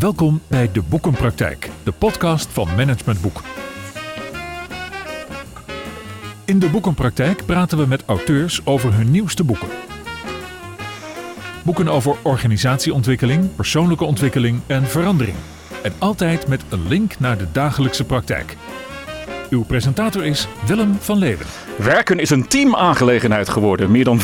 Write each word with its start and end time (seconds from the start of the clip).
Welkom 0.00 0.40
bij 0.46 0.72
De 0.72 0.82
Boekenpraktijk, 0.82 1.70
de 1.82 1.92
podcast 1.92 2.48
van 2.48 2.68
Management 2.76 3.20
Boek. 3.20 3.42
In 6.44 6.58
De 6.58 6.68
Boekenpraktijk 6.70 7.46
praten 7.46 7.78
we 7.78 7.86
met 7.86 8.04
auteurs 8.06 8.66
over 8.66 8.94
hun 8.94 9.10
nieuwste 9.10 9.44
boeken. 9.44 9.68
Boeken 11.64 11.88
over 11.88 12.16
organisatieontwikkeling, 12.22 13.54
persoonlijke 13.54 14.04
ontwikkeling 14.04 14.60
en 14.66 14.86
verandering. 14.86 15.36
En 15.82 15.92
altijd 15.98 16.48
met 16.48 16.64
een 16.68 16.88
link 16.88 17.18
naar 17.18 17.38
de 17.38 17.46
dagelijkse 17.52 18.04
praktijk. 18.04 18.56
Uw 19.50 19.64
presentator 19.64 20.24
is 20.24 20.48
Willem 20.66 20.94
van 21.00 21.18
Leeuwen. 21.18 21.46
Werken 21.78 22.18
is 22.18 22.30
een 22.30 22.48
teamaangelegenheid 22.48 23.48
geworden. 23.48 23.90
Meer 23.90 24.04
dan 24.04 24.20
85% 24.20 24.22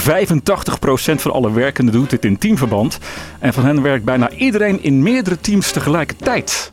van 1.17 1.33
alle 1.33 1.53
werkenden 1.53 1.95
doet 1.95 2.11
dit 2.11 2.25
in 2.25 2.39
teamverband. 2.39 2.99
En 3.39 3.53
van 3.53 3.65
hen 3.65 3.83
werkt 3.83 4.05
bijna 4.05 4.31
iedereen 4.31 4.83
in 4.83 5.03
meerdere 5.03 5.41
teams 5.41 5.73
tegelijkertijd. 5.73 6.73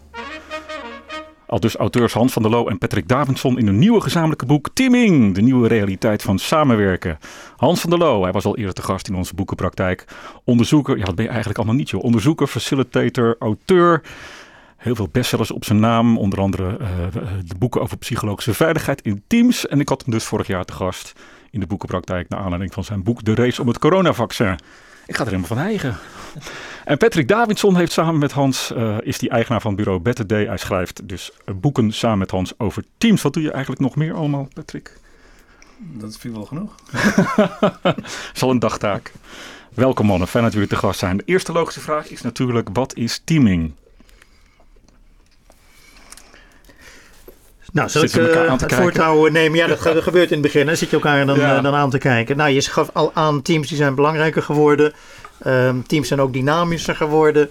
Al 1.48 1.60
dus 1.60 1.76
auteurs 1.76 2.14
Hans 2.14 2.34
van 2.34 2.42
der 2.42 2.52
Loo 2.52 2.68
en 2.68 2.78
Patrick 2.78 3.08
Davidson 3.08 3.58
in 3.58 3.66
hun 3.66 3.80
nieuwe 3.80 4.02
gezamenlijke 4.02 4.46
boek 4.46 4.70
Teaming, 4.74 5.36
de 5.36 5.42
nieuwe 5.42 5.68
realiteit 5.68 6.22
van 6.22 6.40
samenwerken. 6.40 7.18
Hans 7.58 7.82
van 7.82 7.90
der 7.90 8.00
Loo, 8.00 8.24
hij 8.24 8.32
was 8.32 8.46
al 8.46 8.58
eerder 8.58 8.74
te 8.74 8.82
gast 8.82 9.08
in 9.08 9.16
onze 9.16 9.36
boekenpraktijk. 9.36 10.06
Onderzoeker, 10.44 10.98
ja 10.98 11.04
dat 11.04 11.16
ben 11.16 11.24
je 11.24 11.30
eigenlijk 11.30 11.60
allemaal 11.60 11.78
niet 11.78 11.90
joh. 11.90 12.04
Onderzoeker, 12.04 12.48
facilitator, 12.48 13.36
auteur. 13.40 14.02
Heel 14.84 14.96
veel 14.96 15.10
bestsellers 15.12 15.52
op 15.52 15.66
zijn 15.66 15.80
naam, 15.80 16.18
onder 16.18 16.40
andere 16.40 16.78
uh, 16.82 16.88
de 17.46 17.56
boeken 17.58 17.82
over 17.82 17.98
psychologische 17.98 18.54
veiligheid 18.54 19.02
in 19.02 19.24
teams. 19.28 19.68
En 19.68 19.80
ik 19.80 19.90
had 19.90 20.02
hem 20.02 20.14
dus 20.14 20.24
vorig 20.24 20.48
jaar 20.48 20.66
te 20.66 20.74
gast 20.74 21.14
in 21.52 21.60
de 21.60 21.68
boekenpraktijk 21.68 22.30
naar 22.30 22.40
aanleiding 22.40 22.74
van 22.74 22.84
zijn 22.84 23.04
boek 23.04 23.24
De 23.24 23.36
Race 23.36 23.62
om 23.62 23.68
het 23.68 23.80
Coronavaccin. 23.80 24.56
Ik 25.06 25.16
ga 25.16 25.20
er 25.20 25.26
helemaal 25.26 25.48
van 25.48 25.58
eigen. 25.58 25.98
En 26.86 26.98
Patrick 26.98 27.28
Davidson 27.28 27.76
heeft 27.76 27.92
samen 27.92 28.18
met 28.18 28.32
Hans, 28.32 28.72
uh, 28.72 28.98
is 29.02 29.18
die 29.18 29.30
eigenaar 29.30 29.62
van 29.62 29.76
bureau 29.76 30.00
Better 30.00 30.28
Day. 30.28 30.46
Hij 30.46 30.58
schrijft 30.58 31.08
dus 31.08 31.32
boeken 31.56 31.92
samen 31.92 32.18
met 32.18 32.32
Hans 32.32 32.60
over 32.60 32.84
teams. 32.98 33.22
Wat 33.22 33.34
doe 33.34 33.44
je 33.44 33.52
eigenlijk 33.52 33.82
nog 33.82 33.96
meer 33.96 34.14
allemaal, 34.14 34.48
Patrick? 34.54 34.98
Dat 35.78 36.18
vind 36.18 36.24
ik 36.24 36.40
wel 36.40 36.46
genoeg. 36.46 36.76
Zal 38.34 38.50
een 38.50 38.60
dagtaak. 38.60 39.12
Welkom 39.74 40.06
mannen, 40.06 40.28
fijn 40.28 40.44
dat 40.44 40.54
jullie 40.54 40.68
te 40.68 40.76
gast 40.76 41.00
zijn. 41.00 41.18
De 41.18 41.24
eerste 41.26 41.52
logische 41.52 41.82
vraag 41.82 42.10
is 42.10 42.22
natuurlijk, 42.22 42.70
wat 42.74 42.96
is 42.96 43.22
teaming? 43.24 43.74
Nou, 47.74 47.90
zal 47.90 48.04
ik 48.04 48.16
uh, 48.16 48.60
het 48.60 48.74
voortouw 48.74 49.28
nemen? 49.28 49.58
Ja, 49.58 49.68
dat, 49.68 49.80
gebeurt 50.04 50.32
in 50.32 50.38
het 50.38 50.42
begin. 50.42 50.66
Dan 50.66 50.78
zit 50.78 50.90
je 50.90 50.96
elkaar 50.96 51.26
dan, 51.26 51.40
ja. 51.40 51.58
uh, 51.58 51.64
dan 51.64 51.74
aan 51.74 51.90
te 51.90 51.98
kijken. 51.98 52.38
Nou, 52.38 52.50
je 52.50 52.62
gaf 52.62 52.90
al 52.94 53.12
aan, 53.14 53.42
teams 53.42 53.68
die 53.68 53.78
zijn 53.78 53.96
belangrijker 53.96 54.42
geworden. 54.42 54.94
Um, 55.48 55.88
teams 55.88 56.08
zijn 56.08 56.22
ook 56.22 56.34
dynamischer 56.34 56.96
geworden. 56.96 57.50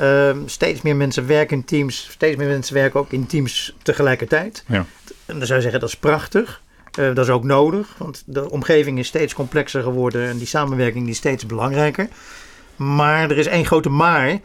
Um, 0.00 0.48
steeds 0.48 0.82
meer 0.82 0.96
mensen 0.96 1.26
werken 1.26 1.56
in 1.56 1.64
teams. 1.64 2.08
Steeds 2.10 2.36
meer 2.36 2.48
mensen 2.48 2.74
werken 2.74 3.00
ook 3.00 3.12
in 3.12 3.26
teams 3.26 3.76
tegelijkertijd. 3.82 4.64
Ja. 4.66 4.84
En 5.26 5.38
dan 5.38 5.46
zou 5.46 5.54
je 5.54 5.62
zeggen, 5.62 5.80
dat 5.80 5.88
is 5.88 5.96
prachtig. 5.96 6.60
Uh, 6.98 7.14
dat 7.14 7.24
is 7.24 7.30
ook 7.30 7.44
nodig, 7.44 7.94
want 7.98 8.22
de 8.26 8.50
omgeving 8.50 8.98
is 8.98 9.06
steeds 9.06 9.34
complexer 9.34 9.82
geworden 9.82 10.28
en 10.28 10.38
die 10.38 10.46
samenwerking 10.46 11.08
is 11.08 11.16
steeds 11.16 11.46
belangrijker. 11.46 12.08
Maar 12.76 13.30
er 13.30 13.38
is 13.38 13.46
één 13.46 13.66
grote 13.66 13.88
maar. 13.88 14.38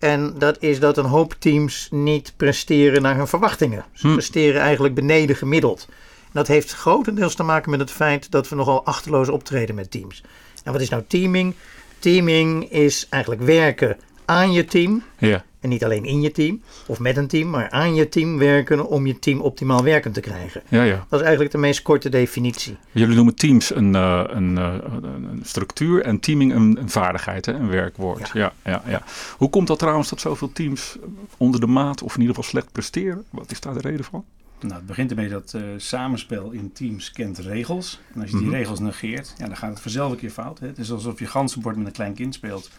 En 0.00 0.34
dat 0.38 0.56
is 0.62 0.80
dat 0.80 0.98
een 0.98 1.04
hoop 1.04 1.34
teams 1.38 1.88
niet 1.90 2.32
presteren 2.36 3.02
naar 3.02 3.16
hun 3.16 3.26
verwachtingen. 3.26 3.84
Ze 3.92 4.06
hm. 4.06 4.12
presteren 4.12 4.60
eigenlijk 4.60 4.94
beneden 4.94 5.36
gemiddeld. 5.36 5.86
En 6.22 6.30
dat 6.32 6.46
heeft 6.46 6.72
grotendeels 6.72 7.34
te 7.34 7.42
maken 7.42 7.70
met 7.70 7.80
het 7.80 7.90
feit 7.90 8.30
dat 8.30 8.48
we 8.48 8.56
nogal 8.56 8.84
achterloos 8.84 9.28
optreden 9.28 9.74
met 9.74 9.90
teams. 9.90 10.22
En 10.64 10.72
wat 10.72 10.80
is 10.80 10.88
nou 10.88 11.02
teaming? 11.06 11.54
Teaming 11.98 12.70
is 12.70 13.06
eigenlijk 13.08 13.42
werken 13.42 13.96
aan 14.24 14.52
je 14.52 14.64
team. 14.64 15.02
Ja. 15.18 15.44
En 15.60 15.68
niet 15.68 15.84
alleen 15.84 16.04
in 16.04 16.20
je 16.20 16.30
team 16.30 16.62
of 16.86 16.98
met 16.98 17.16
een 17.16 17.26
team, 17.26 17.50
maar 17.50 17.70
aan 17.70 17.94
je 17.94 18.08
team 18.08 18.38
werken 18.38 18.86
om 18.88 19.06
je 19.06 19.18
team 19.18 19.40
optimaal 19.40 19.82
werkend 19.82 20.14
te 20.14 20.20
krijgen. 20.20 20.62
Ja, 20.68 20.82
ja. 20.82 21.06
Dat 21.08 21.18
is 21.18 21.24
eigenlijk 21.24 21.52
de 21.52 21.58
meest 21.58 21.82
korte 21.82 22.08
definitie. 22.08 22.76
Jullie 22.90 23.14
noemen 23.14 23.34
teams 23.34 23.74
een, 23.74 23.94
uh, 23.94 24.24
een, 24.26 24.56
uh, 24.56 24.74
een, 25.02 25.40
structuur 25.42 26.02
en 26.02 26.20
teaming 26.20 26.54
een, 26.54 26.78
een 26.80 26.90
vaardigheid, 26.90 27.46
hè? 27.46 27.52
een 27.52 27.68
werkwoord. 27.68 28.30
Ja. 28.32 28.52
Ja, 28.64 28.82
ja, 28.86 29.02
Hoe 29.36 29.50
komt 29.50 29.66
dat 29.66 29.78
trouwens 29.78 30.08
dat 30.08 30.20
zoveel 30.20 30.52
teams 30.52 30.96
onder 31.36 31.60
de 31.60 31.66
maat 31.66 32.02
of 32.02 32.14
in 32.14 32.20
ieder 32.20 32.34
geval 32.34 32.50
slecht 32.50 32.72
presteren? 32.72 33.24
Wat 33.30 33.50
is 33.50 33.60
daar 33.60 33.74
de 33.74 33.80
reden 33.80 34.04
van? 34.04 34.24
Nou, 34.60 34.74
het 34.74 34.86
begint 34.86 35.10
ermee 35.10 35.28
dat 35.28 35.52
uh, 35.56 35.62
samenspel 35.76 36.50
in 36.50 36.72
teams 36.72 37.10
kent 37.10 37.38
regels. 37.38 38.00
En 38.14 38.20
als 38.20 38.30
je 38.30 38.36
die 38.36 38.46
mm 38.46 38.52
-hmm. 38.52 38.60
regels 38.60 38.80
negeert, 38.80 39.34
ja, 39.38 39.46
dan 39.46 39.56
gaat 39.56 39.70
het 39.70 39.80
vanzelf 39.80 40.10
een 40.10 40.18
keer 40.18 40.30
fout. 40.30 40.58
Hè? 40.58 40.66
Het 40.66 40.78
is 40.78 40.92
alsof 40.92 41.18
je 41.18 41.26
ganzenbord 41.26 41.76
met 41.76 41.86
een 41.86 41.92
klein 41.92 42.14
kind 42.14 42.34
speelt. 42.34 42.70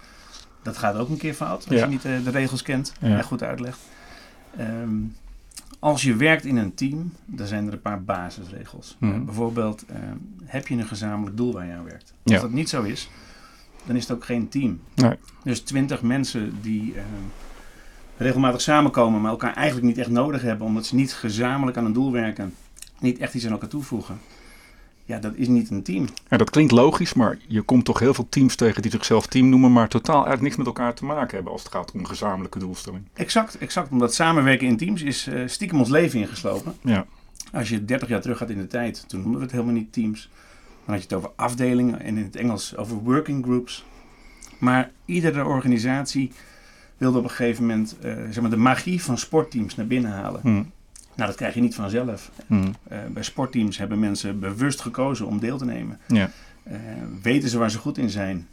Dat 0.62 0.78
gaat 0.78 0.96
ook 0.96 1.10
een 1.10 1.18
keer 1.18 1.34
fout 1.34 1.68
als 1.68 1.78
ja. 1.78 1.84
je 1.84 1.92
niet 1.92 2.06
uh, 2.06 2.24
de 2.24 2.30
regels 2.30 2.62
kent 2.62 2.94
ja. 3.00 3.18
en 3.18 3.24
goed 3.24 3.44
uitlegt. 3.44 3.80
Um, 4.60 5.16
als 5.80 6.02
je 6.02 6.16
werkt 6.16 6.46
in 6.46 6.58
een 6.58 6.74
team, 6.74 7.14
dan 7.26 7.48
zijn 7.48 7.68
er 7.68 7.74
een 7.74 7.82
paar 7.82 8.04
basisregels. 8.04 8.96
Mm 9.00 9.10
-hmm. 9.10 9.20
uh, 9.20 9.26
bijvoorbeeld, 9.26 9.86
uh, 9.90 9.98
heb 10.46 10.68
je 10.68 10.76
een 10.76 10.86
gezamenlijk 10.86 11.38
doel 11.38 11.54
waar 11.54 11.66
je 11.66 11.74
aan 11.74 11.84
werkt? 11.84 12.14
Als 12.24 12.34
ja. 12.36 12.42
dat 12.42 12.52
niet 12.52 12.70
zo 12.70 12.82
is, 12.82 13.10
dan 13.86 13.96
is 13.96 14.08
het 14.08 14.18
ook 14.18 14.26
geen 14.26 14.50
team. 14.50 14.82
Nee. 14.96 15.18
Dus 15.44 15.60
twintig 15.60 16.02
mensen 16.02 16.62
die 16.62 16.94
ehm, 16.96 17.06
regelmatig 18.18 18.62
samenkomen, 18.62 19.22
maar 19.22 19.32
elkaar 19.32 19.54
eigenlijk 19.54 19.88
niet 19.88 19.98
echt 19.98 20.10
nodig 20.10 20.42
hebben, 20.42 20.68
omdat 20.68 20.86
ze 20.86 20.96
niet 20.96 21.14
gezamenlijk 21.14 21.78
aan 21.78 21.86
een 21.86 21.94
doel 21.94 22.12
werken, 22.12 22.54
niet 23.00 23.20
echt 23.20 23.34
iets 23.34 23.46
aan 23.46 23.52
elkaar 23.52 23.70
toevoegen 23.70 24.20
ja, 25.12 25.20
dat 25.20 25.36
is 25.36 25.48
niet 25.48 25.70
een 25.70 25.84
team. 25.84 26.08
Ja, 26.30 26.38
dat 26.38 26.50
klinkt 26.50 26.72
logisch, 26.72 27.14
maar 27.14 27.38
je 27.48 27.62
komt 27.62 27.86
toch 27.86 28.00
heel 28.00 28.14
veel 28.14 28.28
teams 28.30 28.56
tegen 28.56 28.82
die 28.82 28.92
zichzelf 28.92 29.28
team 29.28 29.50
noemen, 29.50 29.72
maar 29.72 29.88
totaal 29.88 30.14
eigenlijk 30.14 30.42
niks 30.42 30.56
met 30.56 30.66
elkaar 30.66 30.94
te 30.94 31.06
maken 31.06 31.36
hebben 31.36 31.52
als 31.52 31.64
het 31.64 31.72
gaat 31.72 31.92
om 31.92 32.06
gezamenlijke 32.06 32.60
doelstelling. 32.60 33.04
Exact, 33.14 33.58
exact. 33.58 33.92
Omdat 33.92 34.14
samenwerken 34.14 34.68
in 34.68 34.78
teams 34.78 35.02
is 35.02 35.28
uh, 35.28 35.48
stiekem 35.48 35.80
ons 35.80 35.90
leven 35.90 36.20
ingeslopen. 36.20 36.74
Ja. 36.82 37.06
Als 37.52 37.70
je 37.70 37.86
30 37.86 38.08
jaar 38.08 38.22
terug 38.22 38.38
gaat 38.38 38.50
in 38.50 38.58
de 38.58 38.68
tijd, 38.68 39.04
toen 39.08 39.20
noemden 39.20 39.40
we 39.40 39.46
het 39.46 39.56
helemaal 39.56 39.74
niet 39.74 39.94
teams. 39.94 40.30
Dan 40.86 40.94
had 40.94 41.04
je 41.04 41.10
het 41.10 41.14
over 41.14 41.32
afdelingen 41.36 42.00
en 42.00 42.18
in 42.18 42.24
het 42.24 42.36
Engels 42.36 42.78
over 42.78 42.96
working 42.98 43.44
groups. 43.44 43.86
Maar 44.58 44.92
iedere 45.06 45.46
organisatie 45.46 46.32
wilde 46.98 47.18
op 47.18 47.24
een 47.24 47.30
gegeven 47.30 47.66
moment 47.66 47.96
uh, 48.06 48.14
zeg 48.14 48.42
maar 48.42 48.50
de 48.50 48.58
magie 48.58 49.04
van 49.04 49.18
sportteams 49.18 49.76
naar 49.76 49.88
binnen 49.88 50.12
halen. 50.12 50.42
Hmm. 50.42 50.72
Nou, 51.16 51.30
dat 51.30 51.36
krijg 51.36 51.54
je 51.54 51.62
niet 51.62 51.76
vanzelf. 51.76 52.32
Hmm. 52.48 52.76
Uh, 52.92 52.98
bij 53.12 53.24
sportteams 53.24 53.78
hebben 53.78 54.00
mensen 54.00 54.40
bewust 54.40 54.82
gekozen 54.82 55.26
om 55.26 55.40
deel 55.40 55.58
te 55.58 55.66
nemen. 55.66 56.00
Ja. 56.08 56.32
Uh, 56.68 56.78
weten 57.22 57.50
ze 57.50 57.58
waar 57.58 57.72
ze 57.72 57.78
goed 57.78 57.98
in 57.98 58.10
zijn? 58.10 58.48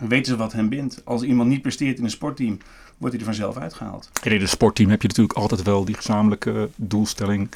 Weten 0.00 0.32
ze 0.32 0.36
wat 0.36 0.52
hen 0.52 0.68
bindt? 0.68 1.00
Als 1.04 1.22
iemand 1.22 1.48
niet 1.48 1.62
presteert 1.62 1.98
in 1.98 2.04
een 2.04 2.10
sportteam, 2.10 2.58
wordt 2.98 3.14
hij 3.14 3.26
er 3.26 3.32
vanzelf 3.32 3.56
uitgehaald. 3.56 4.10
In 4.22 4.40
een 4.40 4.48
sportteam 4.48 4.90
heb 4.90 5.02
je 5.02 5.08
natuurlijk 5.08 5.38
altijd 5.38 5.62
wel 5.62 5.84
die 5.84 5.94
gezamenlijke 5.94 6.68
doelstelling. 6.76 7.48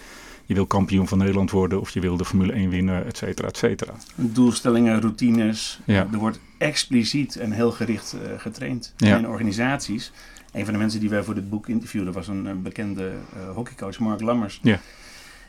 Je 0.46 0.54
wil 0.54 0.66
kampioen 0.66 1.08
van 1.08 1.18
Nederland 1.18 1.50
worden 1.50 1.80
of 1.80 1.90
je 1.90 2.00
wil 2.00 2.16
de 2.16 2.24
Formule 2.24 2.52
1 2.52 2.70
winnen, 2.70 3.06
et 3.06 3.16
cetera, 3.16 3.48
et 3.48 3.56
cetera. 3.56 3.92
Doelstellingen, 4.14 5.00
routines. 5.00 5.80
Ja. 5.84 6.06
Er 6.12 6.18
wordt 6.18 6.40
expliciet 6.58 7.36
en 7.36 7.52
heel 7.52 7.70
gericht 7.70 8.14
uh, 8.14 8.38
getraind 8.38 8.92
ja. 8.96 9.16
in 9.16 9.28
organisaties. 9.28 10.12
Een 10.56 10.64
van 10.64 10.72
de 10.72 10.80
mensen 10.80 11.00
die 11.00 11.10
wij 11.10 11.22
voor 11.22 11.34
dit 11.34 11.50
boek 11.50 11.68
interviewden 11.68 12.12
was 12.12 12.28
een, 12.28 12.44
een 12.44 12.62
bekende 12.62 13.12
uh, 13.36 13.54
hockeycoach, 13.54 13.98
Mark 13.98 14.20
Lammers. 14.20 14.60
Ja. 14.62 14.80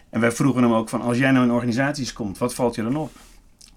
En 0.09 0.19
wij 0.19 0.31
vroegen 0.31 0.63
hem 0.63 0.73
ook 0.73 0.90
van, 0.90 1.01
als 1.01 1.18
jij 1.18 1.31
nou 1.31 1.45
in 1.45 1.51
organisaties 1.51 2.13
komt, 2.13 2.38
wat 2.38 2.53
valt 2.53 2.75
je 2.75 2.84
dan 2.84 2.95
op? 2.95 3.12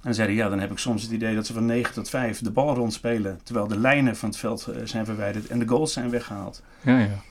En 0.02 0.14
zeiden 0.14 0.36
ja, 0.36 0.48
dan 0.48 0.60
heb 0.60 0.70
ik 0.70 0.78
soms 0.78 1.02
het 1.02 1.10
idee 1.10 1.34
dat 1.34 1.46
ze 1.46 1.52
van 1.52 1.66
9 1.66 1.94
tot 1.94 2.08
5 2.08 2.40
de 2.40 2.50
bal 2.50 2.74
rondspelen, 2.74 3.40
terwijl 3.42 3.68
de 3.68 3.78
lijnen 3.78 4.16
van 4.16 4.28
het 4.28 4.38
veld 4.38 4.68
uh, 4.70 4.76
zijn 4.84 5.04
verwijderd 5.04 5.46
en 5.46 5.58
de 5.58 5.68
goals 5.68 5.92
zijn 5.92 6.10
weggehaald. 6.10 6.62
Ja, 6.80 6.98
ja. 6.98 7.22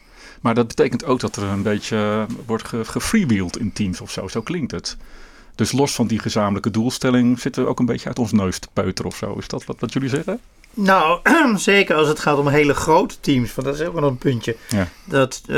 Maar 0.41 0.55
dat 0.55 0.67
betekent 0.67 1.05
ook 1.05 1.19
dat 1.19 1.35
er 1.35 1.43
een 1.43 1.63
beetje 1.63 2.25
wordt 2.45 2.63
ge 2.63 2.85
gefreewheeld 2.85 3.57
in 3.57 3.73
teams 3.73 4.01
of 4.01 4.11
zo. 4.11 4.27
Zo 4.27 4.41
klinkt 4.41 4.71
het. 4.71 4.97
Dus 5.55 5.71
los 5.71 5.95
van 5.95 6.07
die 6.07 6.19
gezamenlijke 6.19 6.71
doelstelling 6.71 7.39
zitten 7.39 7.63
we 7.63 7.69
ook 7.69 7.79
een 7.79 7.85
beetje 7.85 8.07
uit 8.07 8.19
ons 8.19 8.31
neus 8.31 8.59
te 8.59 8.67
peuteren 8.73 9.11
of 9.11 9.17
zo. 9.17 9.33
Is 9.33 9.47
dat 9.47 9.65
wat, 9.65 9.79
wat 9.79 9.93
jullie 9.93 10.09
zeggen? 10.09 10.39
Nou, 10.73 11.19
zeker 11.57 11.95
als 11.95 12.07
het 12.07 12.19
gaat 12.19 12.37
om 12.37 12.47
hele 12.47 12.73
grote 12.73 13.19
teams. 13.19 13.55
Want 13.55 13.67
dat 13.67 13.79
is 13.79 13.87
ook 13.87 13.93
wel 13.93 14.09
een 14.09 14.17
puntje. 14.17 14.55
Ja. 14.69 14.87
Dat 15.05 15.41
uh, 15.47 15.55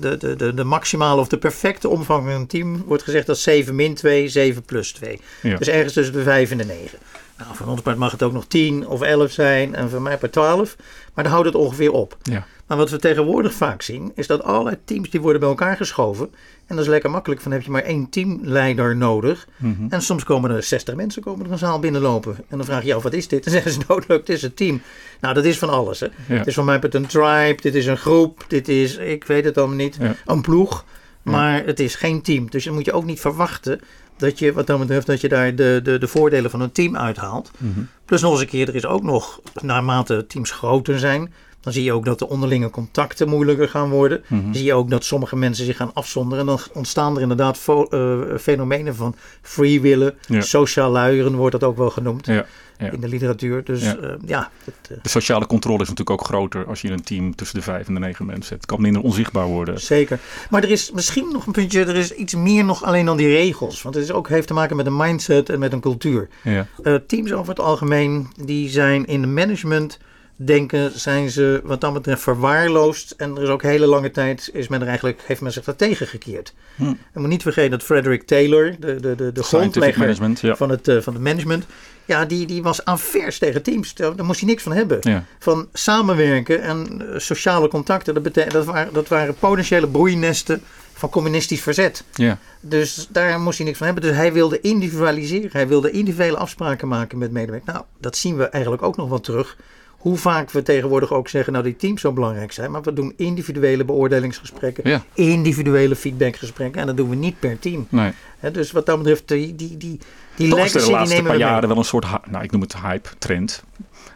de, 0.00 0.16
de, 0.18 0.36
de, 0.36 0.54
de 0.54 0.64
maximale 0.64 1.20
of 1.20 1.28
de 1.28 1.38
perfecte 1.38 1.88
omvang 1.88 2.24
van 2.24 2.32
een 2.32 2.46
team 2.46 2.84
wordt 2.86 3.02
gezegd 3.02 3.28
als 3.28 3.42
7 3.42 3.74
min 3.74 3.94
2, 3.94 4.28
7 4.28 4.62
plus 4.62 4.92
2. 4.92 5.20
Ja. 5.42 5.56
Dus 5.56 5.68
ergens 5.68 5.92
tussen 5.92 6.14
de 6.14 6.22
5 6.22 6.50
en 6.50 6.58
de 6.58 6.64
9. 6.64 6.98
Nou, 7.38 7.56
van 7.56 7.68
ons 7.68 7.80
part 7.80 7.96
mag 7.96 8.10
het 8.10 8.22
ook 8.22 8.32
nog 8.32 8.46
10 8.46 8.86
of 8.86 9.00
11 9.00 9.30
zijn 9.30 9.74
en 9.74 9.90
van 9.90 10.02
mij 10.02 10.18
per 10.18 10.30
12. 10.30 10.76
Maar 11.14 11.24
dan 11.24 11.32
houdt 11.32 11.46
het 11.46 11.56
ongeveer 11.56 11.92
op. 11.92 12.16
Ja. 12.22 12.46
Maar 12.66 12.76
wat 12.76 12.90
we 12.90 12.98
tegenwoordig 12.98 13.52
vaak 13.52 13.82
zien, 13.82 14.12
is 14.14 14.26
dat 14.26 14.42
allerlei 14.42 14.76
teams 14.84 15.10
die 15.10 15.20
worden 15.20 15.40
bij 15.40 15.48
elkaar 15.48 15.76
geschoven. 15.76 16.34
En 16.66 16.76
dat 16.76 16.84
is 16.84 16.90
lekker 16.90 17.10
makkelijk, 17.10 17.40
van 17.40 17.52
heb 17.52 17.62
je 17.62 17.70
maar 17.70 17.82
één 17.82 18.08
teamleider 18.08 18.96
nodig. 18.96 19.48
Mm 19.56 19.76
-hmm. 19.78 19.86
En 19.90 20.02
soms 20.02 20.24
komen 20.24 20.50
er 20.50 20.62
60 20.62 20.94
mensen 20.94 21.22
komen 21.22 21.46
er 21.46 21.52
een 21.52 21.58
zaal 21.58 21.78
binnenlopen. 21.78 22.36
En 22.48 22.56
dan 22.56 22.66
vraag 22.66 22.80
je 22.80 22.86
je 22.86 22.94
af, 22.94 23.02
wat 23.02 23.12
is 23.12 23.28
dit? 23.28 23.44
Dan 23.44 23.52
zeggen 23.62 23.72
ze, 23.72 23.78
doodleuk, 23.86 24.20
het 24.20 24.28
is 24.28 24.42
een 24.42 24.54
team. 24.54 24.82
Nou, 25.20 25.34
dat 25.34 25.44
is 25.44 25.58
van 25.58 25.70
alles. 25.70 26.00
Hè? 26.00 26.06
Ja. 26.06 26.34
Het 26.34 26.46
is 26.46 26.54
van 26.54 26.64
mij 26.64 26.78
een 26.80 27.06
tribe, 27.06 27.56
dit 27.60 27.74
is 27.74 27.86
een 27.86 27.96
groep, 27.96 28.44
dit 28.48 28.68
is, 28.68 28.96
ik 28.96 29.24
weet 29.24 29.44
het 29.44 29.58
allemaal 29.58 29.76
niet, 29.76 29.96
ja. 30.00 30.14
een 30.26 30.42
ploeg. 30.42 30.84
Maar 31.22 31.58
ja. 31.58 31.64
het 31.64 31.80
is 31.80 31.94
geen 31.94 32.22
team. 32.22 32.50
Dus 32.50 32.64
dan 32.64 32.74
moet 32.74 32.84
je 32.84 32.92
ook 32.92 33.04
niet 33.04 33.20
verwachten 33.20 33.80
dat 34.16 34.38
je 34.38 34.52
wat 34.52 34.66
dat 34.66 34.78
betreft 34.78 35.06
dat 35.06 35.20
je 35.20 35.28
daar 35.28 35.54
de, 35.54 35.80
de, 35.82 35.98
de 35.98 36.08
voordelen 36.08 36.50
van 36.50 36.60
een 36.60 36.72
team 36.72 36.96
uithaalt. 36.96 37.50
Mm 37.58 37.72
-hmm. 37.74 37.88
Plus 38.04 38.20
nog 38.20 38.32
eens 38.32 38.40
een 38.40 38.46
keer, 38.46 38.68
er 38.68 38.74
is 38.74 38.86
ook 38.86 39.02
nog, 39.02 39.40
naarmate 39.62 40.26
teams 40.26 40.50
groter 40.50 40.98
zijn, 40.98 41.32
Dan 41.64 41.72
zie 41.72 41.84
je 41.84 41.92
ook 41.92 42.04
dat 42.04 42.18
de 42.18 42.28
onderlinge 42.28 42.70
contacten 42.70 43.28
moeilijker 43.28 43.68
gaan 43.68 43.90
worden. 43.90 44.22
Mhm. 44.26 44.42
Dan 44.44 44.54
zie 44.54 44.64
je 44.64 44.74
ook 44.74 44.90
dat 44.90 45.04
sommige 45.04 45.36
mensen 45.36 45.64
zich 45.64 45.76
gaan 45.76 45.90
afzonderen. 45.94 46.38
En 46.40 46.46
dan 46.46 46.58
ontstaan 46.72 47.14
er 47.16 47.22
inderdaad 47.22 47.60
eh, 47.90 48.18
fenomenen 48.40 48.94
van 48.94 49.14
free 49.42 49.80
willen. 49.80 50.14
Ja. 50.28 50.40
Sociaal 50.40 50.90
luieren 50.90 51.34
wordt 51.34 51.60
dat 51.60 51.68
ook 51.70 51.76
wel 51.76 51.90
genoemd 51.90 52.26
Ja, 52.26 52.46
ja. 52.78 52.90
in 52.90 53.00
de 53.00 53.08
literatuur. 53.08 53.64
Dus 53.64 53.82
Ja. 53.82 53.96
ja, 54.00 54.16
ja 54.26 54.50
het, 54.64 54.74
eh, 54.90 54.96
De 55.02 55.08
sociale 55.08 55.46
controle 55.46 55.82
is 55.82 55.88
natuurlijk 55.88 56.20
ook 56.20 56.26
groter 56.26 56.66
als 56.66 56.80
je 56.80 56.90
een 56.90 57.02
team 57.02 57.34
tussen 57.34 57.56
de 57.58 57.64
vijf 57.64 57.86
en 57.88 57.94
de 57.94 58.00
negen 58.00 58.26
mensen 58.26 58.44
zet. 58.44 58.56
Het 58.56 58.66
kan 58.66 58.80
minder 58.80 59.02
onzichtbaar 59.02 59.46
worden. 59.46 59.80
zeker. 59.80 60.18
Maar 60.50 60.62
er 60.62 60.70
is 60.70 60.90
misschien 60.90 61.28
nog 61.32 61.46
een 61.46 61.52
puntje. 61.52 61.84
Er 61.84 61.96
is 61.96 62.12
iets 62.12 62.34
meer 62.34 62.64
nog 62.64 62.84
alleen 62.84 63.06
dan 63.06 63.16
die 63.16 63.28
regels. 63.28 63.82
Want 63.82 63.94
het 63.94 64.04
is 64.04 64.12
ook, 64.12 64.28
heeft 64.28 64.46
te 64.46 64.54
maken 64.54 64.76
met 64.76 64.86
een 64.86 64.96
mindset 64.96 65.48
en 65.48 65.58
met 65.58 65.72
een 65.72 65.80
cultuur. 65.80 66.28
Ja, 66.42 66.66
Eh, 66.82 66.94
teams 67.06 67.32
over 67.32 67.48
het 67.48 67.60
algemeen, 67.60 68.28
die 68.44 68.68
zijn 68.68 69.06
in 69.06 69.20
de 69.20 69.26
management 69.26 69.98
denken, 70.36 71.00
zijn 71.00 71.30
ze 71.30 71.60
wat 71.64 71.80
dat 71.80 71.92
betreft 71.92 72.22
verwaarloosd. 72.22 73.14
En 73.16 73.36
er 73.36 73.42
is 73.42 73.48
ook 73.48 73.62
hele 73.62 73.86
lange 73.86 74.10
tijd, 74.10 74.50
is 74.52 74.68
men 74.68 74.80
er 74.80 74.86
eigenlijk, 74.86 75.22
heeft 75.26 75.40
men 75.40 75.52
zich 75.52 75.64
daartegen 75.64 76.06
gekeerd. 76.06 76.54
Hm. 76.76 76.84
Je 76.84 77.20
moet 77.20 77.28
niet 77.28 77.42
vergeten 77.42 77.70
dat 77.70 77.82
Frederick 77.82 78.22
Taylor, 78.22 78.76
de, 78.80 79.00
de, 79.00 79.14
de, 79.14 79.32
de 79.32 79.42
grondlegger. 79.42 80.36
Ja. 80.40 80.56
van, 80.56 80.70
het, 80.70 80.88
eh, 80.88 81.00
van 81.00 81.12
het 81.12 81.22
management, 81.22 81.64
ja, 82.04 82.24
die, 82.24 82.46
die 82.46 82.62
was 82.62 82.84
aanvers 82.84 83.38
tegen 83.38 83.62
teams. 83.62 83.94
Daar, 83.94 84.16
daar 84.16 84.26
moest 84.26 84.40
hij 84.40 84.48
niks 84.48 84.62
van 84.62 84.72
hebben. 84.72 84.98
Ja. 85.00 85.24
Van 85.38 85.68
samenwerken 85.72 86.62
en 86.62 87.02
eh, 87.12 87.18
sociale 87.18 87.68
contacten, 87.68 88.14
dat, 88.14 88.34
dat, 88.34 88.64
waren, 88.64 88.92
dat 88.92 89.08
waren 89.08 89.34
potentiële 89.34 89.88
broeinesten 89.88 90.62
van 90.92 91.08
communistisch 91.08 91.60
verzet. 91.60 92.04
Ja. 92.14 92.38
Dus 92.60 93.08
daar 93.10 93.40
moest 93.40 93.56
hij 93.56 93.66
niks 93.66 93.78
van 93.78 93.86
hebben. 93.86 94.04
Dus 94.04 94.16
hij 94.16 94.32
wilde 94.32 94.60
individualiseren. 94.60 95.50
Hij 95.52 95.68
wilde 95.68 95.90
individuele 95.90 96.36
afspraken 96.36 96.88
maken 96.88 97.18
met 97.18 97.30
medewerkers. 97.30 97.72
Nou, 97.72 97.84
dat 98.00 98.16
zien 98.16 98.36
we 98.36 98.44
eigenlijk 98.44 98.82
ook 98.82 98.96
nog 98.96 99.08
wel 99.08 99.20
terug. 99.20 99.56
Hoe 100.04 100.16
vaak 100.16 100.50
we 100.50 100.62
tegenwoordig 100.62 101.12
ook 101.12 101.28
zeggen, 101.28 101.52
nou 101.52 101.64
die 101.64 101.76
teams 101.76 102.00
zo 102.00 102.12
belangrijk 102.12 102.52
zijn. 102.52 102.70
Maar 102.70 102.82
we 102.82 102.92
doen 102.92 103.12
individuele 103.16 103.84
beoordelingsgesprekken. 103.84 104.90
Ja. 104.90 105.02
Individuele 105.14 105.96
feedbackgesprekken. 105.96 106.80
En 106.80 106.86
dat 106.86 106.96
doen 106.96 107.08
we 107.08 107.16
niet 107.16 107.38
per 107.38 107.58
team. 107.58 107.86
Nee. 107.88 108.12
Hè, 108.38 108.50
dus 108.50 108.72
wat 108.72 108.86
dat 108.86 108.98
betreft, 108.98 109.28
die, 109.28 109.54
die, 109.54 109.76
die, 109.76 109.98
die 110.36 110.48
Toch 110.48 110.58
is 110.58 110.74
er 110.74 110.78
de 110.80 110.84
die 110.86 110.94
laatste 110.94 111.14
nemen 111.14 111.30
paar 111.30 111.38
we 111.38 111.44
mee. 111.44 111.52
jaren 111.52 111.68
wel 111.68 111.78
een 111.78 111.84
soort, 111.84 112.06
nou 112.30 112.44
ik 112.44 112.50
noem 112.50 112.60
het 112.60 112.76
hype-trend. 112.76 113.62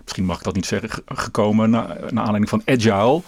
Misschien 0.03 0.25
mag 0.25 0.39
ik 0.39 0.45
dat 0.45 0.55
niet 0.55 0.67
zeggen, 0.67 0.91
ge- 0.91 1.03
gekomen 1.07 1.71
na, 1.71 1.87
naar 1.87 2.25
aanleiding 2.25 2.49
van 2.49 2.63
Agile. 2.65 3.23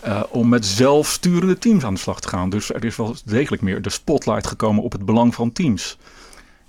eh, 0.00 0.22
om 0.30 0.48
met 0.48 0.66
zelfsturende 0.66 1.58
teams 1.58 1.84
aan 1.84 1.94
de 1.94 2.00
slag 2.00 2.20
te 2.20 2.28
gaan. 2.28 2.50
Dus 2.50 2.72
er 2.72 2.84
is 2.84 2.96
wel 2.96 3.14
degelijk 3.24 3.62
meer 3.62 3.82
de 3.82 3.90
spotlight 3.90 4.46
gekomen 4.46 4.82
op 4.82 4.92
het 4.92 5.04
belang 5.04 5.34
van 5.34 5.52
teams. 5.52 5.98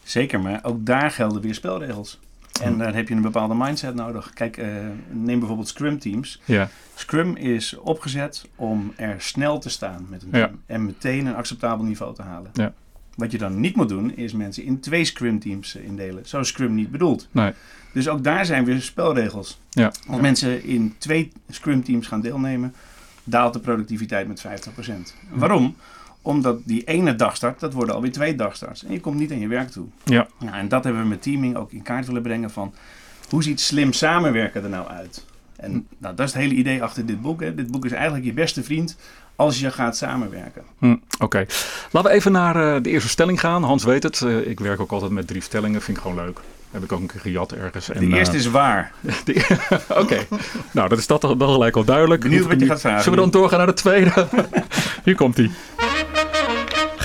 Zeker, 0.04 0.40
maar 0.40 0.60
ook 0.64 0.86
daar 0.86 1.12
gelden 1.12 1.42
weer 1.42 1.54
spelregels. 1.54 2.20
En 2.60 2.78
daar 2.78 2.96
heb 2.96 3.08
je 3.08 3.16
een 3.16 3.22
bepaalde 3.22 3.56
mindset 3.56 3.96
nodig. 3.96 4.32
Kijk, 4.34 4.58
eh, 4.58 4.68
neem 5.10 5.40
bijvoorbeeld 5.40 5.68
Scrum 5.68 6.00
teams. 6.00 6.42
Ja, 6.46 6.70
Scrum 6.96 7.36
is 7.36 7.78
opgezet 7.78 8.46
om 8.56 8.94
er 8.96 9.16
snel 9.18 9.60
te 9.60 9.70
staan 9.70 10.06
met 10.10 10.24
een 10.24 10.30
team. 10.30 10.52
Ja. 10.52 10.74
En 10.76 10.86
meteen 10.86 11.26
een 11.26 11.36
acceptabel 11.36 11.86
niveau 11.86 12.16
te 12.16 12.22
halen. 12.22 12.52
Ja. 12.54 12.74
Wat 13.16 13.32
je 13.32 13.38
dan 13.38 13.60
niet 13.60 13.76
moet 13.76 13.90
doen, 13.90 14.16
is 14.16 14.34
mensen 14.34 14.64
in 14.64 14.80
twee 14.80 15.06
Scrum 15.06 15.40
teams 15.40 15.76
eh, 15.76 15.84
indelen. 15.84 16.26
Zo 16.26 16.40
is 16.40 16.48
Scrum 16.48 16.76
niet 16.76 16.92
bedoeld. 16.92 17.28
nee. 17.32 17.54
Dus 17.94 18.08
ook 18.08 18.24
daar 18.24 18.46
zijn 18.46 18.66
weer 18.66 18.82
spelregels. 18.82 19.60
Ja. 19.70 19.92
Als 20.08 20.22
mensen 20.22 20.64
in 20.64 20.96
twee 20.98 21.32
Scrum 21.50 21.84
teams 21.84 22.08
gaan 22.08 22.22
deelnemen, 22.22 22.74
daalt 23.24 23.54
de 23.54 23.60
productiviteit 23.60 24.28
met 24.28 24.40
50%. 24.42 25.14
Waarom? 25.30 25.76
Omdat 26.22 26.60
die 26.66 26.84
ene 26.84 27.16
dagstart, 27.16 27.60
dat 27.60 27.74
worden 27.74 27.96
alweer 27.96 28.12
twee 28.12 28.36
dagstarts. 28.36 28.86
En 28.86 28.92
je 28.92 29.00
komt 29.00 29.20
niet 29.20 29.32
aan 29.32 29.40
je 29.40 29.48
werk 29.48 29.70
toe. 29.70 29.86
Ja. 30.04 30.28
En 30.52 30.68
dat 30.68 30.84
hebben 30.84 31.02
we 31.02 31.08
met 31.08 31.22
teaming 31.22 31.56
ook 31.56 31.72
in 31.72 31.82
kaart 31.82 32.06
willen 32.08 32.22
brengen 32.22 32.50
van 32.52 32.74
hoe 33.30 33.44
ziet 33.44 33.60
slim 33.62 33.94
samenwerken 33.94 34.64
er 34.64 34.70
nou 34.70 34.88
uit? 34.88 35.26
En 35.56 35.88
nou, 35.98 36.16
dat 36.16 36.28
is 36.28 36.34
het 36.34 36.42
hele 36.42 36.54
idee 36.54 36.84
achter 36.84 37.06
dit 37.06 37.22
boek. 37.22 37.42
Hè. 37.42 37.56
Dit 37.56 37.72
boek 37.72 37.86
is 37.86 37.92
eigenlijk 37.92 38.26
je 38.26 38.34
beste 38.34 38.64
vriend 38.64 38.98
als 39.36 39.60
je 39.60 39.72
gaat 39.72 39.98
samenwerken. 39.98 40.64
Hm, 40.80 40.96
Oké, 41.20 41.46
laten 41.92 42.10
we 42.12 42.16
even 42.18 42.32
naar 42.32 42.76
eh, 42.76 42.84
de 42.84 42.90
eerste 42.90 43.10
stelling 43.10 43.40
gaan. 43.40 43.64
Hans 43.64 43.84
weet 43.84 44.04
het, 44.04 44.22
eh, 44.22 44.48
ik 44.48 44.60
werk 44.60 44.80
ook 44.80 44.92
altijd 44.92 45.12
met 45.12 45.28
drie 45.28 45.42
stellingen, 45.42 45.82
vind 45.82 45.98
ik 45.98 46.04
gewoon 46.04 46.18
leuk. 46.26 46.40
Heb 46.72 46.84
ik 46.84 46.92
ook 46.92 47.00
een 47.00 47.08
keer 47.08 47.20
gejat 47.20 47.52
ergens. 47.52 47.90
En, 47.90 48.10
De 48.10 48.18
eerste 48.18 48.34
eh, 48.34 48.40
is 48.40 48.48
waar. 48.50 48.92
de- 49.26 49.58
Oké, 50.02 50.18
nou 50.72 50.90
dat 50.90 50.98
is 50.98 51.08
dat 51.08 51.22
toch 51.22 51.38
wel 51.38 51.52
gelijk 51.54 51.76
al 51.76 51.84
duidelijk. 51.84 52.22
Benieuwd 52.22 52.46
wat 52.46 52.60
je 52.60 52.66
gaat 52.66 52.80
vragen. 52.82 53.04
Zullen 53.04 53.18
we 53.18 53.24
dan 53.32 53.40
doorgaan 53.42 53.58
naar 53.58 53.68
de 53.68 53.74
tweede? 53.74 54.28
Hier 55.04 55.16
komt 55.16 55.38
hij. 55.38 55.50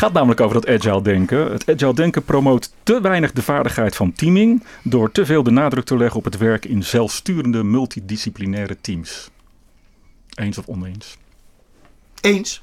Gaat 0.04 0.12
namelijk 0.12 0.40
over 0.40 0.60
dat 0.60 0.68
agile 0.68 1.02
denken. 1.02 1.52
Het 1.52 1.70
agile 1.70 1.94
denken 1.94 2.24
promoot 2.24 2.72
te 2.82 3.00
weinig 3.00 3.32
de 3.32 3.42
vaardigheid 3.42 3.96
van 3.96 4.12
teaming 4.12 4.64
door 4.82 5.12
te 5.12 5.26
veel 5.26 5.42
de 5.42 5.50
nadruk 5.50 5.84
te 5.84 5.96
leggen 5.96 6.18
op 6.18 6.24
het 6.24 6.36
werk 6.36 6.64
in 6.64 6.82
zelfsturende 6.82 7.62
multidisciplinaire 7.62 8.76
teams. 8.80 9.30
Eens 10.34 10.58
of 10.58 10.66
oneens? 10.66 11.16
Eens. 12.20 12.62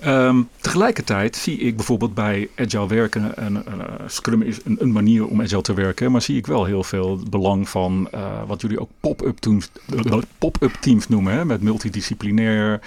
Ehm, 0.00 0.42
tegelijkertijd 0.60 1.36
zie 1.36 1.58
ik 1.58 1.76
bijvoorbeeld 1.76 2.14
bij 2.14 2.48
agile 2.56 2.88
werken, 2.88 3.36
en 3.36 3.66
eh, 3.66 3.84
Scrum 4.06 4.42
is 4.42 4.58
een, 4.64 4.76
een 4.80 4.92
manier 4.92 5.26
om 5.26 5.42
agile 5.42 5.62
te 5.62 5.74
werken, 5.74 6.12
maar 6.12 6.22
zie 6.22 6.36
ik 6.36 6.46
wel 6.46 6.64
heel 6.64 6.84
veel 6.84 7.20
belang 7.30 7.68
van 7.68 8.08
eh, 8.10 8.42
wat 8.46 8.60
jullie 8.60 8.80
ook 8.80 8.90
pop-up 9.00 9.38
teams, 9.38 9.70
pop-up 10.38 10.72
teams 10.72 11.08
noemen, 11.08 11.32
hè, 11.32 11.44
met 11.44 11.62
multidisciplinair, 11.62 12.80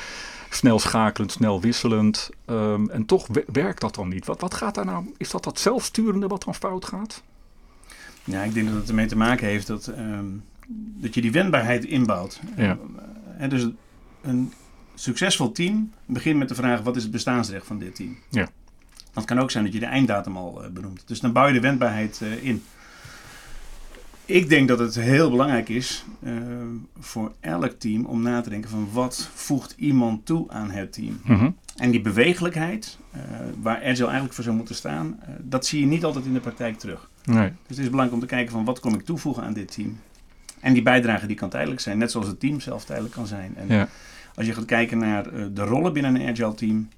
snel 0.56 0.80
schakelend, 0.80 1.32
snel 1.32 1.62
wisselend. 1.62 2.30
Ehm, 2.46 2.90
en 2.90 3.06
toch 3.06 3.28
we- 3.28 3.46
werkt 3.52 3.82
dat 3.82 3.96
dan 3.96 4.08
niet. 4.10 4.26
Wat, 4.26 4.42
wat 4.42 4.54
gaat 4.54 4.76
daar 4.76 4.86
nou? 4.86 5.14
Is 5.18 5.30
dat 5.30 5.44
dat 5.44 5.60
zelfsturende 5.60 6.28
wat 6.28 6.44
dan 6.44 6.56
fout 6.56 6.86
gaat? 6.86 7.24
Ja, 8.24 8.42
ik 8.44 8.54
denk 8.54 8.68
dat 8.68 8.76
het 8.76 8.90
ermee 8.90 9.06
te 9.06 9.18
maken 9.18 9.48
heeft 9.48 9.68
dat, 9.68 9.88
ehm, 9.88 10.26
dat 10.68 11.14
je 11.14 11.22
die 11.22 11.32
wendbaarheid 11.32 11.86
inbouwt. 11.86 12.40
Ja. 12.56 12.78
En 13.38 13.50
dus 13.50 13.68
een 14.22 14.54
succesvol 14.96 15.52
team 15.52 15.92
begint 16.06 16.38
met 16.38 16.50
de 16.50 16.56
vraag: 16.56 16.82
wat 16.82 16.96
is 16.96 17.04
het 17.04 17.12
bestaansrecht 17.12 17.66
van 17.68 17.80
dit 17.80 17.96
team? 17.96 18.18
Ja. 18.30 18.50
Dat 19.14 19.26
kan 19.26 19.40
ook 19.40 19.52
zijn 19.52 19.64
dat 19.64 19.74
je 19.74 19.80
de 19.80 19.86
einddatum 19.86 20.38
al 20.38 20.64
eh, 20.64 20.70
benoemt. 20.70 21.04
Dus 21.06 21.20
dan 21.20 21.32
bouw 21.32 21.48
je 21.48 21.54
de 21.54 21.60
wendbaarheid 21.60 22.20
eh, 22.22 22.44
in. 22.44 22.64
Ik 24.32 24.50
denk 24.50 24.68
dat 24.68 24.80
het 24.80 24.96
heel 24.96 25.30
belangrijk 25.30 25.70
is 25.70 26.06
eh, 26.24 26.34
voor 27.00 27.32
elk 27.40 27.72
team 27.72 28.06
om 28.06 28.22
na 28.22 28.42
te 28.42 28.50
denken 28.50 28.70
van 28.70 28.90
wat 28.92 29.30
voegt 29.34 29.76
iemand 29.78 30.26
toe 30.26 30.50
aan 30.52 30.70
het 30.72 30.94
team. 30.94 31.22
Mhm. 31.24 31.50
En 31.76 31.92
die 31.92 32.02
bewegelijkheid, 32.02 32.98
eh, 33.12 33.22
waar 33.62 33.76
Agile 33.76 34.04
eigenlijk 34.06 34.34
voor 34.34 34.44
zou 34.44 34.56
moeten 34.56 34.76
staan, 34.76 35.20
eh, 35.22 35.30
dat 35.40 35.66
zie 35.66 35.80
je 35.80 35.86
niet 35.86 36.04
altijd 36.04 36.26
in 36.26 36.34
de 36.34 36.40
praktijk 36.40 36.78
terug. 36.80 37.10
Nee. 37.24 37.48
Dus 37.48 37.78
het 37.78 37.78
is 37.78 37.90
belangrijk 37.90 38.14
om 38.14 38.20
te 38.20 38.26
kijken 38.36 38.52
van 38.52 38.66
wat 38.66 38.80
kom 38.80 38.94
ik 38.94 39.06
toevoegen 39.06 39.44
aan 39.44 39.54
dit 39.54 39.74
team. 39.74 40.00
En 40.60 40.74
die 40.74 40.82
bijdrage 40.84 41.26
die 41.28 41.36
kan 41.36 41.50
tijdelijk 41.50 41.82
zijn, 41.82 41.98
net 41.98 42.12
zoals 42.12 42.28
het 42.28 42.40
team 42.40 42.60
zelf 42.60 42.86
tijdelijk 42.86 43.14
kan 43.14 43.28
zijn. 43.28 43.54
En 43.56 43.68
Ja. 43.68 43.88
als 44.36 44.46
je 44.46 44.54
gaat 44.54 44.66
kijken 44.66 44.98
naar 44.98 45.54
de 45.54 45.64
rollen 45.64 45.94
binnen 45.94 46.16
een 46.16 46.30
agile 46.30 46.54
team, 46.54 46.90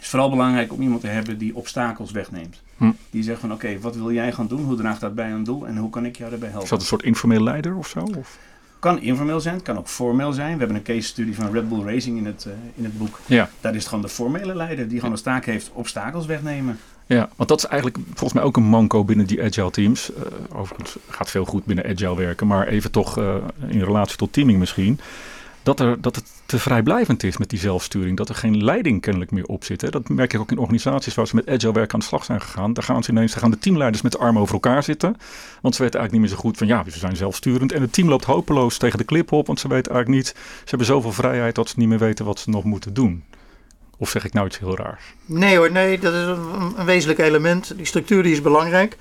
is 0.00 0.06
het 0.06 0.14
vooral 0.14 0.30
belangrijk 0.30 0.72
om 0.72 0.80
iemand 0.82 1.00
te 1.00 1.06
hebben 1.06 1.38
die 1.38 1.56
obstakels 1.56 2.10
wegneemt. 2.10 2.62
Hm. 2.76 2.90
Die 3.10 3.22
zegt 3.22 3.40
van 3.40 3.52
oké, 3.52 3.78
wat 3.80 3.96
wil 3.96 4.12
jij 4.12 4.32
gaan 4.32 4.46
doen? 4.46 4.64
Hoe 4.64 4.76
draagt 4.76 5.00
dat 5.00 5.14
bij 5.14 5.26
aan 5.26 5.32
een 5.32 5.44
doel? 5.44 5.66
En 5.66 5.76
hoe 5.76 5.90
kan 5.90 6.04
ik 6.04 6.16
jou 6.16 6.30
daarbij 6.30 6.48
Is 6.48 6.54
helpen? 6.54 6.70
dat 6.70 6.80
een 6.80 6.86
soort 6.86 7.02
informeel 7.02 7.42
leider 7.42 7.76
of 7.76 7.88
zo? 7.88 8.00
Of? 8.18 8.38
Kan 8.78 9.00
informeel 9.00 9.40
zijn, 9.40 9.62
kan 9.62 9.78
ook 9.78 9.88
formeel 9.88 10.32
zijn. 10.32 10.52
We 10.52 10.58
hebben 10.58 10.76
een 10.76 10.82
case 10.82 11.08
studie 11.08 11.34
van 11.34 11.52
Red 11.52 11.68
Bull 11.68 11.84
Racing 11.84 12.18
in 12.18 12.26
het, 12.26 12.44
eh, 12.44 12.52
in 12.74 12.84
het 12.84 12.98
boek. 12.98 13.20
Ja. 13.26 13.50
Daar 13.60 13.72
is 13.72 13.78
het 13.78 13.88
gewoon 13.88 14.04
de 14.04 14.10
formele 14.10 14.54
leider 14.54 14.88
die 14.88 14.96
gewoon 14.96 15.14
als 15.14 15.22
taak 15.22 15.44
heeft 15.44 15.70
obstakels 15.72 16.26
wegnemen. 16.26 16.78
Ja, 17.06 17.28
want 17.36 17.48
dat 17.48 17.58
is 17.58 17.66
eigenlijk 17.66 17.98
volgens 18.06 18.32
mij 18.32 18.42
ook 18.42 18.56
een 18.56 18.62
manco 18.62 19.04
binnen 19.04 19.26
die 19.26 19.42
agile 19.42 19.70
teams. 19.70 20.12
Eh, 20.12 20.22
overigens 20.58 20.96
gaat 21.08 21.30
veel 21.30 21.44
goed 21.44 21.64
binnen 21.64 21.84
agile 21.84 22.16
werken, 22.16 22.46
maar 22.46 22.66
even 22.66 22.90
toch 22.90 23.18
eh, 23.18 23.34
in 23.68 23.82
relatie 23.82 24.16
tot 24.16 24.32
teaming 24.32 24.58
misschien. 24.58 25.00
Dat, 25.70 25.80
er, 25.80 26.00
dat 26.00 26.16
het 26.16 26.24
te 26.46 26.58
vrijblijvend 26.58 27.22
is 27.22 27.36
met 27.36 27.50
die 27.50 27.58
zelfsturing. 27.58 28.16
Dat 28.16 28.28
er 28.28 28.34
geen 28.34 28.64
leiding 28.64 29.00
kennelijk 29.00 29.30
meer 29.30 29.44
op 29.44 29.64
zit. 29.64 29.80
Hè. 29.80 29.90
Dat 29.90 30.08
merk 30.08 30.32
ik 30.32 30.40
ook 30.40 30.50
in 30.50 30.58
organisaties 30.58 31.14
waar 31.14 31.26
ze 31.26 31.34
met 31.34 31.48
agile 31.48 31.72
werk 31.72 31.92
aan 31.92 31.98
de 31.98 32.06
slag 32.06 32.24
zijn 32.24 32.40
gegaan. 32.40 32.72
Daar 32.72 32.84
gaan 32.84 33.02
ze 33.02 33.10
ineens, 33.10 33.32
daar 33.32 33.40
gaan 33.40 33.50
de 33.50 33.58
teamleiders 33.58 34.02
met 34.02 34.12
de 34.12 34.18
armen 34.18 34.42
over 34.42 34.54
elkaar 34.54 34.82
zitten. 34.82 35.16
Want 35.60 35.74
ze 35.74 35.82
weten 35.82 36.00
eigenlijk 36.00 36.12
niet 36.12 36.20
meer 36.20 36.30
zo 36.30 36.36
goed 36.36 36.58
van 36.58 36.66
ja, 36.66 36.84
we 36.84 36.90
zijn 36.90 37.16
zelfsturend. 37.16 37.72
En 37.72 37.80
het 37.80 37.92
team 37.92 38.08
loopt 38.08 38.24
hopeloos 38.24 38.78
tegen 38.78 38.98
de 38.98 39.04
klip 39.04 39.32
op. 39.32 39.46
Want 39.46 39.60
ze 39.60 39.68
weten 39.68 39.92
eigenlijk 39.92 40.24
niet, 40.24 40.34
ze 40.36 40.68
hebben 40.68 40.86
zoveel 40.86 41.12
vrijheid 41.12 41.54
dat 41.54 41.68
ze 41.68 41.74
niet 41.78 41.88
meer 41.88 41.98
weten 41.98 42.24
wat 42.24 42.38
ze 42.38 42.50
nog 42.50 42.64
moeten 42.64 42.94
doen. 42.94 43.24
Of 43.96 44.10
zeg 44.10 44.24
ik 44.24 44.32
nou 44.32 44.46
iets 44.46 44.58
heel 44.58 44.76
raars? 44.76 45.14
Nee 45.24 45.56
hoor, 45.56 45.72
nee, 45.72 45.98
dat 45.98 46.14
is 46.14 46.26
een, 46.26 46.72
een 46.76 46.84
wezenlijk 46.84 47.18
element. 47.18 47.76
Die 47.76 47.86
structuur 47.86 48.22
die 48.22 48.32
is 48.32 48.42
belangrijk. 48.42 48.96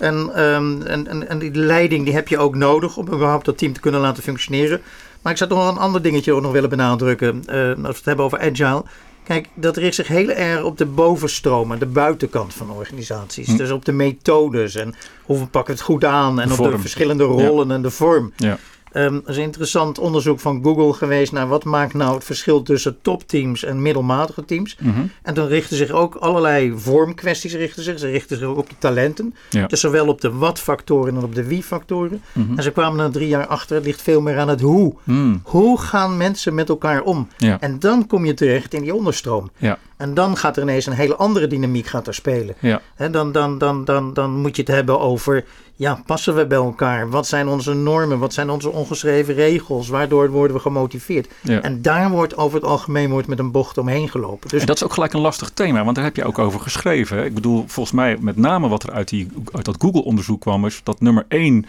En, 0.00 0.30
ehm, 0.34 0.82
en, 0.82 1.06
en, 1.06 1.28
en 1.28 1.38
die 1.38 1.54
leiding 1.54 2.04
die 2.04 2.14
heb 2.14 2.28
je 2.28 2.38
ook 2.38 2.54
nodig 2.54 2.96
om 2.96 3.06
überhaupt 3.06 3.44
dat 3.44 3.58
team 3.58 3.72
te 3.72 3.80
kunnen 3.80 4.00
laten 4.00 4.22
functioneren. 4.22 4.80
Maar 5.22 5.32
ik 5.32 5.38
zou 5.38 5.50
toch 5.50 5.58
nog 5.58 5.68
een 5.70 5.78
ander 5.82 6.02
dingetje 6.02 6.32
ook 6.32 6.42
nog 6.42 6.52
willen 6.52 6.70
benadrukken. 6.70 7.42
eh, 7.46 7.68
als 7.68 7.76
we 7.76 7.86
het 7.86 8.04
hebben 8.04 8.24
over 8.24 8.38
agile. 8.40 8.82
Kijk, 9.24 9.48
dat 9.54 9.76
richt 9.76 9.94
zich 9.94 10.08
heel 10.08 10.28
erg 10.28 10.62
op 10.62 10.78
de 10.78 10.86
bovenstroom 10.86 11.72
en 11.72 11.78
de 11.78 11.86
buitenkant 11.86 12.54
van 12.54 12.70
organisaties. 12.70 13.46
Hm. 13.46 13.56
Dus 13.56 13.70
op 13.70 13.84
de 13.84 13.92
methodes 13.92 14.74
en 14.74 14.94
hoe 15.22 15.38
we 15.38 15.46
pakken 15.46 15.74
het 15.74 15.82
goed 15.82 16.04
aan. 16.04 16.40
En 16.40 16.48
De 16.48 16.62
op 16.62 16.70
de 16.70 16.78
verschillende 16.78 17.24
rollen 17.24 17.70
en 17.70 17.82
de 17.82 17.90
vorm. 17.90 18.32
Ja. 18.36 18.58
Um, 18.92 19.14
er 19.24 19.30
is 19.30 19.36
een 19.36 19.42
interessant 19.42 19.98
onderzoek 19.98 20.40
van 20.40 20.62
Google 20.62 20.92
geweest 20.92 21.32
naar 21.32 21.48
wat 21.48 21.64
maakt 21.64 21.94
nou 21.94 22.14
het 22.14 22.24
verschil 22.24 22.62
tussen 22.62 22.98
topteams 23.02 23.64
en 23.64 23.82
middelmatige 23.82 24.44
teams. 24.44 24.76
Mhm. 24.80 25.00
En 25.22 25.34
dan 25.34 25.46
richten 25.46 25.76
zich 25.76 25.90
ook 25.90 26.14
allerlei 26.14 26.72
vormkwesties 26.76 27.54
richten 27.54 27.82
zich. 27.82 27.98
Ze 27.98 28.10
richten 28.10 28.36
zich 28.36 28.46
ook 28.46 28.58
op 28.58 28.68
de 28.68 28.74
talenten. 28.78 29.34
Ja. 29.50 29.66
Dus 29.66 29.80
zowel 29.80 30.08
op 30.08 30.20
de 30.20 30.32
wat-factoren 30.32 31.16
en 31.16 31.22
op 31.22 31.34
de 31.34 31.44
wie-factoren. 31.44 32.22
Mhm. 32.32 32.56
En 32.56 32.62
ze 32.62 32.70
kwamen 32.70 32.96
na 32.96 33.10
drie 33.10 33.28
jaar 33.28 33.46
achter, 33.46 33.76
het 33.76 33.84
ligt 33.84 34.02
veel 34.02 34.20
meer 34.20 34.38
aan 34.38 34.48
het 34.48 34.60
hoe. 34.60 34.94
Mm. 35.04 35.40
Hoe 35.44 35.80
gaan 35.80 36.16
mensen 36.16 36.54
met 36.54 36.68
elkaar 36.68 37.02
om? 37.02 37.28
Ja. 37.36 37.60
En 37.60 37.78
dan 37.78 38.06
kom 38.06 38.24
je 38.24 38.34
terecht 38.34 38.74
in 38.74 38.82
die 38.82 38.94
onderstroom. 38.94 39.50
Ja. 39.56 39.78
En 39.96 40.14
dan 40.14 40.36
gaat 40.36 40.56
er 40.56 40.62
ineens 40.62 40.86
een 40.86 40.92
hele 40.92 41.16
andere 41.16 41.46
dynamiek 41.46 41.86
gaat 41.86 42.06
er 42.06 42.14
spelen. 42.14 42.54
Ja. 42.58 42.80
Dan, 43.10 43.32
dan, 43.32 43.58
dan, 43.58 43.84
dan, 43.84 44.14
dan 44.14 44.30
moet 44.30 44.56
je 44.56 44.62
het 44.62 44.70
hebben 44.70 45.00
over, 45.00 45.44
ja, 45.80 46.02
passen 46.06 46.34
we 46.36 46.46
bij 46.46 46.58
elkaar? 46.58 47.10
Wat 47.10 47.26
zijn 47.26 47.48
onze 47.48 47.74
normen? 47.74 48.18
Wat 48.18 48.32
zijn 48.32 48.50
onze 48.50 48.70
ongeschreven 48.70 49.34
regels? 49.34 49.88
Waardoor 49.88 50.30
worden 50.30 50.56
we 50.56 50.62
gemotiveerd? 50.62 51.28
Ja. 51.42 51.60
En 51.60 51.82
daar 51.82 52.10
wordt 52.10 52.36
over 52.36 52.58
het 52.60 52.68
algemeen 52.68 53.10
wordt 53.10 53.28
met 53.28 53.38
een 53.38 53.50
bocht 53.50 53.78
omheen 53.78 54.08
gelopen. 54.08 54.48
Dus 54.48 54.60
En 54.60 54.66
dat 54.66 54.76
is 54.76 54.84
ook 54.84 54.92
gelijk 54.92 55.12
een 55.12 55.20
lastig 55.20 55.50
thema, 55.50 55.84
want 55.84 55.96
daar 55.96 56.04
heb 56.04 56.16
je 56.16 56.24
ook 56.24 56.38
over 56.38 56.60
geschreven. 56.60 57.16
hè. 57.16 57.24
Ik 57.24 57.34
bedoel, 57.34 57.64
volgens 57.66 57.94
mij 57.94 58.16
met 58.20 58.36
name 58.36 58.68
wat 58.68 58.82
er 58.82 58.92
uit, 58.92 59.08
die, 59.08 59.28
uit 59.52 59.64
dat 59.64 59.76
Google-onderzoek 59.78 60.40
kwam, 60.40 60.66
is 60.66 60.80
dat 60.82 61.00
nummer 61.00 61.24
één 61.28 61.66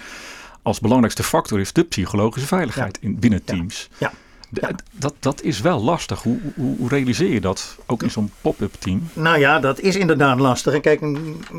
als 0.62 0.80
belangrijkste 0.80 1.24
factor 1.24 1.60
is 1.60 1.74
de 1.74 1.84
psychologische 1.84 2.48
veiligheid 2.48 2.98
in, 3.02 3.20
binnen 3.20 3.44
teams. 3.44 3.90
Ja. 3.98 4.12
Ja. 4.54 4.72
Dat, 4.92 5.14
dat 5.20 5.42
is 5.42 5.62
wel 5.62 5.82
lastig. 5.82 6.22
Hoe, 6.24 6.40
hoe, 6.56 6.78
hoe 6.78 6.90
realiseer 6.90 7.30
je 7.34 7.42
dat? 7.42 7.78
Ook 7.86 8.04
in 8.04 8.12
zo'n 8.12 8.32
pop-up 8.42 8.74
team. 8.80 9.10
Nou 9.14 9.40
ja, 9.40 9.60
dat 9.60 9.80
is 9.80 9.96
inderdaad 9.96 10.40
lastig. 10.40 10.74
En 10.74 10.82
kijk, 10.82 11.00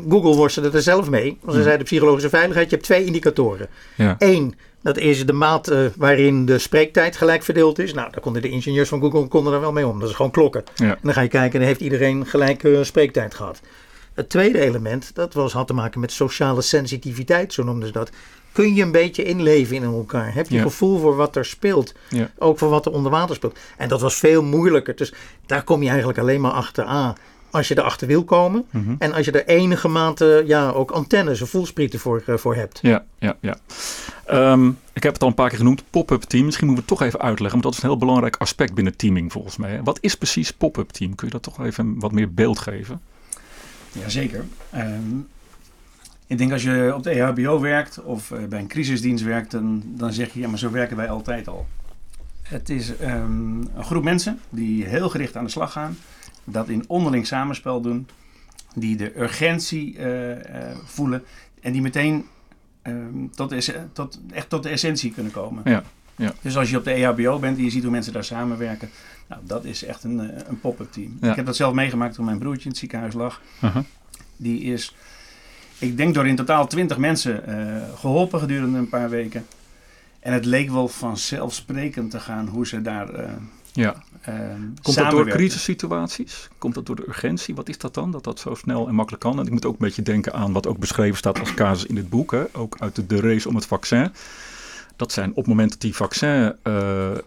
Google 0.09 0.35
worstelde 0.35 0.71
er 0.71 0.81
zelf 0.81 1.09
mee. 1.09 1.25
Want 1.29 1.41
ze 1.43 1.51
Hmm. 1.53 1.63
zeiden 1.63 1.85
psychologische 1.85 2.29
veiligheid, 2.29 2.69
je 2.69 2.75
hebt 2.75 2.87
twee 2.87 3.05
indicatoren. 3.05 3.67
Ja. 3.95 4.15
Eén, 4.19 4.55
dat 4.81 4.97
is 4.97 5.25
de 5.25 5.33
mate 5.33 5.91
waarin 5.95 6.45
de 6.45 6.57
spreektijd 6.57 7.17
gelijk 7.17 7.43
verdeeld 7.43 7.79
is. 7.79 7.93
Nou, 7.93 8.11
daar 8.11 8.21
konden 8.21 8.41
de 8.41 8.49
ingenieurs 8.49 8.89
van 8.89 9.01
Google 9.01 9.27
konden 9.27 9.51
daar 9.51 9.61
wel 9.61 9.71
mee 9.71 9.87
om. 9.87 9.99
Dat 9.99 10.09
is 10.09 10.15
gewoon 10.15 10.31
klokken. 10.31 10.63
Ja. 10.75 10.89
En 10.89 10.99
dan 11.01 11.13
ga 11.13 11.21
je 11.21 11.27
kijken, 11.27 11.59
en 11.59 11.65
heeft 11.65 11.81
iedereen 11.81 12.25
gelijke 12.25 12.83
spreektijd 12.83 13.33
gehad. 13.35 13.61
Het 14.13 14.29
tweede 14.29 14.59
element, 14.59 15.11
dat 15.13 15.33
was, 15.33 15.53
had 15.53 15.67
te 15.67 15.73
maken 15.73 15.99
met 15.99 16.11
sociale 16.11 16.61
sensitiviteit, 16.61 17.53
zo 17.53 17.63
noemden 17.63 17.87
ze 17.87 17.93
dat. 17.93 18.09
Kun 18.53 18.73
je 18.75 18.81
een 18.83 18.91
beetje 18.91 19.23
inleven 19.23 19.75
in 19.75 19.83
elkaar? 19.83 20.33
Heb 20.33 20.49
je 20.49 20.55
Ja. 20.55 20.61
gevoel 20.61 20.99
voor 20.99 21.15
wat 21.15 21.35
er 21.35 21.45
speelt? 21.45 21.93
Ja. 22.09 22.29
Ook 22.37 22.57
voor 22.57 22.69
wat 22.69 22.85
er 22.85 22.91
onder 22.91 23.11
water 23.11 23.35
speelt. 23.35 23.57
En 23.77 23.89
dat 23.89 24.01
was 24.01 24.15
veel 24.15 24.43
moeilijker. 24.43 24.95
Dus 24.95 25.13
daar 25.45 25.63
kom 25.63 25.81
je 25.81 25.87
eigenlijk 25.89 26.19
alleen 26.19 26.41
maar 26.41 26.51
achter 26.51 26.83
aan. 26.83 27.15
Als 27.51 27.67
je 27.67 27.77
erachter 27.77 28.07
wil 28.07 28.23
komen. 28.23 28.65
Mhm. 28.69 28.95
En 28.99 29.13
als 29.13 29.25
je 29.25 29.31
er 29.31 29.45
enige 29.47 29.87
mate 29.87 30.43
ja, 30.47 30.69
ook 30.69 30.91
antennes 30.91 31.41
of 31.41 31.49
voelsprieten 31.49 31.99
voor, 31.99 32.23
eh, 32.25 32.37
voor 32.37 32.55
hebt. 32.55 32.79
Ja, 32.81 33.05
ja, 33.19 33.37
ja. 33.39 33.57
Ehm, 34.25 34.67
ik 34.93 35.03
heb 35.03 35.13
het 35.13 35.21
al 35.21 35.27
een 35.27 35.33
paar 35.33 35.49
keer 35.49 35.57
genoemd, 35.57 35.83
pop-up 35.89 36.21
team. 36.21 36.45
Misschien 36.45 36.67
moeten 36.67 36.85
we 36.85 36.91
het 36.91 36.99
toch 36.99 37.07
even 37.07 37.21
uitleggen, 37.25 37.51
want 37.51 37.63
dat 37.63 37.73
is 37.73 37.83
een 37.83 37.89
heel 37.89 37.97
belangrijk 38.05 38.35
aspect 38.37 38.73
binnen 38.73 38.95
teaming 38.95 39.31
volgens 39.31 39.57
mij. 39.57 39.81
Wat 39.83 39.97
is 40.01 40.15
precies 40.15 40.51
pop-up 40.53 40.89
team? 40.89 41.15
Kun 41.15 41.27
je 41.27 41.33
dat 41.33 41.43
toch 41.43 41.65
even 41.65 41.99
wat 41.99 42.11
meer 42.11 42.33
beeld 42.33 42.59
geven? 42.59 43.01
Jazeker. 43.91 44.45
Ehm 44.71 45.01
ik 46.27 46.37
denk 46.37 46.51
als 46.51 46.63
je 46.63 46.91
op 46.95 47.03
de 47.03 47.09
EHBO 47.09 47.59
werkt 47.59 48.03
of 48.03 48.31
eh, 48.31 48.43
bij 48.45 48.59
een 48.59 48.67
crisisdienst 48.67 49.23
werkt, 49.23 49.51
dan, 49.51 49.83
dan 49.85 50.13
zeg 50.13 50.33
je 50.33 50.39
ja, 50.39 50.47
maar 50.47 50.59
zo 50.59 50.71
werken 50.71 50.97
wij 50.97 51.09
altijd 51.09 51.47
al. 51.47 51.67
Het 52.41 52.69
is 52.69 52.97
ehm, 52.97 53.61
een 53.61 53.83
groep 53.83 54.03
mensen 54.03 54.39
die 54.49 54.85
heel 54.85 55.09
gericht 55.09 55.35
aan 55.35 55.43
de 55.43 55.49
slag 55.51 55.71
gaan, 55.71 55.97
dat 56.43 56.69
in 56.69 56.83
onderling 56.87 57.27
samenspel 57.27 57.81
doen, 57.81 58.07
die 58.75 58.95
de 58.95 59.19
urgentie 59.19 59.97
eh, 59.97 60.31
eh, 60.71 60.77
voelen 60.83 61.23
en 61.61 61.71
die 61.71 61.81
meteen 61.81 62.25
ehm, 62.81 63.27
tot, 63.35 63.49
de 63.49 63.55
esse- 63.55 63.87
tot, 63.93 64.19
echt 64.31 64.49
tot 64.49 64.63
de 64.63 64.69
essentie 64.69 65.11
kunnen 65.11 65.31
komen. 65.31 65.61
Ja, 65.65 65.83
ja. 66.15 66.33
Dus 66.41 66.57
als 66.57 66.69
je 66.69 66.77
op 66.77 66.83
de 66.83 66.91
EHBO 66.91 67.39
bent 67.39 67.57
en 67.57 67.63
je 67.63 67.69
ziet 67.69 67.81
hoe 67.83 67.91
mensen 67.91 68.13
daar 68.13 68.23
samenwerken, 68.23 68.89
nou, 69.27 69.41
dat 69.45 69.65
is 69.65 69.83
echt 69.83 70.03
een, 70.03 70.19
een 70.49 70.59
pop-up 70.59 70.91
team. 70.91 71.17
Ja. 71.21 71.29
Ik 71.29 71.35
heb 71.35 71.45
dat 71.45 71.55
zelf 71.55 71.73
meegemaakt 71.73 72.13
toen 72.15 72.25
mijn 72.25 72.39
broertje 72.39 72.63
in 72.63 72.69
het 72.69 72.77
ziekenhuis 72.77 73.13
lag. 73.13 73.41
Uh-huh. 73.63 73.83
Die 74.37 74.61
is, 74.61 74.95
ik 75.77 75.97
denk 75.97 76.13
door 76.13 76.27
in 76.27 76.35
totaal 76.35 76.67
20 76.67 76.97
mensen 76.97 77.45
eh, 77.47 77.81
geholpen 77.99 78.39
gedurende 78.39 78.77
een 78.77 78.89
paar 78.89 79.09
weken. 79.09 79.45
En 80.19 80.33
het 80.33 80.45
leek 80.45 80.69
wel 80.69 80.87
vanzelfsprekend 80.87 82.11
te 82.11 82.19
gaan 82.19 82.47
hoe 82.47 82.67
ze 82.67 82.81
daar 82.81 83.09
eh 83.09 83.29
Ja. 83.71 83.95
eh, 84.21 84.33
Komt 84.81 84.97
dat 84.97 85.11
door 85.11 85.27
crisissituaties? 85.27 86.49
Komt 86.57 86.73
dat 86.75 86.85
door 86.85 86.95
de 86.95 87.07
urgentie? 87.07 87.55
Wat 87.55 87.69
is 87.69 87.77
dat 87.77 87.93
dan? 87.93 88.11
Dat 88.11 88.23
dat 88.23 88.39
zo 88.39 88.55
snel 88.55 88.87
en 88.87 88.95
makkelijk 88.95 89.23
kan? 89.23 89.39
En 89.39 89.45
ik 89.45 89.51
moet 89.51 89.65
ook 89.65 89.73
een 89.73 89.85
beetje 89.85 90.01
denken 90.01 90.33
aan 90.33 90.51
wat 90.53 90.67
ook 90.67 90.77
beschreven 90.77 91.17
staat 91.17 91.39
als 91.39 91.53
casus 91.53 91.85
in 91.85 91.95
het 91.95 92.09
boek. 92.09 92.31
Hè? 92.31 92.43
Ook 92.51 92.75
uit 92.79 92.95
de, 92.95 93.05
de 93.07 93.19
race 93.21 93.47
om 93.47 93.55
het 93.55 93.65
vaccin. 93.65 94.11
Dat 94.95 95.11
zijn 95.11 95.29
op 95.29 95.35
het 95.35 95.47
moment 95.47 95.69
dat 95.71 95.81
die 95.81 95.95
vaccin, 95.95 96.55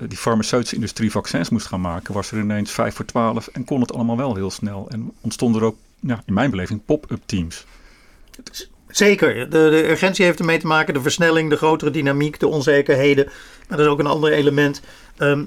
die 0.09 0.19
farmaceutische 0.19 0.75
industrie 0.75 1.11
vaccins 1.11 1.49
moest 1.49 1.67
gaan 1.67 1.81
maken, 1.81 2.15
was 2.15 2.31
er 2.33 2.39
ineens 2.39 2.71
5 2.71 2.95
voor 2.95 3.05
12 3.05 3.47
en 3.47 3.65
kon 3.65 3.81
het 3.81 3.93
allemaal 3.93 4.17
wel 4.17 4.35
heel 4.35 4.51
snel. 4.51 4.87
En 4.91 5.13
ontstonden 5.21 5.61
er 5.61 5.67
ook, 5.67 5.77
ja, 6.01 6.23
in 6.27 6.35
mijn 6.35 6.51
beleving, 6.51 6.81
pop-up 6.85 7.23
teams. 7.27 7.65
Zeker, 8.89 9.35
de, 9.35 9.49
de 9.71 9.89
urgentie 9.91 10.25
heeft 10.25 10.39
ermee 10.39 10.59
te 10.59 10.67
maken, 10.67 10.95
de 10.95 11.01
versnelling, 11.01 11.51
de 11.51 11.57
grotere 11.57 11.91
dynamiek, 11.91 12.41
de 12.41 12.47
onzekerheden. 12.49 13.25
Maar 13.69 13.77
dat 13.79 13.87
is 13.87 13.93
ook 13.93 13.99
een 13.99 14.07
ander 14.07 14.33
element. 14.33 14.81
Eh, 15.17 15.41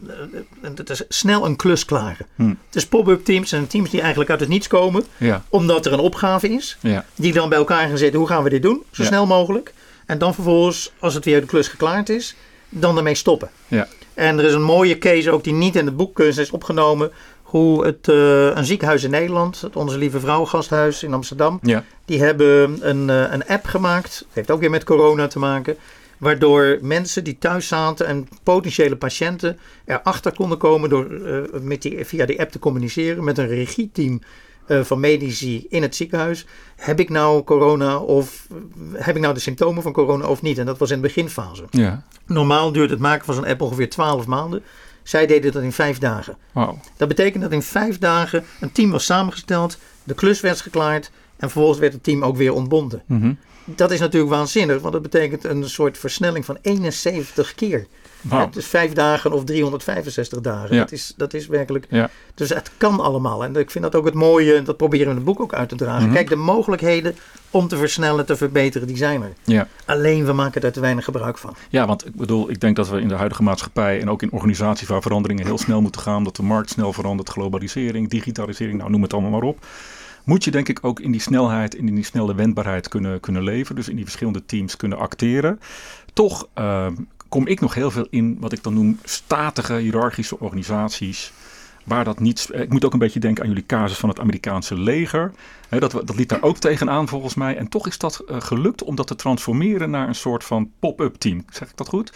het 0.61 0.89
is 0.89 1.03
snel 1.09 1.45
een 1.45 1.55
klus 1.55 1.85
klaren. 1.85 2.25
Hm. 2.35 2.47
Het 2.47 2.75
is 2.75 2.85
pop-up 2.87 3.25
teams 3.25 3.51
en 3.51 3.67
teams 3.67 3.89
die 3.89 3.99
eigenlijk 3.99 4.29
uit 4.29 4.39
het 4.39 4.49
niets 4.49 4.67
komen, 4.67 5.03
Ja, 5.17 5.43
omdat 5.49 5.85
er 5.85 5.93
een 5.93 5.99
opgave 5.99 6.49
is. 6.49 6.77
ja, 6.81 7.05
Die 7.15 7.33
dan 7.33 7.49
bij 7.49 7.57
elkaar 7.57 7.87
gaan 7.87 7.97
zitten, 7.97 8.19
hoe 8.19 8.27
gaan 8.29 8.43
we 8.43 8.49
dit 8.49 8.61
doen? 8.61 8.83
Zo 8.91 9.01
Ja. 9.03 9.07
snel 9.09 9.25
mogelijk. 9.25 9.73
En 10.05 10.17
dan 10.17 10.33
vervolgens, 10.33 10.91
als 10.99 11.13
het 11.13 11.25
weer 11.25 11.41
de 11.41 11.47
klus 11.47 11.67
geklaard 11.67 12.09
is, 12.09 12.35
dan 12.69 12.97
ermee 12.97 13.15
stoppen. 13.15 13.49
ja. 13.67 13.87
En 14.13 14.39
er 14.39 14.45
is 14.45 14.53
een 14.53 14.61
mooie 14.61 14.97
case 14.97 15.31
ook 15.31 15.43
die 15.43 15.53
niet 15.53 15.75
in 15.75 15.85
het 15.85 15.97
boek 15.97 16.19
is 16.19 16.51
opgenomen. 16.51 17.11
Hoe 17.49 17.85
het, 17.85 18.07
eh, 18.07 18.55
een 18.55 18.65
ziekenhuis 18.65 19.03
in 19.03 19.09
Nederland, 19.09 19.61
het 19.61 19.75
Onze 19.75 19.97
Lieve 19.97 20.19
Vrouw 20.19 20.45
Gasthuis 20.45 21.03
in 21.03 21.13
Amsterdam, 21.13 21.59
ja. 21.61 21.83
die 22.05 22.21
hebben 22.21 22.77
een, 22.89 23.09
eh, 23.09 23.31
een 23.31 23.47
app 23.47 23.65
gemaakt. 23.65 24.25
Heeft 24.31 24.51
ook 24.51 24.59
weer 24.59 24.69
met 24.69 24.83
corona 24.83 25.27
te 25.27 25.39
maken. 25.39 25.77
Waardoor 26.17 26.77
mensen 26.81 27.23
die 27.23 27.37
thuis 27.37 27.67
zaten 27.67 28.05
en 28.05 28.27
potentiële 28.43 28.95
patiënten 28.95 29.59
erachter 29.85 30.33
konden 30.33 30.57
komen 30.57 30.89
door 30.89 31.11
eh, 31.11 31.59
met 31.61 31.81
die, 31.81 32.05
via 32.05 32.25
die 32.25 32.39
app 32.39 32.51
te 32.51 32.59
communiceren 32.59 33.23
met 33.23 33.37
een 33.37 33.47
regieteam 33.47 34.21
van 34.81 34.99
medici 34.99 35.65
in 35.69 35.81
het 35.81 35.95
ziekenhuis. 35.95 36.45
Heb 36.75 36.99
ik 36.99 37.09
nou 37.09 37.43
corona 37.43 37.97
of 37.97 38.47
heb 38.93 39.15
ik 39.15 39.21
nou 39.21 39.33
de 39.33 39.39
symptomen 39.39 39.83
van 39.83 39.91
corona 39.91 40.25
of 40.27 40.41
niet? 40.41 40.57
En 40.57 40.65
dat 40.65 40.77
was 40.77 40.89
in 40.89 41.01
de 41.01 41.07
beginfase. 41.07 41.63
ja. 41.69 42.03
Normaal 42.25 42.71
duurt 42.71 42.89
het 42.89 42.99
maken 42.99 43.25
van 43.25 43.33
zo'n 43.33 43.45
app 43.45 43.61
ongeveer 43.61 43.89
12 43.89 44.25
maanden. 44.27 44.63
Zij 45.09 45.25
deden 45.25 45.51
dat 45.51 45.63
in 45.63 45.71
vijf 45.71 45.97
dagen. 45.97 46.37
Dat 46.97 47.07
betekent 47.07 47.43
dat 47.43 47.51
in 47.51 47.61
vijf 47.61 47.97
dagen 47.97 48.45
een 48.59 48.71
team 48.71 48.91
was 48.91 49.05
samengesteld, 49.05 49.77
de 50.03 50.13
klus 50.13 50.41
werd 50.41 50.61
geklaard 50.61 51.11
en 51.37 51.49
vervolgens 51.49 51.79
werd 51.79 51.93
het 51.93 52.03
team 52.03 52.23
ook 52.23 52.37
weer 52.37 52.53
ontbonden. 52.53 53.03
Mhm. 53.05 53.33
Dat 53.65 53.91
is 53.91 53.99
natuurlijk 53.99 54.31
waanzinnig, 54.31 54.81
want 54.81 54.93
dat 54.93 55.01
betekent 55.01 55.43
een 55.43 55.69
soort 55.69 55.97
versnelling 55.97 56.45
van 56.45 56.57
71 56.61 57.55
keer. 57.55 57.87
Wauw. 58.21 58.45
Het 58.45 58.55
is 58.55 58.65
vijf 58.65 58.93
dagen 58.93 59.31
of 59.31 59.43
365 59.43 60.41
dagen. 60.41 60.75
Ja. 60.75 60.81
Dat, 60.81 60.91
is, 60.91 61.13
dat 61.17 61.33
is 61.33 61.47
werkelijk. 61.47 61.85
Ja. 61.89 62.09
Dus 62.33 62.49
het 62.49 62.71
kan 62.77 62.99
allemaal. 62.99 63.43
En 63.43 63.55
ik 63.55 63.71
vind 63.71 63.83
dat 63.83 63.95
ook 63.95 64.05
het 64.05 64.13
mooie, 64.13 64.61
dat 64.61 64.77
proberen 64.77 65.05
we 65.05 65.11
in 65.11 65.15
het 65.15 65.25
boek 65.25 65.39
ook 65.39 65.53
uit 65.53 65.69
te 65.69 65.75
dragen. 65.75 66.05
Mhm. 66.05 66.13
Kijk, 66.13 66.29
de 66.29 66.35
mogelijkheden 66.35 67.15
om 67.51 67.67
te 67.67 67.77
versnellen, 67.77 68.25
te 68.25 68.35
verbeteren, 68.35 68.87
die 68.87 68.97
zijn 68.97 69.21
er. 69.21 69.33
Ja. 69.43 69.67
Alleen 69.85 70.25
we 70.25 70.33
maken 70.33 70.61
er 70.61 70.71
te 70.71 70.79
weinig 70.79 71.03
gebruik 71.03 71.37
van. 71.37 71.55
Ja, 71.69 71.87
want 71.87 72.05
ik 72.05 72.15
bedoel, 72.15 72.49
ik 72.49 72.61
denk 72.61 72.75
dat 72.75 72.89
we 72.89 73.01
in 73.01 73.07
de 73.07 73.15
huidige 73.15 73.43
maatschappij 73.43 74.01
en 74.01 74.09
ook 74.09 74.21
in 74.21 74.31
organisaties 74.31 74.87
waar 74.87 75.01
veranderingen 75.01 75.45
heel 75.45 75.57
snel 75.57 75.81
moeten 75.81 76.01
gaan, 76.01 76.23
dat 76.23 76.35
de 76.35 76.43
markt 76.43 76.69
snel 76.69 76.93
verandert, 76.93 77.29
globalisering, 77.29 78.09
digitalisering, 78.09 78.77
nou 78.77 78.89
noem 78.89 79.01
het 79.01 79.13
allemaal 79.13 79.31
maar 79.31 79.41
op. 79.41 79.65
Moet 80.23 80.43
je 80.43 80.51
denk 80.51 80.69
ik 80.69 80.79
ook 80.81 80.99
in 80.99 81.11
die 81.11 81.21
snelheid 81.21 81.75
en 81.75 81.87
in 81.87 81.95
die 81.95 82.03
snelle 82.03 82.35
wendbaarheid 82.35 82.87
kunnen, 82.87 83.19
kunnen 83.19 83.43
leven, 83.43 83.75
dus 83.75 83.89
in 83.89 83.95
die 83.95 84.05
verschillende 84.05 84.45
teams 84.45 84.77
kunnen 84.77 84.97
acteren. 84.97 85.59
Toch 86.13 86.47
eh, 86.53 86.87
kom 87.29 87.47
ik 87.47 87.59
nog 87.59 87.73
heel 87.73 87.91
veel 87.91 88.07
in 88.09 88.37
wat 88.39 88.51
ik 88.51 88.63
dan 88.63 88.73
noem 88.73 88.99
statige 89.03 89.73
hiërarchische 89.73 90.39
organisaties. 90.39 91.31
Waar 91.83 92.03
dat 92.03 92.19
niet. 92.19 92.49
Ik 92.53 92.69
moet 92.69 92.85
ook 92.85 92.93
een 92.93 92.99
beetje 92.99 93.19
denken 93.19 93.43
aan 93.43 93.49
jullie 93.49 93.65
casus 93.65 93.97
van 93.97 94.09
het 94.09 94.19
Amerikaanse 94.19 94.79
leger. 94.79 95.31
Dat, 95.69 95.91
dat 95.91 96.27
daar 96.27 96.41
ook 96.41 96.57
tegenaan 96.57 97.07
volgens 97.07 97.35
mij. 97.35 97.57
En 97.57 97.67
toch 97.67 97.87
is 97.87 97.97
dat 97.97 98.19
eh, 98.19 98.41
gelukt 98.41 98.83
om 98.83 98.95
dat 98.95 99.07
te 99.07 99.15
transformeren 99.15 99.89
naar 99.89 100.07
een 100.07 100.15
soort 100.15 100.43
van 100.43 100.71
pop-up 100.79 101.15
team. 101.15 101.45
Zeg 101.49 101.69
ik 101.69 101.77
dat 101.77 101.87
goed? 101.87 102.13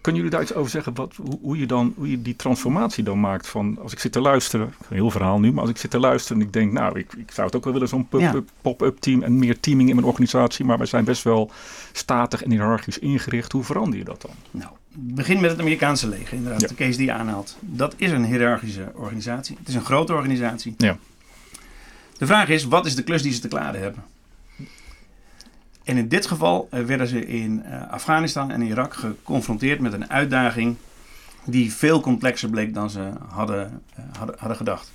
Kunnen 0.00 0.22
jullie 0.22 0.36
daar 0.36 0.46
iets 0.46 0.54
over 0.54 0.70
zeggen? 0.70 0.94
Wat, 0.94 1.14
hoe, 1.16 1.38
hoe, 1.42 1.58
je 1.58 1.66
dan, 1.66 1.92
hoe 1.96 2.10
je 2.10 2.22
die 2.22 2.36
transformatie 2.36 3.04
dan 3.04 3.20
maakt? 3.20 3.46
Van 3.46 3.78
als 3.82 3.92
ik 3.92 3.98
zit 3.98 4.12
te 4.12 4.20
luisteren, 4.20 4.66
een 4.66 4.96
heel 4.96 5.10
verhaal 5.10 5.40
nu, 5.40 5.52
maar 5.52 5.60
als 5.60 5.70
ik 5.70 5.76
zit 5.76 5.90
te 5.90 5.98
luisteren 5.98 6.40
en 6.40 6.46
ik 6.46 6.52
denk, 6.52 6.72
nou, 6.72 6.98
ik, 6.98 7.12
ik 7.12 7.30
zou 7.30 7.46
het 7.46 7.56
ook 7.56 7.64
wel 7.64 7.72
willen, 7.72 7.88
zo'n 7.88 8.08
pop-up 8.08 8.48
pop-up 8.60 8.98
team 9.00 9.22
en 9.22 9.38
meer 9.38 9.60
teaming 9.60 9.88
in 9.88 9.94
mijn 9.94 10.06
organisatie, 10.06 10.64
maar 10.64 10.78
wij 10.78 10.86
zijn 10.86 11.04
best 11.04 11.22
wel 11.22 11.50
statig 11.92 12.42
en 12.42 12.50
hiërarchisch 12.50 12.98
ingericht. 12.98 13.52
Hoe 13.52 13.64
verander 13.64 13.98
je 13.98 14.04
dat 14.04 14.22
dan? 14.22 14.30
Nou, 14.50 14.70
begin 14.92 15.40
met 15.40 15.50
het 15.50 15.60
Amerikaanse 15.60 16.08
leger, 16.08 16.36
inderdaad, 16.36 16.60
Ja. 16.60 16.66
de 16.68 16.74
case 16.74 16.96
die 16.96 17.06
je 17.06 17.12
aanhaalt. 17.12 17.56
Dat 17.60 17.94
is 17.96 18.10
een 18.10 18.24
hiërarchische 18.24 18.92
organisatie. 18.94 19.56
Het 19.58 19.68
is 19.68 19.74
een 19.74 19.84
grote 19.84 20.12
organisatie. 20.12 20.74
Ja. 20.76 20.96
De 22.18 22.26
vraag 22.26 22.48
is, 22.48 22.64
wat 22.64 22.86
is 22.86 22.94
de 22.94 23.02
klus 23.02 23.22
die 23.22 23.32
ze 23.32 23.40
te 23.40 23.48
klaren 23.48 23.80
hebben? 23.80 24.04
En 25.84 25.96
in 25.96 26.08
dit 26.08 26.26
geval 26.26 26.68
werden 26.70 27.06
ze 27.06 27.26
in 27.26 27.64
Afghanistan 27.90 28.50
en 28.50 28.62
Irak 28.62 28.94
geconfronteerd 28.94 29.80
met 29.80 29.92
een 29.92 30.10
uitdaging 30.10 30.76
die 31.44 31.72
veel 31.72 32.00
complexer 32.00 32.48
bleek 32.48 32.74
dan 32.74 32.90
ze 32.90 33.10
hadden, 33.28 33.82
hadden, 34.16 34.36
hadden 34.38 34.56
gedacht. 34.56 34.92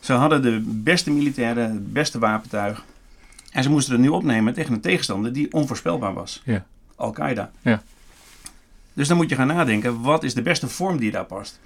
Ze 0.00 0.12
hadden 0.12 0.42
de 0.42 0.62
beste 0.64 1.10
militairen, 1.10 1.72
het 1.72 1.92
beste 1.92 2.18
wapentuig. 2.18 2.84
En 3.50 3.62
ze 3.62 3.70
moesten 3.70 3.92
het 3.92 4.02
nu 4.02 4.08
opnemen 4.08 4.54
tegen 4.54 4.72
een 4.72 4.80
tegenstander 4.80 5.32
die 5.32 5.52
onvoorspelbaar 5.52 6.14
was. 6.14 6.42
Ja. 6.44 6.64
Al-Qaeda. 6.96 7.50
Ja. 7.60 7.82
Dus 8.92 9.08
dan 9.08 9.16
moet 9.16 9.28
je 9.28 9.36
gaan 9.36 9.46
nadenken, 9.46 10.00
wat 10.00 10.22
is 10.22 10.34
de 10.34 10.42
beste 10.42 10.68
vorm 10.68 10.98
die 10.98 11.10
daar 11.10 11.24
past? 11.24 11.60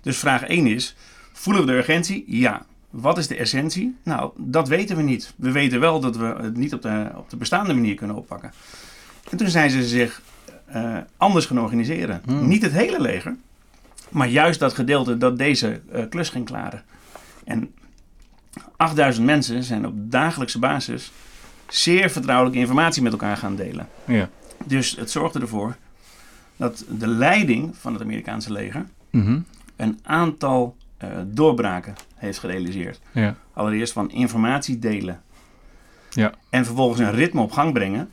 Dus 0.00 0.18
vraag 0.18 0.42
1 0.42 0.66
is, 0.66 0.96
voelen 1.32 1.66
we 1.66 1.70
de 1.70 1.76
urgentie? 1.76 2.24
Ja. 2.26 2.66
Wat 2.92 3.18
is 3.18 3.26
de 3.26 3.36
essentie? 3.36 3.96
Nou, 4.02 4.30
dat 4.36 4.68
weten 4.68 4.96
we 4.96 5.02
niet. 5.02 5.32
We 5.36 5.52
weten 5.52 5.80
wel 5.80 6.00
dat 6.00 6.16
we 6.16 6.24
het 6.24 6.56
niet 6.56 6.74
op 6.74 6.82
de, 6.82 7.10
op 7.16 7.30
de 7.30 7.36
bestaande 7.36 7.74
manier 7.74 7.94
kunnen 7.94 8.16
oppakken. 8.16 8.52
En 9.30 9.36
toen 9.36 9.48
zijn 9.48 9.70
ze 9.70 9.84
zich 9.84 10.22
uh, 10.74 10.96
anders 11.16 11.46
gaan 11.46 11.60
organiseren. 11.60 12.22
Hmm. 12.24 12.48
Niet 12.48 12.62
het 12.62 12.72
hele 12.72 13.00
leger, 13.00 13.36
maar 14.08 14.28
juist 14.28 14.60
dat 14.60 14.74
gedeelte 14.74 15.18
dat 15.18 15.38
deze 15.38 15.80
uh, 15.94 16.04
klus 16.08 16.28
ging 16.28 16.44
klaren. 16.44 16.82
En 17.44 17.74
8000 18.76 19.26
mensen 19.26 19.62
zijn 19.62 19.86
op 19.86 19.94
dagelijkse 19.96 20.58
basis 20.58 21.12
zeer 21.68 22.10
vertrouwelijke 22.10 22.58
informatie 22.58 23.02
met 23.02 23.12
elkaar 23.12 23.36
gaan 23.36 23.56
delen. 23.56 23.88
Ja. 24.04 24.28
Dus 24.64 24.96
het 24.96 25.10
zorgde 25.10 25.40
ervoor 25.40 25.76
dat 26.56 26.84
de 26.88 27.06
leiding 27.06 27.76
van 27.76 27.92
het 27.92 28.02
Amerikaanse 28.02 28.52
leger 28.52 28.86
mhm. 29.10 29.40
een 29.76 29.98
aantal 30.02 30.76
uh, 31.02 31.08
doorbraken 31.26 31.94
heeft 32.22 32.38
gerealiseerd. 32.38 33.00
Ja. 33.12 33.36
Allereerst 33.52 33.92
van 33.92 34.10
informatie 34.10 34.78
delen. 34.78 35.22
Ja. 36.10 36.32
En 36.50 36.64
vervolgens 36.64 37.00
een 37.00 37.12
ritme 37.12 37.40
op 37.40 37.52
gang 37.52 37.72
brengen 37.72 38.10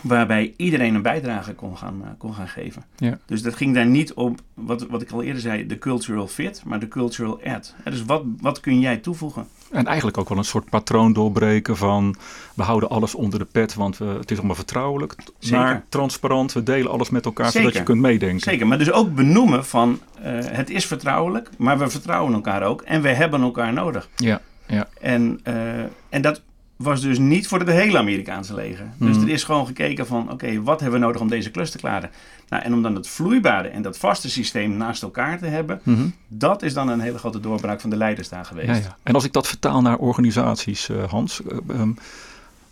waarbij 0.00 0.54
iedereen 0.56 0.94
een 0.94 1.02
bijdrage 1.02 1.54
kon 1.54 1.76
gaan, 1.76 2.00
uh, 2.04 2.08
kon 2.18 2.34
gaan 2.34 2.48
geven. 2.48 2.84
Ja. 2.96 3.18
Dus 3.26 3.42
dat 3.42 3.54
ging 3.54 3.74
daar 3.74 3.86
niet 3.86 4.12
om, 4.12 4.36
wat, 4.54 4.86
wat 4.86 5.02
ik 5.02 5.10
al 5.10 5.22
eerder 5.22 5.40
zei, 5.42 5.66
de 5.66 5.78
cultural 5.78 6.26
fit, 6.26 6.62
maar 6.64 6.80
de 6.80 6.88
cultural 6.88 7.40
add. 7.44 7.74
dus 7.84 8.04
wat, 8.04 8.22
wat 8.40 8.60
kun 8.60 8.80
jij 8.80 8.96
toevoegen? 8.96 9.46
En 9.72 9.86
eigenlijk 9.86 10.18
ook 10.18 10.28
wel 10.28 10.38
een 10.38 10.44
soort 10.44 10.68
patroon 10.68 11.12
doorbreken 11.12 11.76
van 11.76 12.16
we 12.54 12.62
houden 12.62 12.88
alles 12.88 13.14
onder 13.14 13.38
de 13.38 13.44
pet, 13.44 13.74
want 13.74 13.98
we, 13.98 14.04
het 14.04 14.30
is 14.30 14.36
allemaal 14.38 14.56
vertrouwelijk. 14.56 15.14
Zeker. 15.38 15.58
Maar 15.58 15.84
transparant, 15.88 16.52
we 16.52 16.62
delen 16.62 16.90
alles 16.90 17.10
met 17.10 17.24
elkaar 17.24 17.50
zodat 17.50 17.72
je 17.72 17.82
kunt 17.82 18.00
meedenken. 18.00 18.40
Zeker, 18.40 18.66
maar 18.66 18.78
dus 18.78 18.92
ook 18.92 19.14
benoemen 19.14 19.64
van 19.64 20.00
uh, 20.18 20.24
het 20.44 20.70
is 20.70 20.86
vertrouwelijk, 20.86 21.48
maar 21.58 21.78
we 21.78 21.88
vertrouwen 21.88 22.34
elkaar 22.34 22.62
ook 22.62 22.82
en 22.82 23.02
we 23.02 23.08
hebben 23.08 23.40
elkaar 23.40 23.72
nodig. 23.72 24.08
Ja, 24.16 24.40
ja. 24.66 24.88
En, 25.00 25.40
uh, 25.44 25.54
en 26.08 26.22
dat 26.22 26.42
was 26.82 27.00
dus 27.00 27.18
niet 27.18 27.48
voor 27.48 27.58
het 27.58 27.68
hele 27.68 27.98
Amerikaanse 27.98 28.54
leger. 28.54 28.86
Dus 28.96 29.16
Mhm. 29.16 29.24
er 29.26 29.32
is 29.32 29.44
gewoon 29.44 29.66
gekeken 29.66 30.06
van, 30.06 30.30
oké, 30.32 30.62
wat 30.62 30.80
hebben 30.80 31.00
we 31.00 31.06
nodig 31.06 31.20
om 31.20 31.28
deze 31.28 31.50
klus 31.50 31.70
te 31.70 31.78
klaren? 31.78 32.10
Nou, 32.48 32.62
en 32.62 32.74
om 32.74 32.82
dan 32.82 32.94
het 32.94 33.08
vloeibare 33.08 33.68
en 33.68 33.82
dat 33.82 33.98
vaste 33.98 34.30
systeem 34.30 34.76
naast 34.76 35.02
elkaar 35.02 35.38
te 35.38 35.46
hebben, 35.46 35.80
Mhm. 35.82 36.06
dat 36.28 36.62
is 36.62 36.74
dan 36.74 36.88
een 36.88 37.00
hele 37.00 37.18
grote 37.18 37.40
doorbraak 37.40 37.80
van 37.80 37.90
de 37.90 37.96
leiders 37.96 38.28
daar 38.28 38.44
geweest. 38.44 38.68
Ja, 38.68 38.74
ja. 38.74 38.96
En 39.02 39.14
als 39.14 39.24
ik 39.24 39.32
dat 39.32 39.46
vertaal 39.48 39.80
naar 39.82 39.96
organisaties, 39.96 40.88
uh, 40.88 41.04
Hans, 41.04 41.40
uh, 41.52 41.80
um, 41.80 41.96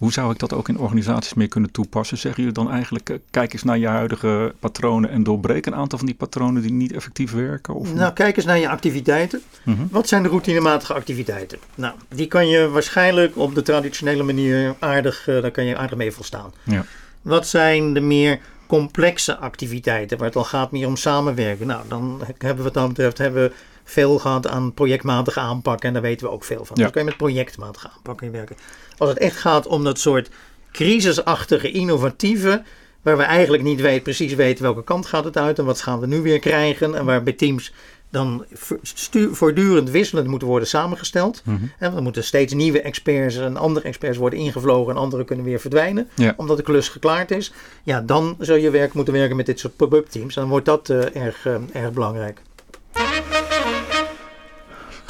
hoe 0.01 0.13
zou 0.13 0.33
ik 0.33 0.39
dat 0.39 0.53
ook 0.53 0.69
in 0.69 0.79
organisaties 0.79 1.35
meer 1.35 1.49
kunnen 1.49 1.71
toepassen? 1.71 2.19
Zeggen 2.19 2.43
jullie 2.43 2.59
dan 2.59 2.71
eigenlijk, 2.71 3.11
uh, 3.11 3.17
kijk 3.31 3.53
eens 3.53 3.63
naar 3.63 3.79
je 3.79 3.87
huidige 3.87 4.55
patronen 4.59 5.11
en 5.11 5.23
doorbreek 5.23 5.67
een 5.67 5.75
aantal 5.75 5.99
van 5.99 6.07
die 6.07 6.17
patronen 6.17 6.63
die 6.63 6.73
niet 6.73 6.93
effectief 6.93 7.33
werken? 7.33 7.75
Of 7.75 7.95
nou, 7.95 8.13
kijk 8.13 8.37
eens 8.37 8.45
naar 8.45 8.59
je 8.59 8.69
activiteiten. 8.69 9.41
Mm 9.63 9.75
-hmm. 9.75 9.89
Wat 9.91 10.09
zijn 10.09 10.23
de 10.23 10.29
routinematige 10.29 10.95
activiteiten? 10.95 11.59
Nou, 11.75 11.95
die 12.09 12.27
kan 12.27 12.49
je 12.49 12.69
waarschijnlijk 12.69 13.37
op 13.37 13.55
de 13.55 13.63
traditionele 13.63 14.23
manier 14.23 14.75
aardig, 14.79 15.25
daar 15.25 15.51
kan 15.51 15.65
je 15.65 15.77
aardig 15.77 15.99
mee 15.99 16.13
volstaan. 16.13 16.53
Ja. 16.63 16.85
Wat 17.23 17.47
zijn 17.47 17.95
de 17.95 18.01
meer 18.01 18.41
complexe 18.67 19.37
activiteiten 19.37 20.19
waar 20.19 20.27
het 20.27 20.37
al 20.37 20.45
gaat 20.45 20.71
meer 20.71 20.87
om 20.87 20.97
samenwerken? 20.97 21.67
Nou, 21.67 21.83
dan 21.89 22.23
hebben 22.39 22.57
we 22.57 22.63
wat 22.63 22.75
dat 22.75 22.89
betreft 22.89 23.19
hebben 23.19 23.43
we 23.43 23.53
veel 23.91 24.19
gehad 24.19 24.49
aan 24.49 24.75
projectmatige 24.75 25.41
aanpak 25.41 25.83
en 25.83 25.93
daar 25.93 26.03
weten 26.03 26.27
we 26.27 26.33
ook 26.33 26.45
veel 26.45 26.65
van. 26.65 26.77
Ja. 26.77 26.83
Dus 26.83 26.93
kan 26.93 27.03
je 27.03 27.09
met 27.09 27.17
projectmatige 27.17 27.91
aanpak 27.97 28.21
werken. 28.21 28.57
Als 28.99 29.09
het 29.09 29.19
echt 29.19 29.37
gaat 29.37 29.67
om 29.67 29.85
dat 29.85 29.99
soort 29.99 30.31
crisisachtige, 30.73 31.71
innovatieve, 31.71 32.63
waar 33.03 33.17
we 33.17 33.23
eigenlijk 33.23 33.63
niet 33.63 33.81
weet, 33.81 34.03
precies 34.03 34.35
weten 34.35 34.63
welke 34.63 34.85
kant 34.85 35.07
gaat 35.07 35.25
het 35.25 35.37
uit 35.37 35.59
en 35.59 35.65
wat 35.65 35.81
gaan 35.81 36.01
we 36.01 36.07
nu 36.07 36.21
weer 36.23 36.39
krijgen 36.39 36.95
en 36.95 37.05
waar 37.05 37.23
bij 37.23 37.33
teams 37.33 37.73
dan 38.11 38.45
voortdurend 39.31 39.91
wisselend 39.91 40.27
moeten 40.27 40.49
worden 40.49 40.69
samengesteld. 40.69 41.43
Mm 41.45 41.57
-hmm. 41.57 41.73
En 41.79 41.97
er 41.97 42.03
moeten 42.03 42.25
steeds 42.25 42.53
nieuwe 42.53 42.81
experts 42.81 43.37
en 43.37 43.57
andere 43.57 43.87
experts 43.87 44.19
worden 44.19 44.39
ingevlogen 44.39 44.95
en 44.95 45.01
andere 45.01 45.25
kunnen 45.25 45.45
weer 45.45 45.61
verdwijnen, 45.61 46.09
ja. 46.15 46.35
omdat 46.37 46.57
de 46.57 46.63
klus 46.63 46.89
geklaard 46.89 47.31
is. 47.31 47.53
Ja, 47.83 48.01
dan 48.01 48.37
zul 48.39 48.57
je 48.57 48.71
werk 48.71 48.93
moeten 48.93 49.15
werken 49.15 49.37
met 49.37 49.47
dit 49.47 49.59
soort 49.59 49.77
pop-up 49.77 50.09
teams. 50.09 50.35
Dan 50.35 50.49
wordt 50.49 50.67
dat 50.67 50.89
uh, 50.89 51.17
erg, 51.17 51.47
uh, 51.47 51.55
erg 51.73 51.93
belangrijk. 51.93 52.43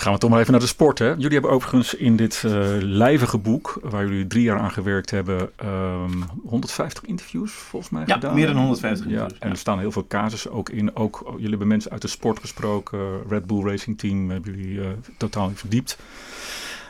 Gaan 0.01 0.13
we 0.13 0.19
toch 0.19 0.31
maar 0.31 0.39
even 0.39 0.53
naar 0.53 0.61
de 0.61 0.67
sport. 0.67 0.99
Hè? 0.99 1.09
Jullie 1.09 1.33
hebben 1.33 1.51
overigens 1.51 1.95
in 1.95 2.17
dit 2.17 2.43
uh, 2.47 2.53
lijvige 2.81 3.39
boek, 3.39 3.79
waar 3.83 4.07
jullie 4.07 4.27
drie 4.27 4.43
jaar 4.43 4.59
aan 4.59 4.71
gewerkt 4.71 5.11
hebben, 5.11 5.51
um, 5.65 6.25
150 6.45 7.05
interviews 7.05 7.53
volgens 7.53 7.93
mij 7.93 8.03
ja, 8.07 8.15
gedaan. 8.15 8.35
meer 8.35 8.47
dan 8.47 8.57
150 8.57 9.07
ja, 9.07 9.13
interviews. 9.13 9.41
En 9.41 9.51
er 9.51 9.57
staan 9.57 9.79
heel 9.79 9.93
veel 9.93 10.07
casussen 10.07 10.53
ook 10.53 10.69
in. 10.69 10.97
Ook, 10.97 11.23
jullie 11.33 11.49
hebben 11.49 11.69
mensen 11.69 11.91
uit 11.91 12.03
de 12.03 12.09
sport 12.09 12.41
gesproken. 12.41 13.29
Red 13.29 13.47
Bull 13.47 13.65
Racing 13.65 13.99
Team 13.99 14.31
hebben 14.31 14.57
jullie 14.57 14.79
uh, 14.79 14.87
totaal 15.17 15.51
verdiept. 15.55 15.99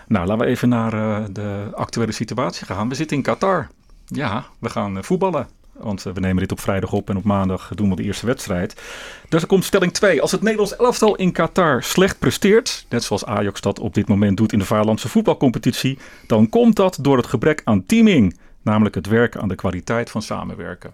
Nou, 0.07 0.27
laten 0.27 0.45
we 0.45 0.51
even 0.51 0.69
naar 0.69 0.95
uh, 0.95 1.25
de 1.31 1.69
actuele 1.75 2.13
situatie 2.13 2.67
gaan. 2.67 2.89
We 2.89 2.95
zitten 2.95 3.17
in 3.17 3.23
Qatar. 3.23 3.69
Ja, 4.07 4.47
we 4.59 4.71
gaan 4.71 5.05
voetballen. 5.05 5.49
Want 5.83 6.03
we 6.03 6.21
nemen 6.21 6.37
dit 6.37 6.53
op 6.53 6.61
vrijdag 6.61 6.93
op 6.93 7.11
en 7.11 7.17
op 7.17 7.25
maandag 7.25 7.71
doen 7.75 7.91
we 7.91 7.97
de 7.97 8.03
eerste 8.03 8.27
wedstrijd. 8.27 8.81
Dus 9.29 9.43
er 9.43 9.49
komt 9.49 9.65
stelling 9.65 9.93
2. 9.93 10.23
Als 10.23 10.33
het 10.33 10.43
Nederlands 10.43 10.77
elftal 10.77 11.17
in 11.17 11.33
Qatar 11.33 11.83
slecht 11.83 12.19
presteert, 12.19 12.87
net 12.89 13.03
zoals 13.05 13.25
Ajax 13.25 13.61
dat 13.61 13.79
op 13.79 13.95
dit 13.95 14.09
moment 14.09 14.37
doet 14.37 14.53
in 14.53 14.59
de 14.59 14.65
Vaarlandse 14.65 15.09
voetbalcompetitie, 15.09 15.99
dan 16.27 16.49
komt 16.49 16.77
dat 16.77 16.99
door 17.01 17.17
het 17.17 17.27
gebrek 17.27 17.61
aan 17.65 17.87
teaming. 17.87 18.39
Namelijk 18.63 18.95
het 18.95 19.07
werken 19.07 19.41
aan 19.41 19.49
de 19.49 19.55
kwaliteit 19.55 20.11
van 20.11 20.23
samenwerken. 20.23 20.93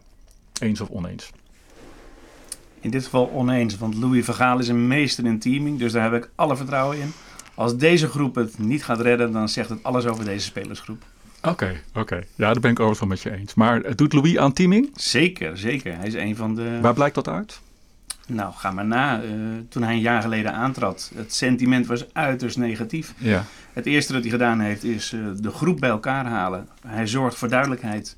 Eens 0.60 0.80
of 0.80 0.88
oneens? 0.88 1.30
In 2.80 2.90
dit 2.90 3.04
geval 3.04 3.30
oneens, 3.30 3.78
want 3.78 3.94
Louis 3.94 4.24
Vergaal 4.24 4.58
is 4.58 4.68
een 4.68 4.86
meester 4.86 5.24
in 5.24 5.38
teaming, 5.38 5.78
dus 5.78 5.92
daar 5.92 6.12
heb 6.12 6.22
ik 6.22 6.30
alle 6.34 6.56
vertrouwen 6.56 7.00
in. 7.00 7.12
Als 7.54 7.76
deze 7.76 8.08
groep 8.08 8.34
het 8.34 8.58
niet 8.58 8.84
gaat 8.84 9.00
redden, 9.00 9.32
dan 9.32 9.48
zegt 9.48 9.68
het 9.68 9.82
alles 9.82 10.06
over 10.06 10.24
deze 10.24 10.44
spelersgroep. 10.44 11.02
Oké, 11.50 11.64
okay, 11.64 11.80
oké. 11.88 12.00
Okay. 12.00 12.26
Ja, 12.34 12.52
daar 12.52 12.60
ben 12.60 12.70
ik 12.70 12.80
overigens 12.80 12.98
wel 12.98 13.08
met 13.08 13.22
je 13.22 13.40
eens. 13.40 13.54
Maar 13.54 13.96
doet 13.96 14.12
Louis 14.12 14.38
aan 14.38 14.52
teaming? 14.52 14.90
Zeker, 14.94 15.58
zeker. 15.58 15.96
Hij 15.96 16.06
is 16.06 16.14
een 16.14 16.36
van 16.36 16.54
de... 16.54 16.78
Waar 16.80 16.94
blijkt 16.94 17.14
dat 17.14 17.28
uit? 17.28 17.60
Nou, 18.26 18.52
ga 18.54 18.70
maar 18.70 18.86
na. 18.86 19.22
Uh, 19.22 19.30
toen 19.68 19.82
hij 19.82 19.94
een 19.94 20.00
jaar 20.00 20.22
geleden 20.22 20.52
aantrad, 20.52 21.12
het 21.14 21.34
sentiment 21.34 21.86
was 21.86 22.04
uiterst 22.12 22.56
negatief. 22.56 23.14
Ja. 23.18 23.44
Het 23.72 23.86
eerste 23.86 24.12
dat 24.12 24.22
hij 24.22 24.30
gedaan 24.30 24.60
heeft 24.60 24.84
is 24.84 25.12
uh, 25.12 25.26
de 25.36 25.50
groep 25.50 25.80
bij 25.80 25.90
elkaar 25.90 26.26
halen. 26.26 26.68
Hij 26.86 27.06
zorgt 27.06 27.36
voor 27.36 27.48
duidelijkheid. 27.48 28.16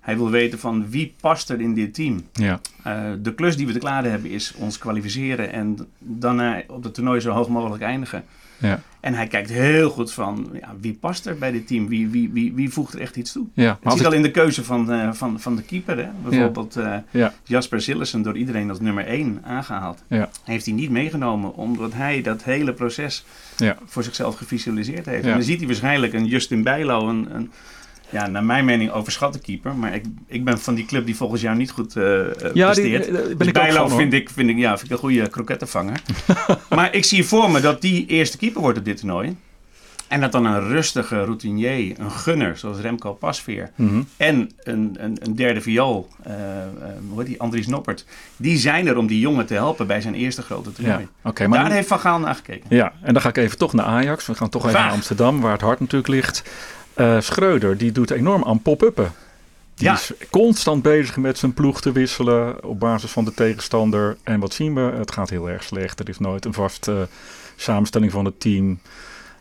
Hij 0.00 0.16
wil 0.16 0.30
weten 0.30 0.58
van 0.58 0.90
wie 0.90 1.14
past 1.20 1.50
er 1.50 1.60
in 1.60 1.74
dit 1.74 1.94
team. 1.94 2.26
Ja. 2.32 2.60
Uh, 2.86 3.02
de 3.18 3.34
klus 3.34 3.56
die 3.56 3.66
we 3.66 3.72
te 3.72 3.78
klaren 3.78 4.10
hebben 4.10 4.30
is 4.30 4.54
ons 4.56 4.78
kwalificeren 4.78 5.52
en 5.52 5.88
dan 5.98 6.62
op 6.66 6.82
het 6.82 6.94
toernooi 6.94 7.20
zo 7.20 7.30
hoog 7.30 7.48
mogelijk 7.48 7.82
eindigen. 7.82 8.24
Ja. 8.58 8.80
En 9.00 9.14
hij 9.14 9.26
kijkt 9.26 9.50
heel 9.50 9.90
goed 9.90 10.12
van 10.12 10.50
ja, 10.60 10.74
wie 10.80 10.94
past 10.94 11.26
er 11.26 11.38
bij 11.38 11.50
dit 11.50 11.66
team, 11.66 11.88
wie, 11.88 12.08
wie, 12.08 12.30
wie, 12.32 12.52
wie 12.54 12.70
voegt 12.70 12.94
er 12.94 13.00
echt 13.00 13.16
iets 13.16 13.32
toe. 13.32 13.46
Ja, 13.54 13.78
het 13.82 13.92
zit 13.92 14.06
al 14.06 14.12
in 14.12 14.22
de 14.22 14.30
keuze 14.30 14.64
van, 14.64 14.92
uh, 14.92 15.12
van, 15.12 15.40
van 15.40 15.56
de 15.56 15.62
keeper. 15.62 15.96
Hè? 15.96 16.08
Bijvoorbeeld 16.28 16.76
uh, 16.76 16.94
ja. 17.10 17.34
Jasper 17.44 17.82
Sillissen 17.82 18.22
door 18.22 18.36
iedereen 18.36 18.68
als 18.68 18.80
nummer 18.80 19.06
1 19.06 19.40
aangehaald. 19.44 20.02
Heeft 20.44 20.64
hij 20.64 20.74
niet 20.74 20.90
meegenomen 20.90 21.54
omdat 21.54 21.92
hij 21.92 22.22
dat 22.22 22.44
hele 22.44 22.72
proces 22.72 23.24
ja. 23.56 23.76
voor 23.84 24.02
zichzelf 24.02 24.36
gevisualiseerd 24.36 25.06
heeft. 25.06 25.24
En 25.24 25.32
dan 25.32 25.42
ziet 25.42 25.58
hij 25.58 25.66
waarschijnlijk 25.66 26.12
een 26.12 26.26
Justin 26.26 26.62
Bijlo, 26.62 27.08
een, 27.08 27.34
een 27.34 27.50
ja, 28.10 28.26
naar 28.26 28.44
mijn 28.44 28.64
mening 28.64 28.90
overschatte 28.90 29.38
keeper. 29.38 29.74
Maar 29.74 29.94
ik, 29.94 30.04
ik 30.26 30.44
ben 30.44 30.58
van 30.58 30.74
die 30.74 30.84
club 30.84 31.06
die 31.06 31.16
volgens 31.16 31.40
jou 31.40 31.56
niet 31.56 31.70
goed 31.70 31.96
uh, 31.96 32.04
ja, 32.54 32.64
presteert. 32.64 33.04
Die, 33.04 33.12
ben 33.12 33.38
dus 33.38 33.46
ik 33.46 33.52
Bijlo 33.52 33.88
van, 33.88 33.98
vind, 33.98 34.12
ik, 34.12 34.30
vind, 34.30 34.50
ik, 34.50 34.56
ja, 34.56 34.70
vind 34.70 34.84
ik 34.84 34.90
een 34.90 34.98
goede 34.98 35.28
krokettenvanger. 35.28 36.00
maar 36.76 36.94
ik 36.94 37.04
zie 37.04 37.24
voor 37.24 37.50
me 37.50 37.60
dat 37.60 37.80
die 37.80 38.06
eerste 38.06 38.36
keeper 38.36 38.60
wordt 38.60 38.78
op 38.78 38.84
dit 38.84 38.96
toernooi. 38.96 39.36
En 40.08 40.20
dat 40.20 40.32
dan 40.32 40.44
een 40.44 40.68
rustige 40.68 41.24
routinier, 41.24 41.98
een 41.98 42.10
gunner 42.10 42.56
zoals 42.56 42.78
Remco 42.78 43.12
Pasveer. 43.12 43.70
Mm 43.74 43.88
-hmm. 43.88 44.08
En 44.16 44.50
een, 44.62 44.96
een, 45.00 45.18
een, 45.22 45.36
derde 45.36 45.60
viool, 45.60 46.08
uh, 46.26 46.32
uh, 46.34 46.38
hoe 47.08 47.18
heet 47.18 47.26
die, 47.26 47.40
Andries 47.40 47.66
Noppert. 47.66 48.04
Die 48.36 48.56
zijn 48.56 48.86
er 48.86 48.96
om 48.96 49.06
die 49.06 49.20
jongen 49.20 49.46
te 49.46 49.54
helpen 49.54 49.86
bij 49.86 50.00
zijn 50.00 50.14
eerste 50.14 50.42
grote 50.42 50.72
toernooi. 50.72 51.00
Ja, 51.22 51.30
okay, 51.30 51.46
maar 51.46 51.58
Daar 51.58 51.72
heeft 51.72 51.88
Van 51.88 52.00
Gaal 52.00 52.18
naar 52.18 52.34
gekeken. 52.34 52.76
Ja, 52.76 52.92
en 53.02 53.12
dan 53.12 53.22
ga 53.22 53.28
ik 53.28 53.36
even 53.36 53.58
toch 53.58 53.72
naar 53.72 53.86
Ajax. 53.86 54.26
We 54.26 54.34
gaan 54.34 54.48
toch 54.48 54.62
even 54.62 54.74
Vaag. 54.74 54.84
naar 54.84 54.94
Amsterdam, 54.94 55.40
waar 55.40 55.52
het 55.52 55.60
hart 55.60 55.80
natuurlijk 55.80 56.08
ligt. 56.08 56.42
Uh, 57.00 57.20
Schreuder, 57.20 57.76
die 57.76 57.92
doet 57.92 58.10
enorm 58.10 58.44
aan 58.44 58.62
pop-uppen. 58.62 59.12
Die 59.74 59.86
ja. 59.86 59.92
is 59.92 60.12
constant 60.30 60.82
bezig 60.82 61.16
met 61.16 61.38
zijn 61.38 61.54
ploeg 61.54 61.80
te 61.80 61.92
wisselen 61.92 62.64
op 62.64 62.80
basis 62.80 63.10
van 63.10 63.24
de 63.24 63.34
tegenstander. 63.34 64.16
En 64.22 64.40
wat 64.40 64.52
zien 64.52 64.74
we? 64.74 64.80
Het 64.80 65.12
gaat 65.12 65.30
heel 65.30 65.50
erg 65.50 65.62
slecht. 65.62 66.00
Er 66.00 66.08
is 66.08 66.18
nooit 66.18 66.44
een 66.44 66.52
vaste 66.52 67.08
samenstelling 67.56 68.12
van 68.12 68.24
het 68.24 68.40
team. 68.40 68.78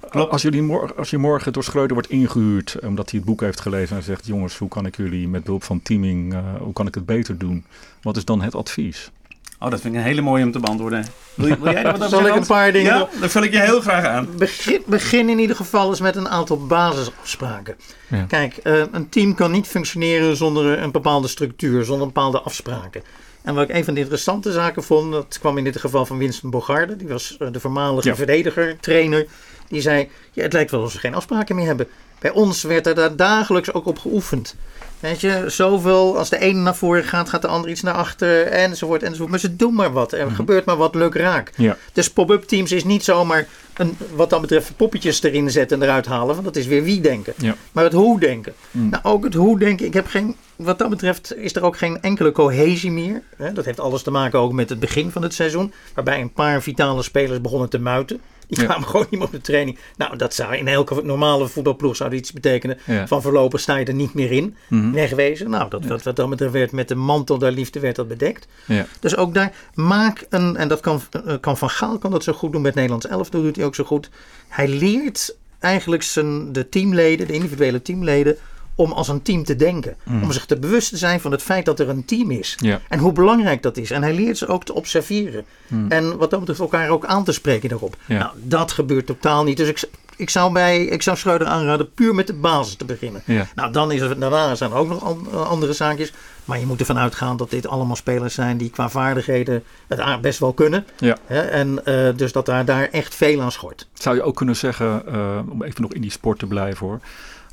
Klopt. 0.09 0.31
Als, 0.31 0.41
jullie 0.41 0.61
morgen, 0.61 0.97
als 0.97 1.09
je 1.09 1.17
morgen 1.17 1.53
door 1.53 1.63
Schreuder 1.63 1.93
wordt 1.93 2.09
ingehuurd 2.09 2.79
omdat 2.83 3.09
hij 3.09 3.19
het 3.19 3.29
boek 3.29 3.41
heeft 3.41 3.59
gelezen 3.59 3.97
en 3.97 4.03
zegt: 4.03 4.25
Jongens, 4.25 4.57
hoe 4.57 4.69
kan 4.69 4.85
ik 4.85 4.97
jullie 4.97 5.27
met 5.27 5.43
behulp 5.43 5.63
van 5.63 5.81
teaming, 5.81 6.33
uh, 6.33 6.39
hoe 6.59 6.73
kan 6.73 6.87
ik 6.87 6.95
het 6.95 7.05
beter 7.05 7.37
doen? 7.37 7.65
Wat 8.01 8.17
is 8.17 8.25
dan 8.25 8.41
het 8.41 8.55
advies? 8.55 9.11
Oh, 9.59 9.69
dat 9.69 9.81
vind 9.81 9.93
ik 9.93 9.99
een 9.99 10.05
hele 10.05 10.21
mooie 10.21 10.43
om 10.43 10.51
te 10.51 10.59
beantwoorden. 10.59 11.05
Wil, 11.33 11.57
wil 11.59 11.73
jij 11.73 11.83
wat 11.97 12.09
Zal 12.09 12.27
ik 12.27 12.35
een 12.35 12.45
paar 12.45 12.71
dingen 12.71 12.93
Ja, 12.93 13.07
dat 13.19 13.31
vul 13.31 13.43
ik 13.43 13.51
je 13.51 13.59
heel 13.59 13.81
graag 13.81 14.05
aan. 14.05 14.27
Begin, 14.37 14.83
begin 14.85 15.29
in 15.29 15.39
ieder 15.39 15.55
geval 15.55 15.89
eens 15.89 15.99
met 15.99 16.15
een 16.15 16.29
aantal 16.29 16.65
basisafspraken. 16.65 17.75
Ja. 18.07 18.23
Kijk, 18.23 18.59
uh, 18.63 18.83
een 18.91 19.09
team 19.09 19.35
kan 19.35 19.51
niet 19.51 19.67
functioneren 19.67 20.35
zonder 20.35 20.81
een 20.81 20.91
bepaalde 20.91 21.27
structuur, 21.27 21.83
zonder 21.85 22.07
bepaalde 22.07 22.39
afspraken. 22.41 23.03
En 23.41 23.55
wat 23.55 23.69
ik 23.69 23.75
een 23.75 23.83
van 23.83 23.93
de 23.93 23.99
interessante 23.99 24.51
zaken 24.51 24.83
vond, 24.83 25.11
dat 25.11 25.37
kwam 25.39 25.57
in 25.57 25.63
dit 25.63 25.77
geval 25.77 26.05
van 26.05 26.17
Winston 26.17 26.49
Bogarde. 26.49 26.95
Die 26.95 27.07
was 27.07 27.37
de 27.51 27.59
voormalige 27.59 28.07
ja. 28.07 28.15
verdediger, 28.15 28.79
trainer. 28.79 29.25
Die 29.67 29.81
zei, 29.81 30.09
ja, 30.31 30.43
het 30.43 30.53
lijkt 30.53 30.71
wel 30.71 30.79
alsof 30.79 30.95
ze 30.95 30.99
geen 30.99 31.15
afspraken 31.15 31.55
meer 31.55 31.65
hebben. 31.65 31.87
Bij 32.19 32.31
ons 32.31 32.63
werd 32.63 32.87
er 32.87 32.95
daar 32.95 33.15
dagelijks 33.15 33.73
ook 33.73 33.85
op 33.85 33.99
geoefend. 33.99 34.55
Weet 34.99 35.21
je, 35.21 35.43
zoveel 35.47 36.17
als 36.17 36.29
de 36.29 36.39
ene 36.39 36.59
naar 36.59 36.75
voren 36.75 37.03
gaat, 37.03 37.29
gaat 37.29 37.41
de 37.41 37.47
ander 37.47 37.69
iets 37.69 37.81
naar 37.81 37.93
achter, 37.93 38.45
enzovoort, 38.45 39.03
enzovoort. 39.03 39.29
Maar 39.29 39.39
ze 39.39 39.55
doen 39.55 39.73
maar 39.73 39.91
wat. 39.91 40.11
Er 40.11 40.25
mm 40.27 40.35
gebeurt 40.35 40.65
maar 40.65 40.77
wat 40.77 40.95
leuk 40.95 41.15
raak. 41.15 41.51
Ja. 41.55 41.77
Dus 41.93 42.09
pop-up 42.09 42.43
teams 42.43 42.71
is 42.71 42.83
niet 42.83 43.03
zomaar, 43.03 43.47
een, 43.73 43.97
wat 44.15 44.29
dat 44.29 44.41
betreft, 44.41 44.71
poppetjes 44.75 45.23
erin 45.23 45.51
zetten 45.51 45.81
en 45.81 45.87
eruit 45.87 46.05
halen. 46.05 46.33
Want 46.33 46.45
dat 46.45 46.55
is 46.55 46.65
weer 46.65 46.83
wie 46.83 47.01
denken. 47.01 47.33
Ja. 47.37 47.55
Maar 47.71 47.83
het 47.83 47.93
hoe 47.93 48.19
denken. 48.19 48.53
Mm. 48.71 48.89
Nou, 48.89 49.03
ook 49.03 49.23
het 49.23 49.33
hoe 49.33 49.59
denken. 49.59 49.85
Ik 49.85 49.93
heb 49.93 50.07
geen, 50.07 50.35
wat 50.55 50.79
dat 50.79 50.89
betreft 50.89 51.37
is 51.37 51.55
er 51.55 51.63
ook 51.63 51.77
geen 51.77 52.01
enkele 52.01 52.31
cohesie 52.31 52.91
meer. 52.91 53.21
Dat 53.53 53.65
heeft 53.65 53.79
alles 53.79 54.03
te 54.03 54.11
maken 54.11 54.39
ook 54.39 54.53
met 54.53 54.69
het 54.69 54.79
begin 54.79 55.11
van 55.11 55.21
het 55.21 55.33
seizoen. 55.33 55.73
Waarbij 55.93 56.21
een 56.21 56.33
paar 56.33 56.61
vitale 56.61 57.03
spelers 57.03 57.41
begonnen 57.41 57.69
te 57.69 57.79
muiten. 57.79 58.21
Die 58.47 58.65
kwamen 58.65 58.87
gewoon 58.87 59.05
niet 59.09 59.19
meer 59.19 59.27
op 59.27 59.33
de 59.33 59.41
training. 59.41 59.77
Nou, 59.97 60.17
dat 60.17 60.33
zou 60.33 60.55
in 60.55 60.67
elke 60.67 61.01
normale 61.03 61.47
voetbalploeg 61.47 61.95
zou 61.95 62.13
iets 62.13 62.33
betekenen. 62.33 62.77
Van 63.05 63.21
voorlopig 63.21 63.59
sta 63.59 63.75
je 63.75 63.85
er 63.85 63.93
niet 63.93 64.13
meer 64.13 64.31
in. 64.31 64.55
Mm 64.67 64.93
Wegwezen. 64.93 65.49
Nou, 65.49 65.69
dat, 65.69 65.85
wat, 65.85 66.03
wat 66.03 66.15
dan 66.15 66.29
betreft 66.29 66.53
werd 66.53 66.71
met 66.71 66.87
de 66.87 66.95
mantel 66.95 67.37
der 67.37 67.51
liefde 67.51 67.79
werd 67.79 67.95
dat 67.95 68.07
bedekt. 68.07 68.47
Ja. 68.65 68.85
Dus 68.99 69.15
ook 69.15 69.33
daar, 69.33 69.53
maak 69.73 70.25
een, 70.29 70.57
en 70.57 70.67
dat 70.67 70.79
kan, 70.79 71.01
kan 71.41 71.57
Van 71.57 71.69
Gaal 71.69 71.97
kan 71.97 72.11
dat 72.11 72.23
zo 72.23 72.33
goed 72.33 72.51
doen 72.51 72.61
met 72.61 72.75
Nederlands 72.75 73.07
11, 73.07 73.29
dat 73.29 73.41
doet 73.41 73.55
hij 73.55 73.65
ook 73.65 73.75
zo 73.75 73.83
goed. 73.83 74.09
Hij 74.47 74.67
leert 74.67 75.35
eigenlijk 75.59 76.03
zijn, 76.03 76.53
de 76.53 76.69
teamleden, 76.69 77.27
de 77.27 77.33
individuele 77.33 77.81
teamleden, 77.81 78.37
om 78.77 78.91
als 78.91 79.07
een 79.07 79.21
team 79.21 79.43
te 79.43 79.55
denken. 79.55 79.95
Mm. 80.03 80.23
Om 80.23 80.31
zich 80.31 80.45
te 80.45 80.59
bewust 80.59 80.89
te 80.89 80.97
zijn 80.97 81.19
van 81.19 81.31
het 81.31 81.41
feit 81.41 81.65
dat 81.65 81.79
er 81.79 81.89
een 81.89 82.05
team 82.05 82.31
is. 82.31 82.55
Ja. 82.59 82.81
En 82.87 82.99
hoe 82.99 83.11
belangrijk 83.11 83.61
dat 83.61 83.77
is. 83.77 83.91
En 83.91 84.01
hij 84.01 84.13
leert 84.13 84.37
ze 84.37 84.47
ook 84.47 84.63
te 84.63 84.73
observeren. 84.73 85.45
Mm. 85.67 85.91
En 85.91 86.17
wat 86.17 86.29
dat 86.29 86.39
betreft 86.39 86.59
elkaar 86.59 86.89
ook 86.89 87.05
aan 87.05 87.23
te 87.23 87.31
spreken 87.31 87.69
daarop. 87.69 87.95
Ja. 88.05 88.17
Nou, 88.17 88.31
dat 88.35 88.71
gebeurt 88.71 89.05
totaal 89.05 89.43
niet. 89.43 89.57
Dus 89.57 89.67
ik, 89.67 89.89
ik 90.15 90.29
zou, 90.29 90.53
bij, 90.53 90.85
ik 90.85 91.01
zou 91.01 91.17
Schreuder 91.17 91.47
aanraden 91.47 91.93
puur 91.93 92.15
met 92.15 92.27
de 92.27 92.33
basis 92.33 92.75
te 92.75 92.85
beginnen. 92.85 93.21
Ja. 93.25 93.47
Nou, 93.55 93.71
dan 93.71 93.91
is 93.91 94.01
er, 94.01 94.19
daarna 94.19 94.55
zijn 94.55 94.71
er 94.71 94.77
ook 94.77 94.87
nog 94.87 95.03
an- 95.03 95.47
andere 95.47 95.73
zaakjes. 95.73 96.13
Maar 96.45 96.59
je 96.59 96.65
moet 96.65 96.79
ervan 96.79 96.97
uitgaan 96.97 97.37
dat 97.37 97.49
dit 97.49 97.67
allemaal 97.67 97.95
spelers 97.95 98.33
zijn 98.33 98.57
die 98.57 98.69
qua 98.69 98.89
vaardigheden 98.89 99.63
het 99.87 100.21
best 100.21 100.39
wel 100.39 100.53
kunnen. 100.53 100.85
Ja. 100.99 101.17
Hè? 101.25 101.41
En 101.41 101.79
uh, 101.85 102.09
dus 102.15 102.31
dat 102.31 102.45
daar, 102.45 102.65
daar 102.65 102.89
echt 102.91 103.15
veel 103.15 103.41
aan 103.41 103.51
schort. 103.51 103.87
Zou 103.93 104.15
je 104.15 104.21
ook 104.21 104.35
kunnen 104.35 104.55
zeggen, 104.55 105.03
uh, 105.07 105.39
om 105.49 105.63
even 105.63 105.81
nog 105.81 105.93
in 105.93 106.01
die 106.01 106.11
sport 106.11 106.39
te 106.39 106.45
blijven 106.45 106.87
hoor 106.87 106.99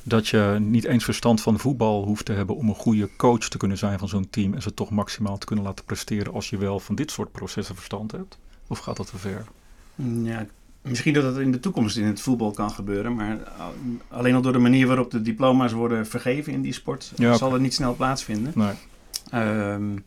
dat 0.04 0.28
je 0.28 0.56
niet 0.60 0.84
eens 0.84 1.04
verstand 1.04 1.40
van 1.40 1.58
voetbal 1.58 2.04
hoeft 2.04 2.24
te 2.24 2.32
hebben 2.32 2.56
om 2.56 2.68
een 2.68 2.74
goede 2.74 3.08
coach 3.16 3.48
te 3.48 3.56
kunnen 3.56 3.78
zijn 3.78 3.98
van 3.98 4.08
zo'n 4.08 4.30
team 4.30 4.54
en 4.54 4.62
ze 4.62 4.74
toch 4.74 4.90
maximaal 4.90 5.38
te 5.38 5.46
kunnen 5.46 5.64
laten 5.64 5.84
presteren 5.84 6.32
als 6.32 6.50
je 6.50 6.56
wel 6.56 6.80
van 6.80 6.94
dit 6.94 7.10
soort 7.10 7.32
processen 7.32 7.74
verstand 7.74 8.12
hebt? 8.12 8.38
Of 8.66 8.78
gaat 8.78 8.96
dat 8.96 9.10
te 9.10 9.18
ver? 9.18 9.44
Ja, 10.22 10.46
misschien 10.82 11.14
dat 11.14 11.24
het 11.24 11.36
in 11.36 11.52
de 11.52 11.60
toekomst 11.60 11.96
in 11.96 12.04
het 12.04 12.20
voetbal 12.20 12.50
kan 12.50 12.70
gebeuren, 12.70 13.14
maar 13.14 13.38
alleen 14.08 14.34
al 14.34 14.42
door 14.42 14.52
de 14.52 14.58
manier 14.58 14.86
waarop 14.86 15.10
de 15.10 15.22
diploma's 15.22 15.72
worden 15.72 16.06
vergeven 16.06 16.52
in 16.52 16.62
die 16.62 16.72
sport 16.72 17.12
ja, 17.16 17.36
zal 17.36 17.52
het 17.52 17.62
niet 17.62 17.74
snel 17.74 17.94
plaatsvinden. 17.94 18.52
Nee. 18.54 18.74
Um, 19.72 20.04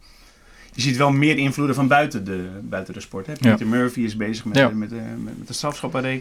je 0.74 0.82
ziet 0.82 0.98
wel 0.98 1.12
meer 1.12 1.38
invloeden 1.38 1.76
van 1.76 1.88
buiten 1.88 2.26
de, 2.26 2.50
buiten 2.64 2.94
de 2.94 3.00
sport. 3.00 3.28
Hè? 3.28 3.34
Peter 3.34 3.60
ja. 3.60 3.66
Murphy 3.66 4.02
is 4.02 4.18
bezig 4.18 4.46
met, 4.46 4.58
ja. 4.58 4.70
met, 4.70 4.78
met, 4.78 4.90
met, 4.92 5.38
met 5.38 5.48
de. 5.48 5.54
Uh, 5.54 6.12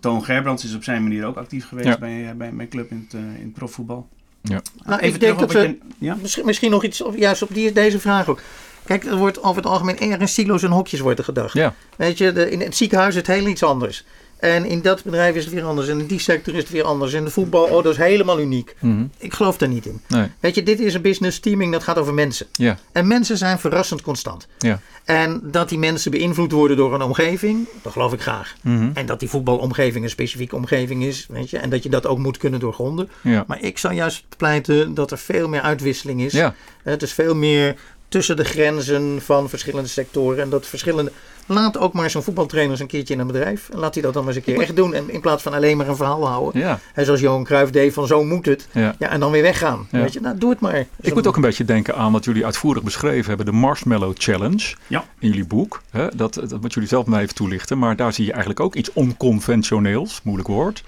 Toon 0.00 0.24
Gerbrands 0.24 0.64
is 0.64 0.74
op 0.74 0.84
zijn 0.84 1.02
manier 1.02 1.24
ook 1.24 1.36
actief 1.36 1.68
geweest 1.68 1.88
ja. 1.88 1.98
bij, 1.98 2.34
bij 2.36 2.52
mijn 2.52 2.68
club 2.68 2.90
in 2.90 3.06
het, 3.08 3.20
uh, 3.20 3.20
in 3.20 3.44
het 3.44 3.52
profvoetbal. 3.52 4.08
Ja. 4.40 4.62
Nou, 4.84 5.00
even 5.00 5.14
ik 5.14 5.20
denk 5.20 5.38
dat 5.38 5.52
we, 5.52 5.58
je, 5.58 5.78
ja? 5.98 6.16
misschien, 6.20 6.44
misschien 6.44 6.70
nog 6.70 6.84
iets, 6.84 7.00
of 7.00 7.16
juist 7.16 7.42
op 7.42 7.54
die, 7.54 7.72
deze 7.72 8.00
vraag 8.00 8.28
ook. 8.28 8.40
Kijk, 8.84 9.04
er 9.04 9.16
wordt 9.16 9.42
over 9.42 9.56
het 9.62 9.66
algemeen 9.70 9.98
erg 9.98 10.20
in 10.20 10.28
silo's 10.28 10.62
en 10.62 10.70
hokjes 10.70 11.00
wordt 11.00 11.18
er 11.18 11.24
gedacht. 11.24 11.52
Ja. 11.52 11.74
Weet 11.96 12.18
je, 12.18 12.32
de, 12.32 12.50
in 12.50 12.60
het 12.60 12.76
ziekenhuis 12.76 13.14
is 13.14 13.16
het 13.16 13.26
heel 13.36 13.46
iets 13.46 13.62
anders. 13.62 14.04
En 14.36 14.64
in 14.64 14.82
dat 14.82 15.04
bedrijf 15.04 15.34
is 15.34 15.44
het 15.44 15.54
weer 15.54 15.64
anders. 15.64 15.88
En 15.88 16.00
in 16.00 16.06
die 16.06 16.18
sector 16.18 16.54
is 16.54 16.60
het 16.60 16.70
weer 16.70 16.84
anders. 16.84 17.12
In 17.12 17.24
de 17.24 17.30
voetbal, 17.30 17.64
oh, 17.64 17.82
dat 17.82 17.92
is 17.92 17.96
helemaal 17.96 18.40
uniek. 18.40 18.74
Mm 18.78 18.90
-hmm. 18.90 19.10
Ik 19.18 19.34
geloof 19.34 19.58
daar 19.58 19.68
niet 19.68 19.86
in. 19.86 20.00
Nee. 20.08 20.28
Weet 20.40 20.54
je, 20.54 20.62
dit 20.62 20.80
is 20.80 20.94
een 20.94 21.02
business 21.02 21.40
teaming 21.40 21.72
dat 21.72 21.82
gaat 21.82 21.98
over 21.98 22.14
mensen. 22.14 22.46
Ja. 22.52 22.78
En 22.92 23.06
mensen 23.06 23.36
zijn 23.36 23.58
verrassend 23.58 24.02
constant. 24.02 24.46
Ja. 24.58 24.80
En 25.04 25.40
dat 25.42 25.68
die 25.68 25.78
mensen 25.78 26.10
beïnvloed 26.10 26.52
worden 26.52 26.76
door 26.76 26.94
een 26.94 27.02
omgeving, 27.02 27.68
dat 27.82 27.92
geloof 27.92 28.12
ik 28.12 28.20
graag. 28.20 28.54
Mm 28.62 28.78
-hmm. 28.78 28.90
En 28.94 29.06
dat 29.06 29.20
die 29.20 29.28
voetbalomgeving 29.28 30.04
een 30.04 30.10
specifieke 30.10 30.56
omgeving 30.56 31.04
is, 31.04 31.26
weet 31.30 31.50
je. 31.50 31.58
En 31.58 31.70
dat 31.70 31.82
je 31.82 31.88
dat 31.88 32.06
ook 32.06 32.18
moet 32.18 32.36
kunnen 32.36 32.60
doorgronden. 32.60 33.08
Ja. 33.20 33.44
Maar 33.46 33.62
ik 33.62 33.78
zou 33.78 33.94
juist 33.94 34.24
pleiten 34.36 34.94
dat 34.94 35.10
er 35.10 35.18
veel 35.18 35.48
meer 35.48 35.60
uitwisseling 35.60 36.22
is. 36.22 36.32
Ja. 36.32 36.54
Het 36.82 37.02
is 37.02 37.12
veel 37.12 37.34
meer 37.34 37.76
tussen 38.08 38.36
de 38.36 38.44
grenzen 38.44 39.22
van 39.22 39.48
verschillende 39.48 39.88
sectoren. 39.88 40.42
En 40.42 40.50
dat 40.50 40.66
verschillende. 40.66 41.12
Laat 41.46 41.78
ook 41.78 41.92
maar 41.92 42.10
zo'n 42.10 42.22
voetbaltrainer 42.22 42.72
eens 42.72 42.80
een 42.80 42.86
keertje 42.86 43.14
in 43.14 43.20
een 43.20 43.26
bedrijf. 43.26 43.68
En 43.68 43.78
laat 43.78 43.94
hij 43.94 44.02
dat 44.02 44.14
dan 44.14 44.24
maar 44.24 44.34
eens 44.34 44.46
een 44.46 44.54
keer 44.54 44.62
echt 44.62 44.76
doen. 44.76 44.94
En 44.94 45.10
in 45.10 45.20
plaats 45.20 45.42
van 45.42 45.54
alleen 45.54 45.76
maar 45.76 45.88
een 45.88 45.96
verhaal 45.96 46.26
houden. 46.26 46.60
Ja. 46.60 46.78
En 46.94 47.04
zoals 47.04 47.20
Johan 47.20 47.44
Cruijff 47.44 47.70
deed 47.70 47.92
van 47.92 48.06
zo 48.06 48.24
moet 48.24 48.46
het. 48.46 48.68
Ja. 48.72 48.94
ja 48.98 49.08
en 49.08 49.20
dan 49.20 49.30
weer 49.30 49.42
weggaan. 49.42 49.86
Ja. 49.90 50.00
Weet 50.00 50.12
je, 50.12 50.20
nou 50.20 50.38
doe 50.38 50.50
het 50.50 50.60
maar. 50.60 50.86
Ik 51.00 51.14
moet 51.14 51.26
ook 51.26 51.36
een 51.36 51.42
beetje 51.42 51.64
denken 51.64 51.94
aan 51.94 52.12
wat 52.12 52.24
jullie 52.24 52.44
uitvoerig 52.44 52.82
beschreven 52.82 53.26
hebben. 53.28 53.46
De 53.46 53.52
Marshmallow 53.52 54.12
Challenge 54.14 54.74
ja. 54.86 55.04
in 55.18 55.28
jullie 55.28 55.46
boek. 55.46 55.82
Hè? 55.90 56.06
Dat, 56.16 56.34
dat 56.34 56.60
moet 56.60 56.74
jullie 56.74 56.88
zelf 56.88 57.06
maar 57.06 57.20
even 57.20 57.34
toelichten. 57.34 57.78
Maar 57.78 57.96
daar 57.96 58.12
zie 58.12 58.24
je 58.24 58.30
eigenlijk 58.30 58.60
ook 58.60 58.74
iets 58.74 58.92
onconventioneels. 58.92 60.20
Moeilijk 60.22 60.48
woord. 60.48 60.82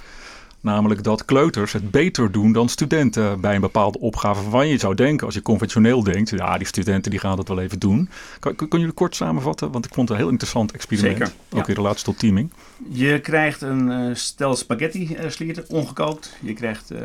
Namelijk 0.69 1.03
dat 1.03 1.25
kleuters 1.25 1.73
het 1.73 1.91
beter 1.91 2.33
doen 2.33 2.53
dan 2.53 2.69
studenten 2.69 3.41
bij 3.41 3.55
een 3.55 3.61
bepaalde 3.61 3.99
opgave. 3.99 4.43
Waarvan 4.43 4.69
je 4.69 4.79
zou 4.79 4.95
denken, 4.95 5.27
als 5.27 5.35
je 5.35 5.43
conventioneel 5.43 6.03
denkt, 6.03 6.31
ja, 6.31 6.59
die 6.59 6.67
studenten 6.67 7.11
die 7.11 7.21
gaan 7.21 7.37
dat 7.37 7.49
wel 7.49 7.61
even 7.61 7.79
doen. 7.79 8.09
Kan, 8.39 8.55
kunnen 8.57 8.79
jullie 8.79 8.95
kort 8.95 9.17
samenvatten? 9.17 9.71
Want 9.71 9.85
ik 9.85 9.95
vond 9.95 10.09
het 10.09 10.17
een 10.17 10.23
heel 10.25 10.33
interessant 10.33 10.73
experiment. 10.73 11.17
Zeker, 11.19 11.33
ook 11.51 11.69
in 11.69 11.75
relatie 11.75 12.05
tot 12.05 12.19
teaming. 12.19 12.53
Je 12.91 13.21
krijgt 13.21 13.63
een 13.63 13.89
uh, 13.89 14.15
stel 14.15 14.57
spaghetti 14.57 15.17
uh, 15.21 15.31
slierten, 15.31 15.65
ongekookt. 15.69 16.37
Je 16.41 16.53
krijgt 16.53 16.93
uh, 16.93 17.01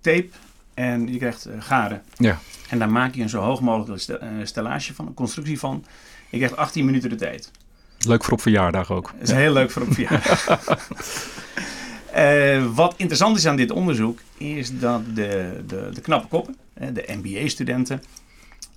tape 0.00 0.28
en 0.74 1.12
je 1.12 1.18
krijgt 1.18 1.48
garen. 1.58 2.02
Ja. 2.16 2.38
En 2.68 2.78
daar 2.78 2.90
maak 2.90 3.14
je 3.14 3.22
een 3.22 3.28
zo 3.28 3.40
hoog 3.40 3.60
mogelijke 3.60 4.18
stellage 4.42 4.94
van, 4.94 5.06
een 5.06 5.14
constructie 5.14 5.58
van. 5.58 5.84
Je 6.30 6.36
krijgt 6.36 6.56
18 6.56 6.84
minuten 6.84 7.10
de 7.10 7.16
tijd. 7.16 7.50
Leuk 7.98 8.24
voor 8.24 8.32
op 8.32 8.40
verjaardag 8.40 8.90
ook. 8.90 9.12
Dat 9.12 9.22
is 9.22 9.30
ja. 9.30 9.36
heel 9.36 9.52
leuk 9.52 9.70
voor 9.70 9.82
op 9.82 9.92
verjaardag. 9.92 10.46
Uh, 12.16 12.74
wat 12.74 12.94
interessant 12.96 13.36
is 13.36 13.46
aan 13.46 13.56
dit 13.56 13.70
onderzoek 13.70 14.18
is 14.36 14.78
dat 14.78 15.02
de, 15.14 15.62
de, 15.66 15.90
de 15.92 16.00
knappe 16.00 16.28
koppen, 16.28 16.56
de 16.92 17.04
MBA-studenten, 17.22 18.02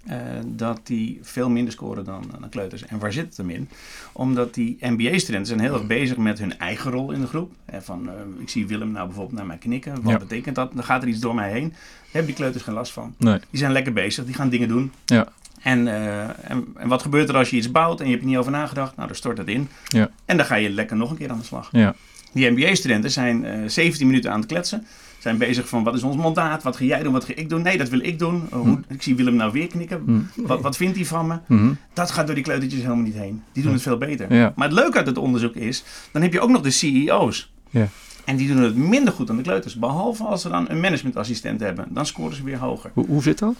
uh, 0.09 0.15
dat 0.45 0.79
die 0.83 1.19
veel 1.21 1.49
minder 1.49 1.73
scoren 1.73 2.05
dan, 2.05 2.23
dan 2.39 2.49
kleuters. 2.49 2.85
En 2.85 2.99
waar 2.99 3.13
zit 3.13 3.25
het 3.25 3.37
hem 3.37 3.49
in? 3.49 3.69
Omdat 4.11 4.53
die 4.53 4.77
MBA-studenten 4.79 5.45
zijn 5.45 5.59
heel 5.59 5.73
erg 5.73 5.87
bezig 5.87 6.17
met 6.17 6.39
hun 6.39 6.59
eigen 6.59 6.91
rol 6.91 7.11
in 7.11 7.21
de 7.21 7.27
groep. 7.27 7.51
Hè, 7.65 7.81
van, 7.81 8.05
uh, 8.05 8.11
ik 8.39 8.49
zie 8.49 8.67
Willem 8.67 8.91
nou 8.91 9.05
bijvoorbeeld 9.05 9.37
naar 9.37 9.45
mij 9.45 9.57
knikken. 9.57 10.01
Wat 10.01 10.11
ja. 10.11 10.17
betekent 10.17 10.55
dat? 10.55 10.71
Dan 10.73 10.83
gaat 10.83 11.01
er 11.01 11.07
iets 11.07 11.19
door 11.19 11.35
mij 11.35 11.51
heen. 11.51 11.69
Daar 11.69 11.79
hebben 12.03 12.25
die 12.25 12.35
kleuters 12.35 12.63
geen 12.63 12.73
last 12.73 12.91
van. 12.91 13.15
Nee. 13.17 13.39
Die 13.49 13.59
zijn 13.59 13.71
lekker 13.71 13.93
bezig, 13.93 14.25
die 14.25 14.35
gaan 14.35 14.49
dingen 14.49 14.67
doen. 14.67 14.91
Ja. 15.05 15.27
En, 15.61 15.87
uh, 15.87 16.49
en, 16.49 16.65
en, 16.75 16.87
wat 16.87 17.01
gebeurt 17.01 17.29
er 17.29 17.35
als 17.35 17.49
je 17.49 17.57
iets 17.57 17.71
bouwt 17.71 17.99
en 17.99 18.05
je 18.05 18.11
hebt 18.11 18.23
er 18.23 18.29
niet 18.29 18.37
over 18.37 18.51
nagedacht? 18.51 18.95
Nou, 18.95 19.07
dan 19.07 19.17
stort 19.17 19.37
dat 19.37 19.47
in. 19.47 19.69
Ja. 19.87 20.09
En 20.25 20.37
dan 20.37 20.45
ga 20.45 20.55
je 20.55 20.69
lekker 20.69 20.97
nog 20.97 21.09
een 21.11 21.17
keer 21.17 21.29
aan 21.29 21.39
de 21.39 21.45
slag. 21.45 21.69
Ja. 21.71 21.95
Die 22.35 22.49
MBA-studenten 22.49 23.11
zijn 23.11 23.43
uh, 23.43 23.51
17 23.67 24.07
minuten 24.07 24.31
aan 24.31 24.39
het 24.39 24.47
kletsen. 24.47 24.85
Zijn 25.19 25.37
bezig 25.37 25.69
van 25.69 25.83
wat 25.83 25.95
is 25.95 26.03
ons 26.03 26.15
mandaat? 26.15 26.63
Wat 26.63 26.75
ga 26.77 26.83
jij 26.83 27.03
doen? 27.03 27.13
Wat 27.13 27.23
ga 27.23 27.33
ik 27.35 27.49
doen? 27.49 27.61
Nee, 27.61 27.77
dat 27.77 27.89
wil 27.89 27.99
ik 27.99 28.19
doen. 28.19 28.43
Uh, 28.53 28.59
hoe, 28.59 28.79
ik 28.87 29.01
zie 29.01 29.15
Willem 29.15 29.35
nou 29.35 29.51
weer 29.51 29.67
knikken. 29.67 30.01
Mm. 30.05 30.27
Wat, 30.35 30.61
wat 30.61 30.77
vindt 30.77 30.95
hij 30.95 31.05
van 31.05 31.27
me? 31.27 31.37
Mm. 31.47 31.77
Dat 31.93 32.11
gaat 32.11 32.25
door 32.25 32.35
die 32.35 32.43
kleutertjes 32.43 32.81
helemaal 32.81 33.03
niet 33.03 33.13
heen. 33.13 33.43
Die 33.51 33.63
doen 33.63 33.73
het 33.73 33.81
veel 33.81 33.97
beter. 33.97 34.33
Ja. 34.33 34.53
Maar 34.55 34.67
het 34.67 34.77
leuke 34.77 34.97
uit 34.97 35.07
het 35.07 35.17
onderzoek 35.17 35.55
is, 35.55 35.83
dan 36.11 36.21
heb 36.21 36.33
je 36.33 36.39
ook 36.39 36.49
nog 36.49 36.61
de 36.61 36.71
CEO's. 36.71 37.51
Ja. 37.69 37.87
En 38.25 38.35
die 38.35 38.47
doen 38.47 38.63
het 38.63 38.75
minder 38.75 39.13
goed 39.13 39.27
dan 39.27 39.35
de 39.35 39.43
kleuters. 39.43 39.75
Behalve 39.75 40.23
als 40.23 40.41
ze 40.41 40.49
dan 40.49 40.69
een 40.69 40.79
managementassistent 40.79 41.59
hebben. 41.59 41.87
Dan 41.89 42.05
scoren 42.05 42.35
ze 42.35 42.43
weer 42.43 42.57
hoger. 42.57 42.91
Hoe, 42.93 43.05
hoe 43.05 43.21
zit 43.21 43.39
dat? 43.39 43.55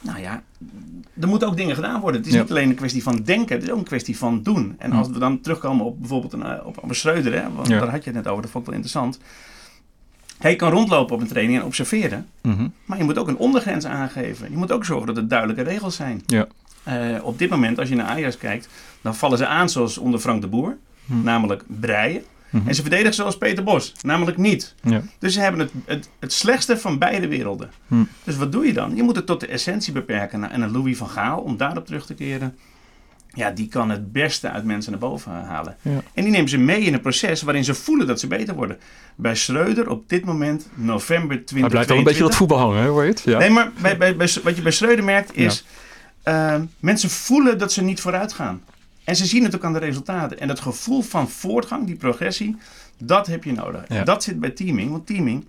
Nou 0.00 0.20
ja, 0.20 0.42
er 1.20 1.28
moeten 1.28 1.48
ook 1.48 1.56
dingen 1.56 1.74
gedaan 1.74 2.00
worden. 2.00 2.20
Het 2.20 2.28
is 2.28 2.34
Ja. 2.36 2.40
niet 2.40 2.50
alleen 2.50 2.68
een 2.68 2.74
kwestie 2.74 3.02
van 3.02 3.16
denken, 3.24 3.54
het 3.54 3.64
is 3.64 3.70
ook 3.70 3.78
een 3.78 3.84
kwestie 3.84 4.18
van 4.18 4.42
doen. 4.42 4.74
En 4.78 4.92
als 4.92 5.08
we 5.08 5.18
dan 5.18 5.40
terugkomen 5.40 5.86
op 5.86 5.98
bijvoorbeeld 5.98 6.32
een, 6.32 6.42
eh, 6.42 6.66
op, 6.66 6.78
Schreuder, 6.90 7.32
hè, 7.42 7.52
want 7.52 7.68
Ja. 7.68 7.78
daar 7.78 7.88
had 7.90 8.04
je 8.04 8.10
het 8.10 8.18
net 8.18 8.28
over, 8.28 8.42
dat 8.42 8.50
vond 8.50 8.64
ik 8.66 8.70
wel 8.72 8.80
interessant. 8.80 9.18
Hij 10.38 10.56
kan 10.56 10.70
rondlopen 10.70 11.14
op 11.14 11.20
een 11.20 11.26
training 11.28 11.58
en 11.58 11.64
observeren, 11.64 12.26
Mhm. 12.42 12.68
maar 12.84 12.98
je 12.98 13.04
moet 13.04 13.18
ook 13.18 13.28
een 13.28 13.36
ondergrens 13.36 13.86
aangeven. 13.86 14.50
Je 14.50 14.56
moet 14.56 14.72
ook 14.72 14.84
zorgen 14.84 15.06
dat 15.06 15.16
er 15.16 15.28
duidelijke 15.28 15.62
regels 15.62 15.96
zijn. 15.96 16.22
Ja. 16.26 16.46
Eh, 16.82 17.24
op 17.24 17.38
dit 17.38 17.50
moment, 17.50 17.78
als 17.78 17.88
je 17.88 17.94
naar 17.94 18.06
Ajax 18.06 18.36
kijkt, 18.38 18.68
dan 19.00 19.14
vallen 19.14 19.38
ze 19.38 19.46
aan 19.46 19.68
zoals 19.68 19.98
onder 19.98 20.20
Frank 20.20 20.40
de 20.40 20.46
Boer, 20.48 20.76
Hm. 21.06 21.22
namelijk 21.22 21.62
breien. 21.66 22.22
Mhm. 22.50 22.68
En 22.68 22.74
ze 22.74 22.80
verdedigen 22.80 23.14
zoals 23.14 23.38
Peter 23.38 23.64
Bos, 23.64 23.92
namelijk 24.02 24.36
niet. 24.36 24.74
Ja. 24.82 25.02
Dus 25.18 25.34
ze 25.34 25.40
hebben 25.40 25.60
het, 25.60 25.70
het, 25.84 26.08
het 26.18 26.32
slechtste 26.32 26.78
van 26.78 26.98
beide 26.98 27.28
werelden. 27.28 27.70
Hm. 27.86 28.04
Dus 28.24 28.36
wat 28.36 28.52
doe 28.52 28.66
je 28.66 28.72
dan? 28.72 28.96
Je 28.96 29.02
moet 29.02 29.16
het 29.16 29.26
tot 29.26 29.40
de 29.40 29.46
essentie 29.46 29.92
beperken. 29.92 30.40
Nou, 30.40 30.52
en 30.52 30.62
een 30.62 30.72
Louis 30.72 30.96
van 30.96 31.08
Gaal, 31.08 31.40
om 31.40 31.56
daarop 31.56 31.86
terug 31.86 32.06
te 32.06 32.14
keren 32.14 32.54
ja, 33.34 33.50
die 33.50 33.68
kan 33.68 33.90
het 33.90 34.12
beste 34.12 34.50
uit 34.50 34.64
mensen 34.64 34.90
naar 34.90 35.00
boven 35.00 35.32
halen. 35.32 35.76
Ja. 35.82 36.02
En 36.14 36.22
die 36.22 36.32
nemen 36.32 36.48
ze 36.48 36.58
mee 36.58 36.80
in 36.80 36.94
een 36.94 37.00
proces 37.00 37.42
waarin 37.42 37.64
ze 37.64 37.74
voelen 37.74 38.06
dat 38.06 38.20
ze 38.20 38.26
beter 38.26 38.54
worden. 38.54 38.78
Bij 39.16 39.34
Schreuder 39.34 39.88
op 39.88 40.08
dit 40.08 40.24
moment, 40.24 40.68
november 40.74 41.44
2022. 41.44 41.60
Hij 41.60 41.68
blijft 41.68 41.88
wel 41.88 41.98
een 41.98 42.04
beetje 42.04 42.22
dat 42.22 42.34
voetbal 42.34 42.58
hangen, 42.58 42.86
hoor 42.86 43.02
je 43.02 43.10
het? 43.10 43.22
Ja. 43.24 43.38
Nee, 43.38 43.50
maar 43.50 43.72
bij, 43.80 43.96
bij, 43.96 44.16
wat 44.16 44.56
je 44.56 44.62
bij 44.62 44.72
Schreuder 44.72 45.04
merkt 45.04 45.36
is... 45.36 45.64
Uh, 46.24 46.54
mensen 46.80 47.10
voelen 47.10 47.58
dat 47.58 47.72
ze 47.72 47.82
niet 47.82 48.00
vooruit 48.00 48.32
gaan. 48.32 48.62
En 49.10 49.16
ze 49.16 49.26
zien 49.26 49.44
het 49.44 49.54
ook 49.54 49.64
aan 49.64 49.72
de 49.72 49.78
resultaten. 49.78 50.40
En 50.40 50.48
dat 50.48 50.60
gevoel 50.60 51.02
van 51.02 51.28
voortgang, 51.28 51.86
die 51.86 51.96
progressie, 51.96 52.56
dat 52.98 53.26
heb 53.26 53.44
je 53.44 53.52
nodig. 53.52 53.86
Dat 54.04 54.22
zit 54.22 54.40
bij 54.40 54.50
teaming. 54.50 54.90
Want 54.90 55.06
teaming 55.06 55.44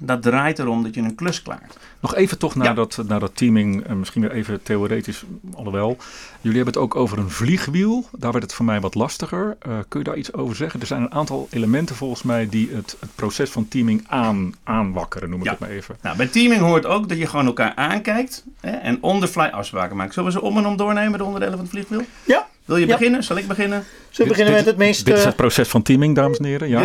dat 0.00 0.22
draait 0.22 0.58
erom 0.58 0.82
dat 0.82 0.94
je 0.94 1.00
een 1.00 1.14
klus 1.14 1.42
klaart. 1.42 1.78
Nog 2.00 2.14
even 2.14 2.38
toch 2.38 2.54
naar, 2.54 2.74
dat, 2.74 3.02
naar 3.06 3.20
dat 3.20 3.36
teaming, 3.36 3.86
uh, 3.86 3.92
misschien 3.92 4.22
weer 4.22 4.32
even 4.32 4.62
theoretisch, 4.62 5.24
alhoewel. 5.54 5.96
Jullie 6.40 6.56
hebben 6.56 6.74
het 6.74 6.82
ook 6.82 6.96
over 6.96 7.18
een 7.18 7.30
vliegwiel. 7.30 8.08
Daar 8.12 8.32
werd 8.32 8.44
het 8.44 8.54
voor 8.54 8.64
mij 8.64 8.80
wat 8.80 8.94
lastiger. 8.94 9.56
Uh, 9.68 9.78
kun 9.88 9.98
je 10.00 10.04
daar 10.04 10.16
iets 10.16 10.32
over 10.32 10.56
zeggen? 10.56 10.80
Er 10.80 10.86
zijn 10.86 11.02
een 11.02 11.12
aantal 11.12 11.48
elementen 11.50 11.96
volgens 11.96 12.22
mij 12.22 12.48
die 12.48 12.70
het, 12.74 12.96
het 13.00 13.10
proces 13.14 13.50
van 13.50 13.68
teaming 13.68 14.04
aan, 14.08 14.54
aanwakkeren, 14.64 15.30
noem 15.30 15.40
ik 15.40 15.50
het 15.50 15.58
maar 15.58 15.68
even. 15.68 15.96
Nou, 16.02 16.16
bij 16.16 16.26
teaming 16.26 16.60
hoort 16.60 16.86
ook 16.86 17.08
dat 17.08 17.18
je 17.18 17.26
gewoon 17.26 17.46
elkaar 17.46 17.72
aankijkt 17.74 18.44
hè, 18.60 18.70
en 18.70 18.98
on 19.00 19.20
the 19.20 19.28
fly 19.28 19.46
afspraken 19.46 19.96
maakt. 19.96 20.14
Zullen 20.14 20.32
we 20.32 20.38
ze 20.38 20.44
om 20.44 20.56
en 20.56 20.66
om 20.66 20.76
doornemen, 20.76 21.18
de 21.18 21.24
onderdelen 21.24 21.54
van 21.54 21.64
het 21.64 21.70
vliegwiel? 21.70 22.02
Ja. 22.24 22.48
Wil 22.64 22.76
je 22.76 22.86
beginnen? 22.86 23.24
Zal 23.24 23.36
ik 23.36 23.48
beginnen? 23.48 23.84
Zullen 24.10 24.30
we 24.32 24.36
beginnen 24.36 24.54
met 24.54 24.66
het 24.66 24.76
meest... 24.76 25.04
Dit 25.04 25.18
is 25.18 25.24
het 25.24 25.36
proces 25.36 25.68
van 25.68 25.82
teaming, 25.82 26.14
dames 26.14 26.38
en 26.38 26.44
heren. 26.44 26.68
Ja. 26.68 26.78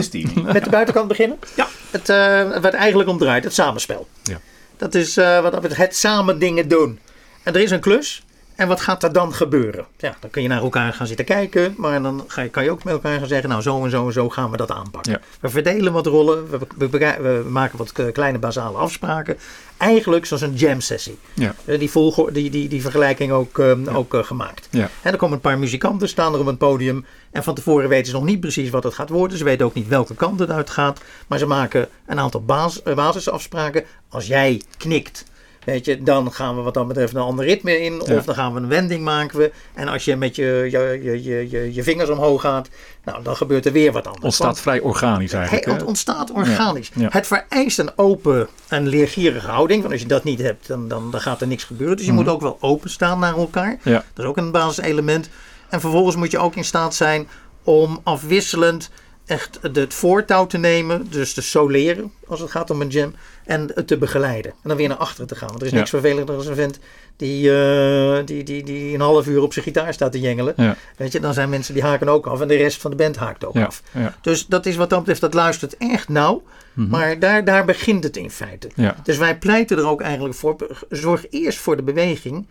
Met 0.54 0.64
de 0.64 0.70
buitenkant 0.70 1.08
beginnen? 1.08 1.38
Ja. 1.56 1.68
Het, 1.92 2.10
uh, 2.10 2.62
wat 2.62 2.74
eigenlijk 2.74 3.10
om 3.10 3.18
draait, 3.18 3.44
het 3.44 3.54
samenspel. 3.54 4.08
Ja. 4.24 4.40
Dat 4.78 4.96
is 4.96 5.18
uh, 5.18 5.42
wat 5.42 5.78
het 5.78 5.96
samen 5.96 6.40
dingen 6.40 6.68
doen. 6.68 7.00
En 7.44 7.54
er 7.54 7.62
is 7.62 7.72
een 7.72 7.80
klus. 7.80 8.25
En 8.56 8.68
wat 8.68 8.82
gaat 8.82 9.04
er 9.04 9.14
dan 9.14 9.34
gebeuren? 9.34 9.86
Ja, 9.98 10.16
dan 10.20 10.30
kun 10.30 10.42
je 10.42 10.48
naar 10.48 10.62
elkaar 10.62 10.94
gaan 10.94 11.08
zitten 11.08 11.26
kijken, 11.26 11.74
maar 11.78 12.02
dan 12.02 12.24
ga 12.28 12.42
je, 12.42 12.50
kan 12.50 12.64
je 12.64 12.72
ook 12.72 12.84
met 12.84 12.94
elkaar 12.94 13.20
gaan 13.20 13.28
zeggen, 13.28 13.50
nou 13.50 13.62
zo 13.62 13.84
en 13.84 13.90
zo 13.90 14.06
en 14.06 14.14
zo 14.14 14.30
gaan 14.30 14.52
we 14.52 14.58
dat 14.58 14.72
aanpakken. 14.72 15.22
We 15.40 15.50
verdelen 15.50 15.94
wat 15.94 16.06
rollen, 16.06 16.50
we, 16.50 16.60
we, 16.78 16.90
we, 16.90 17.46
maken 17.50 17.78
wat 17.78 18.12
kleine 18.12 18.40
basale 18.40 18.78
afspraken. 18.78 19.38
Eigenlijk 19.78 20.26
zoals 20.26 20.42
een 20.42 20.56
jam 20.56 20.82
sessie. 20.82 21.18
Ja. 21.34 21.56
Eh, 21.66 21.80
die, 21.80 21.92
die, 22.32 22.50
die, 22.50 22.68
die 22.68 22.82
vergelijking 22.82 23.32
ook, 23.32 23.58
um, 23.58 23.88
ook 23.88 24.14
uh, 24.14 24.24
gemaakt. 24.24 24.68
Ja. 24.72 24.90
En 25.02 25.12
er 25.12 25.18
komen 25.18 25.36
een 25.36 25.42
paar 25.42 25.60
muzikanten 25.60 26.10
staan 26.10 26.34
er 26.34 26.40
op 26.40 26.46
het 26.46 26.58
podium. 26.58 27.06
En 27.32 27.44
van 27.44 27.56
tevoren 27.56 27.90
weten 27.90 28.06
ze 28.06 28.14
nog 28.14 28.26
niet 28.26 28.40
precies 28.40 28.70
wat 28.70 28.84
het 28.84 28.94
gaat 28.94 29.10
worden. 29.10 29.38
Ze 29.38 29.44
weten 29.44 29.66
ook 29.66 29.74
niet 29.74 29.88
welke 29.88 30.16
kant 30.16 30.40
het 30.40 30.50
uitgaat. 30.50 31.02
Maar 31.28 31.40
ze 31.40 31.46
maken 31.46 31.88
een 32.06 32.20
aantal 32.20 32.42
bas, 32.42 32.82
basisafspraken. 32.84 33.84
Als 34.10 34.28
jij 34.28 34.62
knikt 34.78 35.26
Weet 35.66 35.86
je, 35.86 36.04
dan 36.04 36.34
gaan 36.34 36.56
we 36.56 36.62
wat 36.62 36.74
dat 36.74 36.88
betreft 36.88 37.14
een 37.14 37.22
ander 37.22 37.46
ritme 37.46 37.80
in. 37.80 38.02
Of 38.02 38.26
dan 38.26 38.36
gaan 38.36 38.54
we 38.54 38.60
een 38.60 38.68
wending 38.68 39.04
maken. 39.04 39.38
We. 39.38 39.52
En 39.74 39.88
als 39.88 40.06
je 40.06 40.16
met 40.16 40.36
je, 40.36 40.68
je, 40.72 41.00
je, 41.04 41.50
je, 41.50 41.74
je 41.74 41.84
vingers 41.84 42.10
omhoog 42.10 42.42
gaat, 42.42 42.70
nou, 43.04 43.24
dan 43.24 43.36
gebeurt 43.36 43.66
er 43.66 43.72
weer 43.72 43.92
wat 43.92 44.06
anders. 44.06 44.24
Ontstaat 44.24 44.60
vrij 44.60 44.80
organisch 44.80 45.34
eigenlijk. 45.34 45.66
Het 45.66 45.84
ontstaat 45.84 46.32
organisch. 46.32 46.92
Het 47.00 47.28
vereist 47.28 47.80
een 47.80 47.92
open 47.96 48.48
en 48.68 48.88
leergierige 48.88 49.48
houding. 49.48 49.82
Want 49.82 49.94
als 49.94 50.02
je 50.02 50.08
dat 50.08 50.24
niet 50.24 50.40
hebt, 50.40 50.68
dan, 50.68 50.88
dan, 50.88 51.12
dan 51.12 51.22
gaat 51.22 51.42
er 51.42 51.48
niks 51.48 51.64
gebeuren. 51.64 51.98
Dus 51.98 52.06
je 52.06 52.12
mhm. 52.12 52.22
moet 52.22 52.32
ook 52.32 52.42
wel 52.42 52.58
openstaan 52.60 53.20
naar 53.20 53.38
elkaar. 53.38 53.78
Dat 53.84 54.04
is 54.16 54.26
ook 54.26 54.38
een 54.38 54.52
basiselement. 54.52 55.30
En 55.70 55.80
vervolgens 55.80 56.16
moet 56.16 56.32
je 56.32 56.38
ook 56.38 56.56
in 56.56 56.66
staat 56.66 56.96
zijn 56.96 57.28
om 57.64 58.00
afwisselend 58.04 58.90
echt 59.26 59.60
het 59.62 59.94
voortouw 59.94 60.48
te 60.48 60.58
nemen. 60.58 61.08
Dus 61.10 61.34
te 61.34 61.42
soleren 61.42 62.12
als 62.28 62.40
het 62.40 62.52
gaat 62.52 62.70
om 62.70 62.82
een 62.82 62.88
jam. 62.88 63.14
En 63.46 63.72
het 63.74 63.88
te 63.88 63.98
begeleiden. 63.98 64.52
En 64.52 64.70
dan 64.70 64.78
weer 64.78 64.88
naar 64.88 64.98
achteren 64.98 65.28
te 65.28 65.36
gaan. 65.36 65.48
Want 65.48 65.62
er 65.62 65.68
is 65.68 65.74
niks 65.74 65.90
vervelender 65.90 66.38
dan 66.38 66.48
een 66.48 66.56
vent 66.56 66.80
die, 67.16 67.50
uh, 67.50 68.18
die, 68.26 68.44
die, 68.44 68.64
die 68.64 68.94
een 68.94 69.02
half 69.02 69.28
uur 69.28 69.42
op 69.42 69.54
zijn 69.54 69.66
gitaar 69.66 69.94
staat 69.94 70.12
te 70.12 70.20
jengelen. 70.20 70.78
Weet 70.98 71.12
je, 71.12 71.20
dan 71.20 71.34
zijn 71.34 71.50
mensen 71.50 71.74
die 71.74 71.84
haken 71.84 72.10
ook 72.10 72.28
af. 72.28 72.42
En 72.42 72.48
de 72.48 72.56
rest 72.56 72.82
van 72.82 72.92
de 72.92 72.98
band 72.98 73.16
haakt 73.16 73.46
ook 73.46 73.58
af. 73.58 73.84
Dus 74.22 74.46
dat 74.46 74.66
is 74.66 74.76
wat 74.76 74.90
dat 74.90 75.00
betreft, 75.00 75.22
dat 75.22 75.34
luistert 75.34 75.78
echt 75.78 76.10
nauw. 76.10 76.44
Mhm. 76.74 76.90
Maar 76.90 77.20
daar, 77.20 77.46
daar 77.46 77.66
begint 77.66 78.04
het 78.04 78.18
in 78.18 78.32
feite. 78.32 78.70
Dus 79.04 79.18
wij 79.18 79.38
pleiten 79.38 79.78
er 79.78 79.88
ook 79.88 80.02
eigenlijk 80.02 80.36
voor. 80.36 80.56
Zorg 80.90 81.26
eerst 81.30 81.58
voor 81.58 81.76
de 81.76 81.84
beweging 81.84 82.46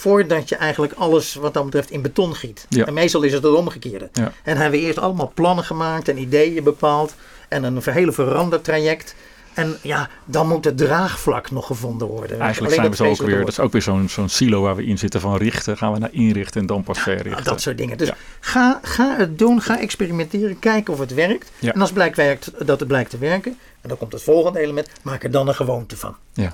voordat 0.00 0.48
je 0.48 0.56
eigenlijk 0.56 0.92
alles 0.92 1.34
wat 1.34 1.54
dat 1.54 1.64
betreft 1.64 1.90
in 1.90 2.02
beton 2.02 2.34
giet. 2.34 2.66
En 2.84 2.94
meestal 2.94 3.22
is 3.22 3.32
het 3.32 3.42
het 3.42 3.54
omgekeerde. 3.54 4.10
En 4.42 4.56
hebben 4.56 4.80
we 4.80 4.86
eerst 4.86 4.98
allemaal 4.98 5.32
plannen 5.34 5.64
gemaakt 5.64 6.08
en 6.08 6.18
ideeën 6.18 6.64
bepaald 6.64 7.14
en 7.48 7.64
een 7.64 7.82
hele 7.84 8.12
verandertraject. 8.12 9.14
En 9.54 9.78
ja, 9.82 10.08
dan 10.24 10.48
moet 10.48 10.64
het 10.64 10.76
draagvlak 10.76 11.50
nog 11.50 11.66
gevonden 11.66 12.08
worden. 12.08 12.40
Eigenlijk 12.40 12.74
zijn 12.74 12.90
we 12.90 12.96
zo 12.96 13.04
ook 13.04 13.22
weer, 13.22 13.38
dat 13.38 13.48
is 13.48 13.58
ook 13.58 13.72
weer 13.72 13.82
zo'n 13.82 14.08
zo'n 14.08 14.28
silo 14.28 14.62
waar 14.62 14.76
we 14.76 14.84
in 14.84 14.98
zitten 14.98 15.20
van 15.20 15.36
richten. 15.36 15.76
Gaan 15.76 15.92
we 15.92 15.98
naar 15.98 16.12
inrichten 16.12 16.60
en 16.60 16.66
dan 16.66 16.82
pas 16.82 16.98
verrichten. 16.98 17.44
dat 17.44 17.60
soort 17.60 17.78
dingen. 17.78 17.98
Dus 17.98 18.10
ga, 18.40 18.80
ga 18.82 19.16
het 19.16 19.38
doen, 19.38 19.60
ga 19.60 19.80
experimenteren, 19.80 20.58
kijken 20.58 20.92
of 20.92 20.98
het 20.98 21.14
werkt. 21.14 21.50
En 21.60 21.80
als 21.80 21.92
blijkt 21.92 22.16
werkt, 22.16 22.50
dat 22.66 22.78
het 22.78 22.88
blijkt 22.88 23.10
te 23.10 23.18
werken, 23.18 23.58
en 23.80 23.88
dan 23.88 23.98
komt 23.98 24.12
het 24.12 24.22
volgende 24.22 24.60
element, 24.60 24.88
maak 25.02 25.24
er 25.24 25.30
dan 25.30 25.48
een 25.48 25.54
gewoonte 25.54 25.96
van. 25.96 26.16
Ja. 26.32 26.52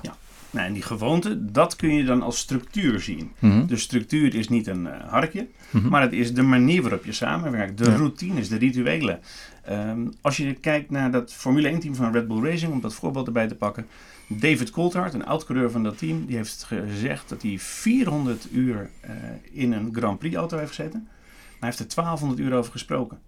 Nou, 0.51 0.67
en 0.67 0.73
die 0.73 0.81
gewoonte, 0.81 1.51
dat 1.51 1.75
kun 1.75 1.93
je 1.93 2.03
dan 2.03 2.21
als 2.21 2.37
structuur 2.37 2.99
zien. 2.99 3.31
Mm 3.39 3.67
De 3.67 3.77
structuur 3.77 4.35
is 4.35 4.47
niet 4.47 4.67
een 4.67 4.85
uh, 4.85 4.91
harkje, 5.07 5.47
mhm. 5.69 5.89
maar 5.89 6.01
het 6.01 6.13
is 6.13 6.33
de 6.33 6.41
manier 6.41 6.81
waarop 6.81 7.05
je 7.05 7.11
samenwerkt. 7.11 7.77
De 7.77 7.95
routines, 7.95 8.49
de 8.49 8.57
rituelen. 8.57 9.19
Ehm, 9.63 10.07
als 10.21 10.37
je 10.37 10.53
kijkt 10.53 10.89
naar 10.89 11.11
dat 11.11 11.33
Formule 11.33 11.67
1 11.67 11.79
team 11.79 11.95
van 11.95 12.11
Red 12.11 12.27
Bull 12.27 12.43
Racing, 12.43 12.71
om 12.71 12.81
dat 12.81 12.93
voorbeeld 12.93 13.27
erbij 13.27 13.47
te 13.47 13.55
pakken. 13.55 13.85
David 14.27 14.69
Coulthard, 14.69 15.13
een 15.13 15.25
oud-coureur 15.25 15.71
van 15.71 15.83
dat 15.83 15.97
team, 15.97 16.25
die 16.25 16.35
heeft 16.35 16.63
gezegd 16.63 17.29
dat 17.29 17.41
hij 17.41 17.59
400 17.59 18.47
uur 18.51 18.89
uh, 19.05 19.11
in 19.51 19.71
een 19.71 19.89
Grand 19.95 20.19
Prix 20.19 20.35
auto 20.35 20.57
heeft 20.57 20.69
gezeten. 20.69 20.99
Maar 21.03 21.69
hij 21.69 21.69
heeft 21.69 21.79
er 21.79 21.95
1200 21.95 22.39
uur 22.39 22.57
over 22.57 22.71
gesproken. 22.71 23.19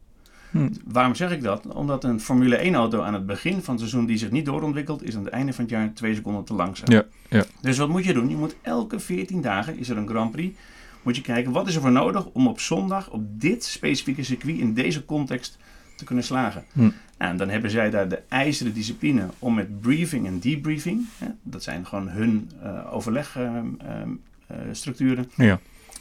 Hm. 0.50 0.70
Waarom 0.86 1.16
zeg 1.16 1.32
ik 1.32 1.42
dat? 1.42 1.66
Omdat 1.66 2.04
een 2.04 2.20
Formule 2.20 2.56
1 2.56 2.76
auto 2.76 3.02
aan 3.02 3.14
het 3.14 3.26
begin 3.26 3.62
van 3.62 3.74
het 3.74 3.80
seizoen 3.80 4.06
die 4.06 4.18
zich 4.18 4.32
niet 4.32 4.46
doorontwikkelt, 4.46 5.04
is 5.04 5.16
aan 5.16 5.24
het 5.24 5.34
einde 5.34 5.54
van 5.54 5.64
het 5.64 5.74
jaar 5.74 5.94
twee 5.94 6.16
seconden 6.16 6.44
te 6.44 6.54
langzaam. 6.54 6.92
Ja, 6.92 7.06
ja. 7.30 7.46
Dus 7.62 7.78
wat 7.78 7.90
moet 7.90 8.06
je 8.06 8.14
doen? 8.14 8.30
Je 8.30 8.36
moet 8.36 8.56
elke 8.62 9.00
14 9.00 9.42
dagen, 9.42 9.78
is 9.78 9.90
er 9.90 9.98
een 9.98 10.08
Grand 10.08 10.32
Prix, 10.32 10.58
moet 11.02 11.16
je 11.16 11.22
kijken 11.22 11.52
wat 11.52 11.68
is 11.68 11.76
er 11.76 11.82
voor 11.82 11.92
nodig 11.92 12.26
om 12.26 12.48
op 12.48 12.60
zondag 12.60 13.10
op 13.10 13.42
dit 13.42 13.64
specifieke 13.64 14.24
circuit 14.24 14.58
in 14.58 14.74
deze 14.74 15.06
context 15.06 15.58
te 15.96 16.06
kunnen 16.06 16.24
slagen. 16.24 16.64
Hm. 16.72 16.80
Nou, 16.80 16.94
en 17.32 17.38
dan 17.38 17.50
hebben 17.50 17.72
zij 17.72 17.90
daar 17.90 18.10
de 18.10 18.22
ijzeren 18.28 18.74
discipline 18.74 19.28
om 19.40 19.54
met 19.54 19.82
briefing 19.82 20.28
en 20.28 20.40
debriefing, 20.40 21.06
hè, 21.18 21.28
dat 21.44 21.64
zijn 21.64 21.86
gewoon 21.86 22.10
hun 22.10 22.50
uh, 22.64 22.94
overlegstructuren, 22.94 25.32
uh, 25.38 25.48
ja. 25.48 25.60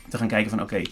te 0.08 0.18
gaan 0.18 0.28
kijken 0.28 0.50
van 0.50 0.62
oké, 0.62 0.82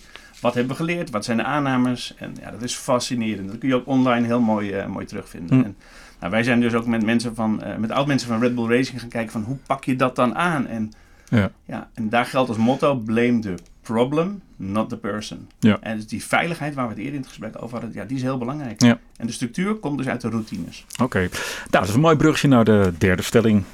wat 0.41 0.55
hebben 0.55 0.77
we 0.77 0.85
geleerd? 0.85 1.11
Wat 1.11 1.25
zijn 1.25 1.37
de 1.37 1.45
aannames? 1.45 2.15
En 2.19 2.37
ja, 2.41 2.51
dat 2.51 2.63
is 2.63 2.75
fascinerend. 2.75 3.49
Dat 3.49 3.59
kun 3.59 3.69
je 3.69 3.75
ook 3.75 3.87
online 3.87 4.27
heel 4.27 4.41
mooi, 4.41 4.77
uh, 4.77 4.87
mooi 4.87 5.07
terugvinden. 5.07 5.59
Hm. 5.59 5.65
En, 5.65 5.77
nou, 6.21 6.31
wij 6.33 6.43
zijn 6.43 6.61
dus 6.61 6.75
ook 6.75 6.87
met 6.87 7.05
mensen 7.05 7.35
van, 7.35 7.63
uh, 7.65 7.77
met 7.77 7.91
oud-mensen 7.91 8.29
van 8.29 8.41
Red 8.41 8.55
Bull 8.55 8.69
Racing 8.69 9.01
gaan 9.01 9.09
kijken 9.09 9.33
van 9.33 9.43
hoe 9.43 9.57
pak 9.67 9.85
je 9.85 9.97
dat 9.97 10.17
dan 10.17 10.35
aan? 10.35 10.67
En, 10.67 10.93
ja. 11.29 11.51
Ja, 11.65 11.89
en 11.95 12.09
daar 12.09 12.27
geldt 12.27 12.49
als 12.49 12.59
motto, 12.59 12.95
blame 12.95 13.39
the 13.39 13.55
problem, 13.83 14.41
not 14.57 14.89
the 14.89 14.97
person. 14.97 15.49
Ja. 15.59 15.79
En 15.81 15.97
dus 15.97 16.07
die 16.07 16.25
veiligheid 16.25 16.75
waar 16.75 16.85
we 16.85 16.91
het 16.91 16.99
eerder 16.99 17.15
in 17.15 17.21
het 17.21 17.29
gesprek 17.29 17.63
over 17.63 17.79
hadden, 17.79 17.95
ja, 17.95 18.05
die 18.05 18.17
is 18.17 18.23
heel 18.23 18.39
belangrijk. 18.39 18.83
Ja. 18.83 18.99
En 19.17 19.27
de 19.27 19.33
structuur 19.33 19.75
komt 19.75 19.99
dus 19.99 20.09
uit 20.09 20.21
de 20.21 20.29
routines. 20.29 20.85
Oké, 21.03 21.19
nou, 21.19 21.31
dat 21.71 21.89
is 21.89 21.95
een 21.95 22.01
mooi 22.01 22.17
brugje 22.17 22.49
naar 22.49 22.65
de 22.65 22.93
derde 22.99 23.23
stelling. 23.23 23.65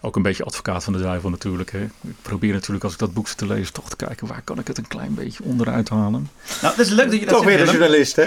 Ook 0.00 0.16
een 0.16 0.22
beetje 0.22 0.44
advocaat 0.44 0.84
van 0.84 0.92
de 0.92 1.00
duivel 1.00 1.30
natuurlijk. 1.30 1.72
Hè. 1.72 1.82
Ik 1.82 2.14
probeer 2.22 2.52
natuurlijk 2.52 2.84
als 2.84 2.92
ik 2.92 2.98
dat 2.98 3.14
boek 3.14 3.28
zit 3.28 3.36
te 3.38 3.46
lezen 3.46 3.72
toch 3.72 3.88
te 3.88 3.96
kijken 3.96 4.26
waar 4.26 4.42
kan 4.44 4.58
ik 4.58 4.66
het 4.66 4.78
een 4.78 4.86
klein 4.86 5.14
beetje 5.14 5.44
onderuit 5.44 5.88
halen. 5.88 6.30
Nou, 6.62 6.74
het 6.76 6.86
is 6.86 6.92
leuk 6.92 7.10
dat 7.10 7.20
je 7.20 7.26
dat 7.26 7.34
toch 7.34 7.44
weer 7.44 7.60
een 7.60 7.66
journalist 7.66 8.16
hè. 8.16 8.24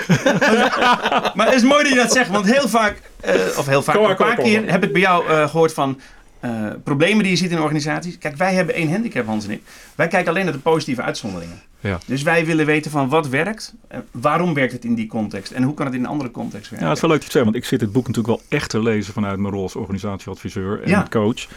maar 1.36 1.46
het 1.46 1.56
is 1.56 1.64
mooi 1.64 1.84
dat 1.84 1.92
je 1.92 1.98
dat 1.98 2.12
zegt, 2.12 2.30
want 2.30 2.46
heel 2.46 2.68
vaak, 2.68 3.02
uh, 3.26 3.34
of 3.58 3.66
heel 3.66 3.84
vaak, 3.84 3.96
een 3.96 4.16
paar 4.16 4.36
keer 4.36 4.72
heb 4.72 4.84
ik 4.84 4.92
bij 4.92 5.02
jou 5.02 5.30
uh, 5.30 5.50
gehoord 5.50 5.74
van 5.74 6.00
uh, 6.46 6.68
problemen 6.84 7.24
die 7.24 7.32
je 7.32 7.38
ziet 7.38 7.52
in 7.52 7.62
organisaties. 7.62 8.18
Kijk, 8.18 8.36
wij 8.36 8.54
hebben 8.54 8.76
één 8.76 8.92
handicap, 8.92 9.26
Hans 9.26 9.46
en 9.46 9.52
ik. 9.52 9.62
Wij 9.96 10.08
kijken 10.08 10.32
alleen 10.32 10.44
naar 10.44 10.54
de 10.54 10.60
positieve 10.60 11.02
uitzonderingen. 11.02 11.62
Ja. 11.80 12.00
Dus 12.06 12.22
wij 12.22 12.46
willen 12.46 12.66
weten 12.66 12.92
van 12.92 13.10
wat 13.10 13.28
werkt, 13.28 13.74
waarom 14.12 14.54
werkt 14.54 14.74
het 14.74 14.86
in 14.86 14.96
die 14.96 15.08
context 15.08 15.52
en 15.52 15.64
hoe 15.64 15.74
kan 15.74 15.86
het 15.86 15.96
in 15.96 16.02
een 16.02 16.10
andere 16.10 16.32
context 16.32 16.70
werken. 16.70 16.88
Ja, 16.88 16.94
het 16.94 16.96
is 16.96 17.02
wel 17.02 17.12
leuk 17.12 17.20
te 17.20 17.32
zeggen, 17.32 17.52
want 17.52 17.56
ik 17.56 17.66
zit 17.66 17.82
het 17.82 17.92
boek 17.92 18.08
natuurlijk 18.08 18.38
wel 18.38 18.60
echt 18.60 18.70
te 18.70 18.82
lezen 18.82 19.14
vanuit 19.14 19.40
mijn 19.40 19.54
rol 19.54 19.64
als 19.64 19.76
organisatieadviseur 19.76 20.84
en 20.84 21.10
coach. 21.10 21.48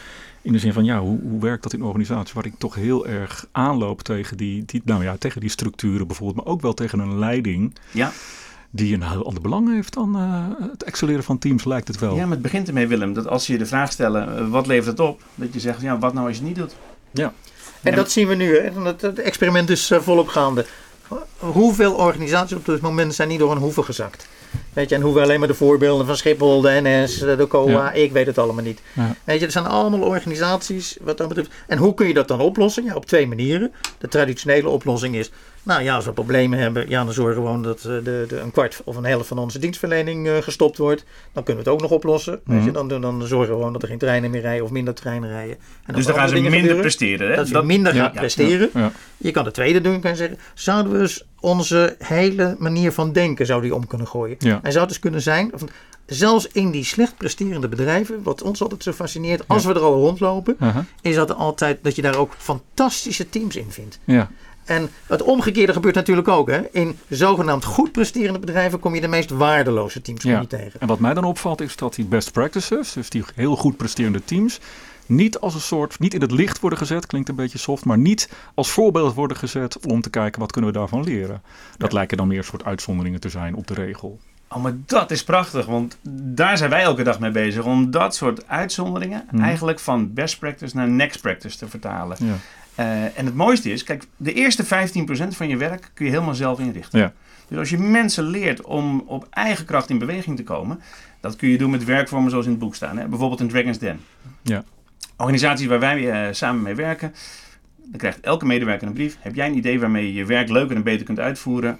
In 0.41 0.51
de 0.51 0.59
zin 0.59 0.73
van, 0.73 0.83
ja, 0.83 0.99
hoe, 0.99 1.19
hoe 1.21 1.41
werkt 1.41 1.63
dat 1.63 1.73
in 1.73 1.83
organisaties 1.83 2.33
waar 2.33 2.45
ik 2.45 2.53
toch 2.57 2.75
heel 2.75 3.07
erg 3.07 3.47
aanloop 3.51 4.01
tegen 4.01 4.37
die, 4.37 4.63
die, 4.65 4.81
nou 4.85 5.03
ja, 5.03 5.15
tegen 5.17 5.41
die 5.41 5.49
structuren 5.49 6.07
bijvoorbeeld, 6.07 6.45
maar 6.45 6.53
ook 6.53 6.61
wel 6.61 6.73
tegen 6.73 6.99
een 6.99 7.19
leiding. 7.19 7.75
Ja 7.91 8.11
die 8.75 8.93
een 8.93 9.03
heel 9.03 9.25
ander 9.25 9.41
belang 9.41 9.73
heeft 9.73 9.93
dan 9.93 10.15
uh, 10.17 10.67
het 10.71 10.83
excelleren 10.83 11.23
van 11.23 11.37
teams, 11.37 11.63
lijkt 11.63 11.87
het 11.87 11.99
wel. 11.99 12.15
Ja, 12.15 12.21
maar 12.21 12.31
het 12.31 12.41
begint 12.41 12.67
ermee, 12.67 12.87
Willem, 12.87 13.13
dat 13.13 13.27
als 13.27 13.47
je 13.47 13.57
de 13.57 13.65
vraag 13.65 13.91
stelt, 13.91 14.15
uh, 14.15 14.49
wat 14.49 14.67
levert 14.67 14.97
het 14.97 15.07
op? 15.07 15.21
Dat 15.35 15.53
je 15.53 15.59
zegt, 15.59 15.81
ja, 15.81 15.99
wat 15.99 16.13
nou 16.13 16.27
als 16.27 16.37
je 16.37 16.43
het 16.43 16.51
niet 16.51 16.59
doet? 16.59 16.75
Ja. 17.11 17.33
En 17.81 17.95
dat 17.95 18.11
zien 18.11 18.27
we 18.27 18.35
nu, 18.35 18.57
hè? 18.57 18.81
Het, 18.81 19.01
het 19.01 19.19
experiment 19.19 19.69
is 19.69 19.91
uh, 19.91 19.99
volop 19.99 20.27
gaande. 20.27 20.65
hoeveel 21.37 21.93
organisaties 21.93 22.57
op 22.57 22.65
dit 22.65 22.81
moment 22.81 23.15
zijn 23.15 23.27
niet 23.27 23.39
door 23.39 23.51
een 23.51 23.57
hoeven 23.57 23.83
gezakt? 23.83 24.27
Weet 24.73 24.89
je, 24.89 24.95
en 24.95 25.01
hoeven 25.01 25.21
alleen 25.21 25.39
maar 25.39 25.47
de 25.47 25.53
voorbeelden 25.53 26.05
van 26.05 26.17
Schiphol, 26.17 26.61
de 26.61 26.79
NS, 26.83 27.17
de 27.17 27.45
COA, 27.49 27.91
ik 27.91 28.11
weet 28.11 28.25
het 28.25 28.37
allemaal 28.37 28.63
niet. 28.63 28.81
Ja. 28.93 29.15
Weet 29.23 29.39
je, 29.39 29.45
er 29.45 29.51
zijn 29.51 29.65
allemaal 29.65 30.01
organisaties 30.01 30.97
wat 31.01 31.17
dat 31.17 31.27
betreft. 31.27 31.51
En 31.67 31.77
hoe 31.77 31.93
kun 31.93 32.07
je 32.07 32.13
dat 32.13 32.27
dan 32.27 32.39
oplossen? 32.39 32.83
Ja, 32.83 32.95
op 32.95 33.05
twee 33.05 33.27
manieren. 33.27 33.71
De 33.97 34.07
traditionele 34.07 34.69
oplossing 34.69 35.15
is 35.15 35.31
nou 35.65 35.83
ja, 35.83 35.95
als 35.95 36.05
we 36.05 36.11
problemen 36.11 36.59
hebben, 36.59 36.89
ja, 36.89 37.03
dan 37.03 37.13
zorgen 37.13 37.35
we 37.35 37.47
gewoon 37.47 37.63
dat 37.63 37.77
eh, 37.77 37.83
de, 37.83 38.25
de, 38.27 38.39
een 38.39 38.51
kwart 38.51 38.81
of 38.83 38.95
een 38.95 39.05
helft 39.05 39.27
van 39.27 39.37
onze 39.37 39.59
dienstverlening 39.59 40.27
uh, 40.27 40.37
gestopt 40.37 40.77
wordt. 40.77 41.03
Dan 41.33 41.43
kunnen 41.43 41.63
we 41.63 41.69
het 41.69 41.79
ook 41.79 41.89
nog 41.89 41.97
oplossen. 41.97 42.39
Mm 42.43 42.59
-hmm. 42.59 42.71
dan, 42.71 43.01
dan 43.01 43.27
zorgen 43.27 43.49
we 43.49 43.55
gewoon 43.55 43.73
dat 43.73 43.81
er 43.81 43.87
geen 43.87 43.97
treinen 43.97 44.31
meer 44.31 44.41
rijden 44.41 44.63
of 44.63 44.71
minder 44.71 44.93
treinen 44.93 45.29
rijden. 45.29 45.57
En 45.85 45.93
dus 45.93 46.05
dan 46.05 46.15
gaan 46.15 46.27
ze 46.27 46.33
minder 46.33 46.51
gebeuren. 46.51 46.81
presteren. 46.81 47.29
Hè? 47.29 47.35
Dat 47.35 47.47
ze 47.47 47.63
minder 47.63 47.93
gaan 47.93 48.11
presteren. 48.11 48.69
Ja, 48.73 48.91
je 49.17 49.31
kan 49.31 49.45
het 49.45 49.53
tweede 49.53 49.81
doen, 49.81 49.99
je 50.03 50.15
zeggen. 50.15 50.37
Zouden 50.53 50.91
we 50.91 50.99
eens 50.99 51.25
onze 51.39 51.95
hele 51.99 52.55
manier 52.59 52.91
van 52.91 53.13
denken 53.13 53.45
zou 53.45 53.61
die 53.61 53.75
om 53.75 53.87
kunnen 53.87 54.07
gooien? 54.07 54.37
En 54.39 54.71
zou 54.71 54.79
het 54.79 54.87
dus 54.87 54.99
kunnen 54.99 55.21
zijn, 55.21 55.51
zelfs 56.05 56.47
in 56.47 56.71
die 56.71 56.83
slecht 56.83 57.17
presterende 57.17 57.67
bedrijven, 57.67 58.23
wat 58.23 58.41
ons 58.41 58.61
altijd 58.61 58.83
zo 58.83 58.91
fascineert, 58.91 59.47
als 59.47 59.65
we 59.65 59.73
er 59.73 59.79
al 59.79 59.93
rondlopen, 59.93 60.55
uh 60.59 60.73
-huh. 60.73 60.83
is 61.01 61.15
dat 61.15 61.35
altijd 61.35 61.79
dat 61.81 61.95
je 61.95 62.01
daar 62.01 62.17
ook 62.17 62.33
fantastische 62.37 63.29
teams 63.29 63.55
in 63.55 63.71
vindt. 63.71 63.99
Ja. 64.03 64.29
En 64.65 64.89
het 65.07 65.21
omgekeerde 65.21 65.73
gebeurt 65.73 65.95
natuurlijk 65.95 66.27
ook. 66.27 66.49
Hè? 66.49 66.61
In 66.71 66.97
zogenaamd 67.07 67.63
goed 67.63 67.91
presterende 67.91 68.39
bedrijven 68.39 68.79
kom 68.79 68.95
je 68.95 69.01
de 69.01 69.07
meest 69.07 69.29
waardeloze 69.29 70.01
teams 70.01 70.23
ja. 70.23 70.39
niet 70.39 70.49
tegen. 70.49 70.79
En 70.79 70.87
wat 70.87 70.99
mij 70.99 71.13
dan 71.13 71.23
opvalt 71.23 71.61
is 71.61 71.75
dat 71.75 71.95
die 71.95 72.05
best 72.05 72.31
practices, 72.31 72.93
dus 72.93 73.09
die 73.09 73.23
heel 73.35 73.55
goed 73.55 73.77
presterende 73.77 74.23
teams, 74.25 74.59
niet 75.05 75.39
als 75.39 75.53
een 75.53 75.61
soort, 75.61 75.99
niet 75.99 76.13
in 76.13 76.21
het 76.21 76.31
licht 76.31 76.59
worden 76.59 76.79
gezet, 76.79 77.05
klinkt 77.05 77.29
een 77.29 77.35
beetje 77.35 77.57
soft, 77.57 77.85
maar 77.85 77.97
niet 77.97 78.29
als 78.53 78.69
voorbeeld 78.69 79.13
worden 79.13 79.37
gezet 79.37 79.79
om 79.85 80.01
te 80.01 80.09
kijken 80.09 80.39
wat 80.39 80.51
kunnen 80.51 80.71
we 80.71 80.77
daarvan 80.77 81.03
leren. 81.03 81.41
Dat 81.77 81.91
ja. 81.91 81.97
lijken 81.97 82.17
dan 82.17 82.27
meer 82.27 82.43
soort 82.43 82.63
uitzonderingen 82.63 83.19
te 83.19 83.29
zijn 83.29 83.55
op 83.55 83.67
de 83.67 83.73
regel. 83.73 84.19
Oh, 84.49 84.63
maar 84.63 84.73
dat 84.85 85.11
is 85.11 85.23
prachtig, 85.23 85.65
want 85.65 85.97
daar 86.11 86.57
zijn 86.57 86.69
wij 86.69 86.81
elke 86.81 87.03
dag 87.03 87.19
mee 87.19 87.31
bezig. 87.31 87.63
Om 87.63 87.91
dat 87.91 88.15
soort 88.15 88.47
uitzonderingen 88.47 89.25
hmm. 89.29 89.39
eigenlijk 89.39 89.79
van 89.79 90.13
best 90.13 90.39
practice 90.39 90.75
naar 90.75 90.87
next 90.87 91.21
practice 91.21 91.57
te 91.57 91.67
vertalen. 91.67 92.17
Ja. 92.19 92.33
Uh, 92.79 93.17
en 93.17 93.25
het 93.25 93.35
mooiste 93.35 93.71
is, 93.71 93.83
kijk, 93.83 94.03
de 94.17 94.33
eerste 94.33 94.65
15% 94.65 94.67
van 95.27 95.47
je 95.47 95.57
werk 95.57 95.91
kun 95.93 96.05
je 96.05 96.11
helemaal 96.11 96.35
zelf 96.35 96.59
inrichten. 96.59 96.99
Ja. 96.99 97.13
Dus 97.47 97.57
als 97.57 97.69
je 97.69 97.77
mensen 97.77 98.23
leert 98.23 98.61
om 98.61 99.03
op 99.05 99.27
eigen 99.29 99.65
kracht 99.65 99.89
in 99.89 99.97
beweging 99.97 100.35
te 100.37 100.43
komen, 100.43 100.81
dat 101.19 101.35
kun 101.35 101.49
je 101.49 101.57
doen 101.57 101.69
met 101.69 101.83
werkvormen 101.83 102.29
zoals 102.29 102.45
in 102.45 102.51
het 102.51 102.59
boek 102.59 102.75
staan. 102.75 102.97
Hè? 102.97 103.07
Bijvoorbeeld 103.07 103.39
in 103.39 103.47
Dragon's 103.47 103.79
Den. 103.79 103.99
Ja. 104.41 104.63
Organisaties 105.17 105.67
waar 105.67 105.79
wij 105.79 106.27
uh, 106.27 106.33
samen 106.33 106.61
mee 106.61 106.75
werken, 106.75 107.13
dan 107.75 107.97
krijgt 107.97 108.19
elke 108.19 108.45
medewerker 108.45 108.87
een 108.87 108.93
brief. 108.93 109.17
Heb 109.19 109.35
jij 109.35 109.47
een 109.47 109.57
idee 109.57 109.79
waarmee 109.79 110.05
je 110.05 110.13
je 110.13 110.25
werk 110.25 110.49
leuker 110.49 110.75
en 110.75 110.83
beter 110.83 111.05
kunt 111.05 111.19
uitvoeren? 111.19 111.79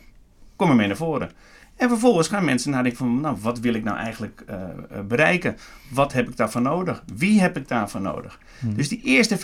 Kom 0.55 0.69
er 0.69 0.75
mee 0.75 0.88
naar 0.88 0.95
voren. 0.95 1.31
En 1.75 1.89
vervolgens 1.89 2.27
gaan 2.27 2.45
mensen 2.45 2.71
nadenken 2.71 2.97
van, 2.97 3.21
nou, 3.21 3.38
wat 3.41 3.60
wil 3.60 3.73
ik 3.73 3.84
nou 3.84 3.97
eigenlijk 3.97 4.43
uh, 4.49 4.55
bereiken? 5.08 5.58
Wat 5.89 6.13
heb 6.13 6.29
ik 6.29 6.38
daarvoor 6.38 6.62
nodig? 6.62 7.03
Wie 7.15 7.41
heb 7.41 7.58
ik 7.58 7.67
daarvoor 7.67 8.01
nodig? 8.01 8.39
Hmm. 8.60 8.75
Dus 8.75 8.89
die 8.89 9.01
eerste 9.03 9.38
15%, 9.38 9.41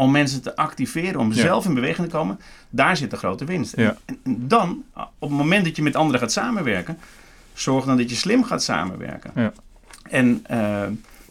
om 0.00 0.10
mensen 0.10 0.42
te 0.42 0.56
activeren, 0.56 1.20
om 1.20 1.32
zelf 1.32 1.64
in 1.64 1.74
beweging 1.74 2.08
te 2.08 2.16
komen, 2.16 2.40
daar 2.70 2.96
zit 2.96 3.10
de 3.10 3.16
grote 3.16 3.44
winst. 3.44 3.76
Ja. 3.76 3.96
En, 4.04 4.18
en, 4.22 4.48
dan, 4.48 4.84
op 4.94 5.28
het 5.28 5.38
moment 5.38 5.64
dat 5.64 5.76
je 5.76 5.82
met 5.82 5.96
anderen 5.96 6.20
gaat 6.20 6.32
samenwerken, 6.32 6.98
zorg 7.52 7.84
dan 7.84 7.96
dat 7.96 8.10
je 8.10 8.16
slim 8.16 8.44
gaat 8.44 8.62
samenwerken. 8.62 9.30
Ja. 9.34 9.52
En 10.02 10.44
uh, 10.50 10.82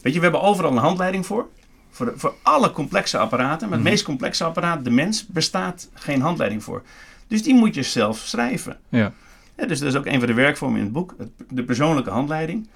weet 0.02 0.12
je, 0.12 0.18
we 0.18 0.20
hebben 0.20 0.42
overal 0.42 0.70
een 0.70 0.76
handleiding 0.76 1.26
voor. 1.26 1.48
Voor, 1.90 2.06
de, 2.06 2.12
voor 2.16 2.34
alle 2.42 2.70
complexe 2.70 3.18
apparaten. 3.18 3.68
Maar 3.68 3.78
het 3.78 3.86
mm. 3.86 3.92
meest 3.92 4.04
complexe 4.04 4.44
apparaat, 4.44 4.84
de 4.84 4.90
mens, 4.90 5.26
bestaat 5.26 5.88
geen 5.94 6.20
handleiding 6.20 6.64
voor. 6.64 6.82
Dus 7.26 7.42
die 7.42 7.54
moet 7.54 7.74
je 7.74 7.82
zelf 7.82 8.18
schrijven. 8.18 8.78
Ja. 8.88 9.12
Ja, 9.56 9.66
dus 9.66 9.78
dat 9.78 9.88
is 9.88 9.96
ook 9.96 10.06
een 10.06 10.18
van 10.18 10.28
de 10.28 10.34
werkvormen 10.34 10.78
in 10.78 10.84
het 10.84 10.92
boek. 10.92 11.14
De 11.48 11.64
persoonlijke 11.64 12.10
handleiding 12.10 12.68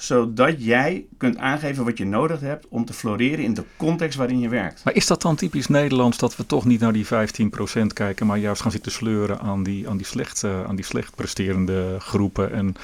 zodat 0.00 0.64
jij 0.64 1.04
kunt 1.16 1.36
aangeven 1.36 1.84
wat 1.84 1.98
je 1.98 2.04
nodig 2.04 2.40
hebt 2.40 2.66
om 2.68 2.84
te 2.84 2.92
floreren 2.92 3.44
in 3.44 3.54
de 3.54 3.64
context 3.76 4.18
waarin 4.18 4.40
je 4.40 4.48
werkt. 4.48 4.84
Maar 4.84 4.94
is 4.94 5.06
dat 5.06 5.22
dan 5.22 5.36
typisch 5.36 5.66
Nederlands 5.66 6.18
dat 6.18 6.36
we 6.36 6.46
toch 6.46 6.64
niet 6.64 6.80
naar 6.80 6.92
die 6.92 7.06
15% 7.06 7.08
kijken, 7.92 8.26
maar 8.26 8.38
juist 8.38 8.62
gaan 8.62 8.70
zitten 8.70 8.92
sleuren 8.92 9.40
aan 9.40 9.62
die, 9.62 9.88
aan 9.88 9.96
die, 9.96 10.06
slecht, 10.06 10.42
uh, 10.42 10.64
aan 10.64 10.76
die 10.76 10.84
slecht 10.84 11.14
presterende 11.14 11.96
groepen? 11.98 12.52
En 12.52 12.74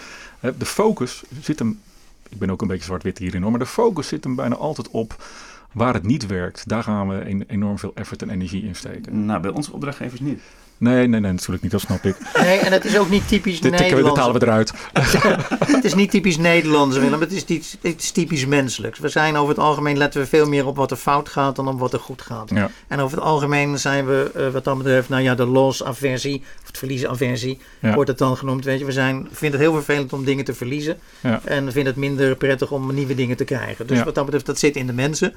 uh, 0.41 0.51
de 0.59 0.67
focus 0.67 1.23
zit 1.41 1.59
hem, 1.59 1.81
ik 2.29 2.39
ben 2.39 2.51
ook 2.51 2.63
een 2.63 2.69
beetje 2.69 2.85
zwart-wit 2.85 3.19
hierin 3.19 3.43
hoor, 3.43 3.51
maar 3.51 3.61
de 3.61 3.67
focus 3.67 4.09
zit 4.09 4.25
hem 4.25 4.35
bijna 4.35 4.55
altijd 4.55 4.91
op 4.91 5.25
waar 5.73 5.95
het 5.95 6.07
niet 6.07 6.27
werkt. 6.27 6.69
Daar 6.69 6.83
gaan 6.83 7.09
we 7.09 7.45
enorm 7.47 7.79
veel 7.79 7.93
effort 7.95 8.23
en 8.23 8.31
energie 8.31 8.63
in 8.63 8.77
steken. 8.77 9.25
Nou, 9.25 9.41
bij 9.41 9.51
onze 9.51 9.73
opdrachtgevers 9.73 10.21
niet. 10.21 10.41
Nee, 10.79 11.07
nee, 11.09 11.21
nee, 11.21 11.33
natuurlijk 11.33 11.63
niet. 11.63 11.73
Dat 11.73 11.81
snap 11.81 12.05
ik. 12.05 12.17
Nee, 12.47 12.59
en 12.59 12.73
het 12.73 12.85
is 12.85 12.99
ook 12.99 13.11
niet 13.11 13.29
typisch 13.29 13.61
dit, 13.61 13.71
Nederlands. 13.71 14.09
Dit 14.09 14.19
halen 14.19 14.41
we 14.41 14.47
eruit. 14.47 14.73
het 15.77 15.85
is 15.85 15.95
niet 15.95 16.11
typisch 16.11 16.37
Nederlands, 16.37 16.97
Willem. 16.97 17.21
Het 17.21 17.33
is, 17.33 17.77
het 17.81 18.03
is 18.03 18.11
typisch 18.11 18.47
menselijk. 18.47 18.97
We 18.97 19.09
zijn 19.09 19.37
over 19.37 19.49
het 19.49 19.59
algemeen, 19.59 19.97
letten 19.97 20.21
we 20.21 20.27
veel 20.27 20.49
meer 20.49 20.67
op 20.67 20.77
wat 20.77 20.91
er 20.91 20.97
fout 20.97 21.29
gaat 21.29 21.57
dan 21.57 21.69
op 21.69 21.79
wat 21.79 21.93
er 21.93 22.01
goed 22.01 22.23
gaat. 22.23 22.51
Ja. 22.55 22.71
En 22.89 23.01
over 23.01 23.17
het 23.17 23.27
algemeen 23.27 23.79
zijn 23.79 24.07
we, 24.07 24.31
uh, 24.37 24.49
wat 24.49 24.65
dat 24.65 24.77
betreft, 24.77 25.09
nou 25.09 25.23
ja, 25.23 25.35
de 25.35 25.47
loss-aversie, 25.47 26.43
of 26.61 26.67
het 26.67 26.79
verliezen-aversie, 26.79 27.59
ja. 27.79 27.95
wordt 27.95 28.11
het 28.11 28.19
dan 28.19 28.37
genoemd. 28.37 28.65
Weet 28.65 28.79
je, 28.79 28.85
we 28.85 28.93
zijn, 28.93 29.29
vinden 29.33 29.61
het 29.61 29.69
heel 29.69 29.83
vervelend 29.83 30.13
om 30.13 30.25
dingen 30.25 30.45
te 30.45 30.55
verliezen. 30.55 30.99
Ja. 31.21 31.41
En 31.45 31.65
we 31.65 31.71
vinden 31.73 31.93
het 31.93 32.03
minder 32.03 32.37
prettig 32.37 32.71
om 32.71 32.95
nieuwe 32.95 33.15
dingen 33.15 33.37
te 33.37 33.45
krijgen. 33.45 33.87
Dus 33.87 34.03
wat 34.03 34.15
dat 34.15 34.25
betreft, 34.25 34.47
dat 34.47 34.59
zit 34.59 34.77
in 34.77 34.87
de 34.87 34.93
mensen. 34.93 35.35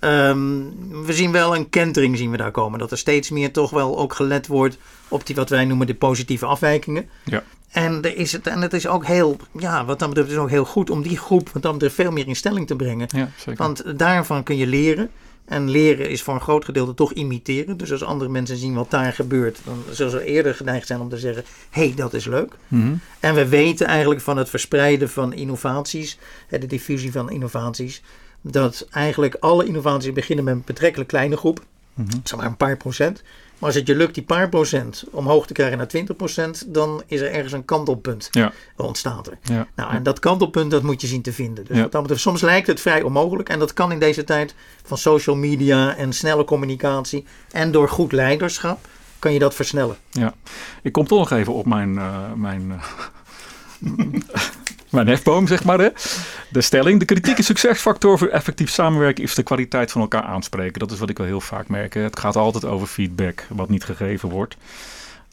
Um, 0.00 1.04
we 1.04 1.12
zien 1.12 1.32
wel 1.32 1.56
een 1.56 1.68
kentering 1.68 2.16
zien 2.16 2.30
we 2.30 2.36
daar 2.36 2.50
komen. 2.50 2.78
Dat 2.78 2.90
er 2.90 2.98
steeds 2.98 3.30
meer 3.30 3.52
toch 3.52 3.70
wel 3.70 3.98
ook 3.98 4.14
gelet 4.14 4.46
wordt 4.46 4.78
op 5.08 5.26
die 5.26 5.36
wat 5.36 5.48
wij 5.48 5.64
noemen 5.64 5.86
de 5.86 5.94
positieve 5.94 6.46
afwijkingen. 6.46 7.08
Ja. 7.24 7.42
En, 7.70 8.02
er 8.02 8.16
is 8.16 8.32
het, 8.32 8.46
en 8.46 8.60
het 8.60 8.72
is 8.72 8.86
ook 8.86 9.06
heel, 9.06 9.36
ja, 9.58 9.84
wat 9.84 9.98
dat 9.98 10.08
betreft 10.08 10.30
is 10.30 10.36
ook 10.36 10.50
heel 10.50 10.64
goed 10.64 10.90
om 10.90 11.02
die 11.02 11.18
groep 11.18 11.48
wat 11.48 11.62
dat 11.62 11.72
betreft 11.72 11.94
veel 11.94 12.10
meer 12.10 12.26
in 12.26 12.36
stelling 12.36 12.66
te 12.66 12.76
brengen. 12.76 13.06
Ja, 13.10 13.30
zeker. 13.36 13.56
Want 13.56 13.98
daarvan 13.98 14.42
kun 14.42 14.56
je 14.56 14.66
leren. 14.66 15.10
En 15.44 15.70
leren 15.70 16.10
is 16.10 16.22
voor 16.22 16.34
een 16.34 16.40
groot 16.40 16.64
gedeelte 16.64 16.94
toch 16.94 17.12
imiteren. 17.12 17.76
Dus 17.76 17.92
als 17.92 18.02
andere 18.02 18.30
mensen 18.30 18.56
zien 18.56 18.74
wat 18.74 18.90
daar 18.90 19.12
gebeurt, 19.12 19.58
dan 19.64 19.82
zullen 19.90 20.12
ze 20.12 20.24
eerder 20.24 20.54
geneigd 20.54 20.86
zijn 20.86 21.00
om 21.00 21.08
te 21.08 21.18
zeggen: 21.18 21.44
hé, 21.70 21.84
hey, 21.84 21.94
dat 21.96 22.14
is 22.14 22.24
leuk. 22.24 22.52
Mm 22.68 22.82
-hmm. 22.82 23.00
En 23.20 23.34
we 23.34 23.48
weten 23.48 23.86
eigenlijk 23.86 24.20
van 24.20 24.36
het 24.36 24.50
verspreiden 24.50 25.10
van 25.10 25.32
innovaties, 25.32 26.18
de 26.48 26.66
diffusie 26.66 27.12
van 27.12 27.30
innovaties, 27.30 28.02
dat 28.40 28.86
eigenlijk 28.90 29.36
alle 29.40 29.64
innovaties 29.64 30.12
beginnen 30.12 30.44
met 30.44 30.54
een 30.54 30.62
betrekkelijk 30.64 31.08
kleine 31.08 31.36
groep, 31.36 31.64
mm 31.94 32.06
-hmm. 32.10 32.20
zeg 32.24 32.38
maar 32.38 32.48
een 32.48 32.56
paar 32.56 32.76
procent. 32.76 33.22
Maar 33.58 33.68
als 33.68 33.78
het 33.78 33.86
je 33.86 33.96
lukt 33.96 34.14
die 34.14 34.22
paar 34.22 34.48
procent 34.48 35.04
omhoog 35.10 35.46
te 35.46 35.52
krijgen 35.52 35.78
naar 35.78 35.88
20 35.88 36.16
procent, 36.16 36.64
dan 36.74 37.02
is 37.06 37.20
er 37.20 37.30
ergens 37.32 37.52
een 37.52 37.64
kantelpunt 37.64 38.28
ja. 38.30 38.52
ontstaat 38.76 39.26
er. 39.26 39.38
Ja. 39.42 39.66
Nou, 39.74 39.92
en 39.92 40.02
dat 40.02 40.18
kantelpunt 40.18 40.70
dat 40.70 40.82
moet 40.82 41.00
je 41.00 41.06
zien 41.06 41.22
te 41.22 41.32
vinden. 41.32 41.64
Dus 41.64 41.76
Ja. 41.76 41.82
wat 41.82 41.92
dat 41.92 42.00
betreft, 42.00 42.22
soms 42.22 42.40
lijkt 42.40 42.66
het 42.66 42.80
vrij 42.80 43.02
onmogelijk. 43.02 43.48
En 43.48 43.58
dat 43.58 43.72
kan 43.72 43.92
in 43.92 43.98
deze 43.98 44.24
tijd 44.24 44.54
van 44.84 44.98
social 44.98 45.36
media 45.36 45.96
en 45.96 46.12
snelle 46.12 46.44
communicatie 46.44 47.24
en 47.50 47.70
door 47.70 47.88
goed 47.88 48.12
leiderschap 48.12 48.86
kan 49.18 49.32
je 49.32 49.38
dat 49.38 49.54
versnellen. 49.54 49.96
Ja, 50.10 50.34
ik 50.82 50.92
kom 50.92 51.06
toch 51.06 51.18
nog 51.18 51.30
even 51.30 51.52
op 51.52 51.66
mijn, 51.66 51.94
uh, 51.94 52.32
mijn, 52.34 52.82
uh, 53.82 53.98
mijn 54.90 55.06
hefboom, 55.06 55.46
zeg 55.46 55.64
maar. 55.64 55.78
Hè. 55.78 55.88
De 56.50 56.60
stelling, 56.60 56.98
de 56.98 57.04
kritieke 57.04 57.42
succesfactor 57.42 58.18
voor 58.18 58.28
effectief 58.28 58.70
samenwerken 58.70 59.24
is 59.24 59.34
de 59.34 59.42
kwaliteit 59.42 59.90
van 59.92 60.00
elkaar 60.00 60.22
aanspreken. 60.22 60.78
Dat 60.78 60.90
is 60.90 60.98
wat 60.98 61.08
ik 61.10 61.18
wel 61.18 61.26
heel 61.26 61.40
vaak 61.40 61.68
merk. 61.68 61.94
hè. 61.94 62.00
Het 62.00 62.18
gaat 62.18 62.36
altijd 62.36 62.64
over 62.64 62.86
feedback, 62.86 63.46
wat 63.50 63.68
niet 63.68 63.84
gegeven 63.84 64.28
wordt. 64.28 64.56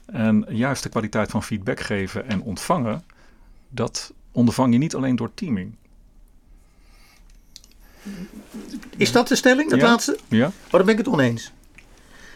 En 0.06 0.46
juist 0.50 0.84
de 0.84 0.90
kwaliteit 0.90 1.32
van 1.32 1.44
feedback 1.44 1.80
geven 1.80 2.28
en 2.30 2.42
ontvangen, 2.42 3.04
dat 3.70 4.14
ondervang 4.32 4.74
je 4.74 4.80
niet 4.80 4.96
alleen 4.96 5.16
door 5.16 5.32
teaming. 5.34 5.76
Is 8.98 9.12
dat 9.12 9.28
de 9.28 9.36
stelling, 9.36 9.70
dat 9.70 9.80
Ja. 9.80 9.86
laatste? 9.86 10.18
Ja? 10.28 10.46
Oh, 10.46 10.72
daar 10.72 10.84
ben 10.84 10.92
ik 10.94 10.98
het 10.98 11.08
oneens. 11.08 11.52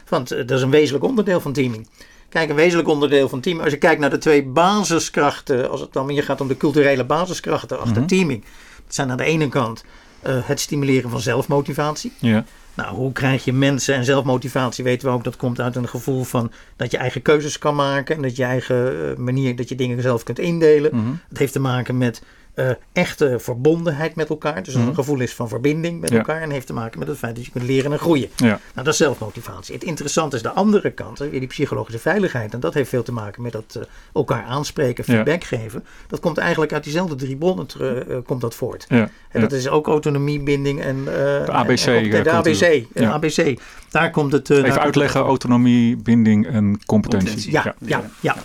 Want 0.08 0.32
eh, 0.32 0.38
dat 0.48 0.58
is 0.58 0.62
een 0.64 0.70
wezenlijk 0.70 1.04
onderdeel 1.06 1.42
van 1.42 1.54
teaming. 1.54 1.88
Kijk, 2.30 2.50
een 2.50 2.56
wezenlijk 2.56 2.88
onderdeel 2.90 3.30
van 3.30 3.40
teaming. 3.40 3.64
Als 3.64 3.74
je 3.74 3.80
kijkt 3.80 4.02
naar 4.02 4.10
de 4.10 4.18
twee 4.18 4.44
basiskrachten, 4.44 5.70
als 5.70 5.82
het 5.82 5.94
dan 5.94 6.10
hier 6.10 6.24
gaat 6.24 6.42
om 6.42 6.48
de 6.48 6.58
culturele 6.58 7.06
basiskrachten 7.06 7.80
achter 7.80 7.98
Mhm. 7.98 8.06
teaming. 8.08 8.44
Dat 8.86 8.96
zijn 8.96 9.12
aan 9.12 9.18
de 9.18 9.24
ene 9.24 9.50
kant 9.50 9.84
eh, 10.22 10.36
het 10.44 10.60
stimuleren 10.60 11.10
van 11.10 11.20
zelfmotivatie. 11.20 12.12
Ja. 12.20 12.46
Nou, 12.74 12.96
hoe 12.96 13.12
krijg 13.12 13.44
je 13.46 13.54
mensen 13.54 13.96
en 13.96 14.06
zelfmotivatie? 14.06 14.84
Weten 14.84 15.08
we 15.08 15.14
ook, 15.14 15.24
dat 15.24 15.36
komt 15.38 15.60
uit 15.60 15.76
een 15.76 15.88
gevoel 15.88 16.24
van 16.24 16.52
dat 16.76 16.92
je 16.92 16.98
eigen 16.98 17.22
keuzes 17.22 17.58
kan 17.58 17.76
maken. 17.76 18.16
En 18.16 18.22
dat 18.22 18.36
je 18.36 18.44
eigen 18.44 19.10
eh, 19.12 19.18
manier, 19.18 19.56
dat 19.56 19.70
je 19.70 19.76
dingen 19.76 20.02
zelf 20.02 20.24
kunt 20.24 20.40
indelen. 20.40 20.96
Mhm. 20.96 21.12
Het 21.30 21.38
heeft 21.38 21.54
te 21.54 21.60
maken 21.60 21.98
met 21.98 22.22
uh, 22.60 22.70
echte 22.94 23.36
verbondenheid 23.40 24.16
met 24.16 24.30
elkaar. 24.30 24.64
Dus 24.64 24.74
mm. 24.76 24.88
een 24.88 24.96
gevoel 24.96 25.20
is 25.20 25.34
van 25.34 25.48
verbinding 25.50 26.00
met 26.02 26.10
Ja. 26.10 26.18
elkaar. 26.18 26.42
En 26.42 26.50
heeft 26.52 26.68
te 26.68 26.74
maken 26.74 27.00
met 27.00 27.08
het 27.08 27.18
feit 27.18 27.36
dat 27.36 27.46
je 27.46 27.52
kunt 27.52 27.64
leren 27.64 27.92
en 27.92 28.00
groeien. 28.00 28.30
Ja. 28.36 28.46
Nou, 28.48 28.60
dat 28.74 28.88
is 28.88 28.98
zelfmotivatie. 28.98 29.74
Het 29.74 29.84
interessante 29.84 30.36
is 30.36 30.42
de 30.42 30.50
andere 30.52 30.92
kant, 30.92 31.20
hè, 31.20 31.30
weer 31.30 31.40
die 31.40 31.50
psychologische 31.50 32.00
veiligheid. 32.00 32.54
En 32.54 32.60
dat 32.60 32.74
heeft 32.74 32.90
veel 32.90 33.04
te 33.04 33.12
maken 33.12 33.42
met 33.42 33.52
dat 33.52 33.76
eh, 33.80 33.84
elkaar 34.14 34.44
aanspreken, 34.44 35.04
Ja. 35.08 35.14
feedback 35.14 35.44
geven. 35.44 35.86
Dat 36.08 36.20
komt 36.20 36.38
eigenlijk 36.38 36.74
uit 36.74 36.84
diezelfde 36.84 37.16
drie 37.16 37.36
bronnen 37.36 37.68
eh, 37.80 38.18
komt 38.26 38.42
dat 38.42 38.56
voort. 38.56 38.86
Ja. 38.90 39.10
En 39.32 39.42
dat 39.42 39.52
is 39.52 39.68
ook 39.68 39.88
autonomie, 39.88 40.40
binding 40.40 40.82
en... 40.82 40.98
eh, 40.98 41.14
De 41.46 41.52
ABC 41.52 41.86
en- 41.86 42.12
en- 42.12 42.24
de. 42.24 42.32
ABC. 42.32 42.86
eh. 42.94 43.12
ABC. 43.14 43.60
Daar 43.90 44.12
komt 44.12 44.32
het... 44.32 44.50
eh, 44.50 44.58
Even 44.58 44.82
uitleggen, 44.82 45.22
autonomie, 45.22 45.96
binding 45.98 46.48
en 46.48 46.80
competentie. 46.86 47.28
Competentie. 47.30 47.52
ja, 47.52 47.64
ja, 47.64 47.76
ja, 47.86 48.04
ja. 48.20 48.36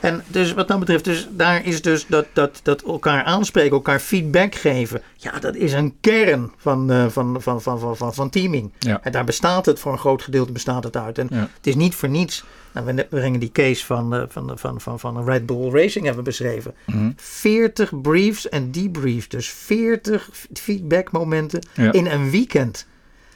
En 0.00 0.22
dus 0.26 0.52
wat 0.54 0.68
dat 0.68 0.78
betreft, 0.78 1.04
dus 1.04 1.28
daar 1.30 1.64
is 1.64 1.82
dus 1.82 2.06
dat, 2.06 2.26
dat, 2.32 2.60
dat 2.62 2.82
elkaar 2.82 3.24
aanspreken, 3.24 3.70
elkaar 3.72 4.00
feedback 4.00 4.54
geven. 4.54 5.02
Ja, 5.16 5.38
dat 5.38 5.54
is 5.54 5.72
een 5.72 5.94
kern 6.00 6.52
van, 6.56 6.90
eh, 6.92 7.06
van, 7.08 7.42
van, 7.42 7.62
van, 7.62 7.78
van, 7.80 7.96
van, 7.96 8.14
van 8.14 8.30
teaming. 8.30 8.72
Ja. 8.78 9.00
En 9.02 9.12
daar 9.12 9.24
bestaat 9.24 9.66
het, 9.66 9.78
voor 9.78 9.92
een 9.92 9.98
groot 9.98 10.22
gedeelte 10.22 10.52
bestaat 10.52 10.84
het 10.84 10.96
uit. 10.96 11.18
En 11.18 11.26
Ja. 11.30 11.36
het 11.56 11.66
is 11.66 11.74
niet 11.74 11.94
voor 11.94 12.08
niets. 12.08 12.44
Nou, 12.72 12.86
we 12.94 13.06
brengen 13.10 13.40
die 13.40 13.52
case 13.52 13.84
van, 13.86 14.14
eh, 14.14 14.22
van, 14.28 14.52
van, 14.58 14.80
van, 14.80 15.00
van 15.00 15.24
Red 15.24 15.46
Bull 15.46 15.70
Racing 15.70 16.04
hebben 16.04 16.24
beschreven. 16.24 16.74
Mhm. 16.86 17.10
40 17.16 18.00
briefs 18.00 18.48
en 18.48 18.70
debriefs. 18.70 19.28
Dus 19.28 19.48
40 19.48 20.30
feedbackmomenten 20.52 21.66
Ja. 21.74 21.92
in 21.92 22.06
een 22.06 22.30
weekend. 22.30 22.86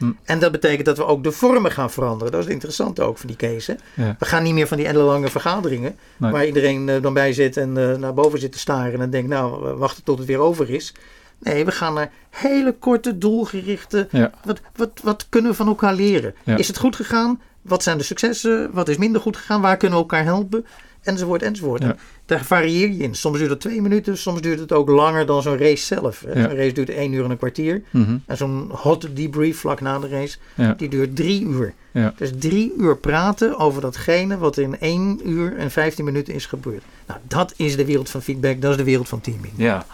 Hm. 0.00 0.10
En 0.24 0.38
dat 0.38 0.52
betekent 0.52 0.84
dat 0.84 0.96
we 0.96 1.04
ook 1.04 1.24
de 1.24 1.32
vormen 1.32 1.70
gaan 1.70 1.90
veranderen. 1.90 2.32
Dat 2.32 2.44
is 2.44 2.50
interessant 2.50 3.00
ook 3.00 3.18
van 3.18 3.26
die 3.26 3.36
case. 3.36 3.78
Ja. 3.94 4.16
We 4.18 4.24
gaan 4.24 4.42
niet 4.42 4.54
meer 4.54 4.66
van 4.66 4.76
die 4.76 4.86
ellenlange 4.86 5.28
vergaderingen. 5.28 5.96
Nee. 6.16 6.32
Waar 6.32 6.46
iedereen 6.46 6.88
eh, 6.88 7.02
dan 7.02 7.14
bij 7.14 7.32
zit 7.32 7.56
en 7.56 7.76
eh, 7.76 7.96
naar 7.96 8.14
boven 8.14 8.38
zit 8.38 8.52
te 8.52 8.58
staren. 8.58 9.00
En 9.00 9.10
denkt, 9.10 9.28
nou, 9.28 9.62
we 9.62 9.74
wachten 9.74 10.04
tot 10.04 10.18
het 10.18 10.26
weer 10.26 10.38
over 10.38 10.70
is. 10.70 10.94
Nee, 11.38 11.64
we 11.64 11.72
gaan 11.72 11.94
naar 11.94 12.10
hele 12.30 12.72
korte, 12.72 13.18
doelgerichte. 13.18 14.08
Ja. 14.10 14.30
Wat, 14.44 14.60
wat, 14.76 14.90
wat 15.02 15.26
kunnen 15.28 15.50
we 15.50 15.56
van 15.56 15.66
elkaar 15.66 15.94
leren? 15.94 16.34
Ja. 16.44 16.56
Is 16.56 16.68
het 16.68 16.78
goed 16.78 16.96
gegaan? 16.96 17.40
Wat 17.62 17.82
zijn 17.82 17.98
de 17.98 18.04
successen? 18.04 18.70
Wat 18.72 18.88
is 18.88 18.96
minder 18.96 19.20
goed 19.20 19.36
gegaan? 19.36 19.60
Waar 19.60 19.76
kunnen 19.76 19.98
we 19.98 20.04
elkaar 20.04 20.24
helpen? 20.24 20.66
Enzovoort, 21.02 21.42
enzovoort. 21.42 21.82
En 21.82 21.98
Daar 22.30 22.44
varieer 22.44 22.88
je 22.88 22.96
in. 23.02 23.14
Soms 23.14 23.38
duurt 23.38 23.50
het 23.50 23.60
twee 23.60 23.82
minuten, 23.82 24.18
soms 24.18 24.40
duurt 24.40 24.58
het 24.58 24.72
ook 24.72 24.88
langer 24.88 25.26
dan 25.26 25.42
zo'n 25.42 25.56
race 25.58 25.84
zelf. 25.84 26.24
Ja. 26.26 26.30
Een 26.50 26.56
race 26.56 26.72
duurt 26.72 26.90
één 26.90 27.12
uur 27.12 27.24
en 27.24 27.30
een 27.30 27.36
kwartier. 27.36 27.82
Mhm. 27.90 28.16
En 28.26 28.36
zo'n 28.36 28.70
hot 28.72 29.08
debrief 29.16 29.58
vlak 29.58 29.80
na 29.80 29.98
de 29.98 30.08
race, 30.08 30.38
Ja. 30.54 30.74
die 30.74 30.88
duurt 30.88 31.16
drie 31.16 31.42
uur. 31.46 31.74
Ja. 31.92 32.14
Dus 32.16 32.30
drie 32.38 32.72
uur 32.78 32.96
praten 32.96 33.58
over 33.58 33.80
datgene 33.80 34.38
wat 34.38 34.56
in 34.58 34.78
één 34.80 35.20
uur 35.28 35.56
en 35.56 35.70
vijftien 35.70 36.04
minuten 36.04 36.34
is 36.34 36.46
gebeurd. 36.46 36.82
Nou, 37.06 37.20
dat 37.28 37.54
is 37.56 37.76
de 37.76 37.84
wereld 37.84 38.10
van 38.10 38.22
feedback, 38.22 38.60
dat 38.60 38.70
is 38.70 38.76
de 38.76 38.84
wereld 38.84 39.08
van 39.08 39.20
teaming. 39.20 39.52
ja. 39.56 39.86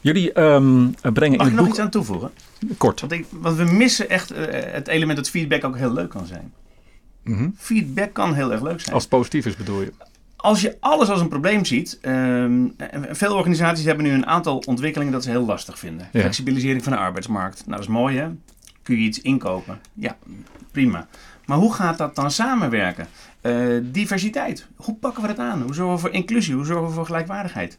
Jullie 0.00 0.32
ehm, 0.32 0.86
brengen 1.12 1.36
Mag 1.38 1.46
in 1.46 1.52
ik 1.52 1.58
nog 1.58 1.64
boek... 1.64 1.68
iets 1.68 1.78
aan 1.78 1.90
toevoegen? 1.90 2.30
Kort. 2.76 3.00
Want, 3.00 3.12
ik, 3.12 3.26
want 3.30 3.56
we 3.56 3.64
missen 3.64 4.08
echt 4.10 4.30
eh, 4.30 4.72
het 4.72 4.88
element 4.88 5.16
dat 5.18 5.30
feedback 5.30 5.64
ook 5.64 5.76
heel 5.76 5.92
leuk 5.92 6.08
kan 6.10 6.26
zijn. 6.26 6.52
Mhm. 7.24 7.48
Feedback 7.56 8.12
kan 8.12 8.34
heel 8.34 8.52
erg 8.52 8.62
leuk 8.62 8.80
zijn. 8.80 8.94
Als 8.94 9.02
het 9.02 9.12
positief 9.12 9.46
is 9.46 9.56
bedoel 9.56 9.80
je? 9.80 9.92
Als 10.40 10.60
je 10.60 10.76
alles 10.80 11.08
als 11.08 11.20
een 11.20 11.28
probleem 11.28 11.64
ziet. 11.64 11.98
en 12.00 12.74
veel 13.10 13.34
organisaties 13.34 13.84
hebben 13.84 14.04
nu 14.04 14.12
een 14.12 14.26
aantal 14.26 14.62
ontwikkelingen 14.66 15.12
dat 15.12 15.22
ze 15.22 15.30
heel 15.30 15.44
lastig 15.44 15.78
vinden. 15.78 16.08
Ja. 16.12 16.20
Flexibilisering 16.20 16.82
van 16.84 16.92
de 16.92 16.98
arbeidsmarkt. 16.98 17.58
Nou, 17.58 17.70
dat 17.70 17.80
is 17.80 17.86
mooi 17.94 18.16
hè. 18.18 18.28
Kun 18.82 18.96
je 18.96 19.02
iets 19.02 19.20
inkopen? 19.20 19.78
Ja, 19.94 20.16
prima. 20.72 21.06
Maar 21.46 21.58
hoe 21.58 21.72
gaat 21.74 21.98
dat 21.98 22.14
dan 22.14 22.30
samenwerken? 22.30 23.06
Eh, 23.40 23.54
diversiteit. 23.82 24.66
Hoe 24.76 24.94
pakken 24.94 25.22
we 25.22 25.28
dat 25.28 25.38
aan? 25.38 25.62
Hoe 25.62 25.74
zorgen 25.74 25.94
we 25.94 26.00
voor 26.00 26.10
inclusie? 26.10 26.54
Hoe 26.54 26.64
zorgen 26.64 26.86
we 26.86 26.92
voor 26.92 27.06
gelijkwaardigheid? 27.06 27.78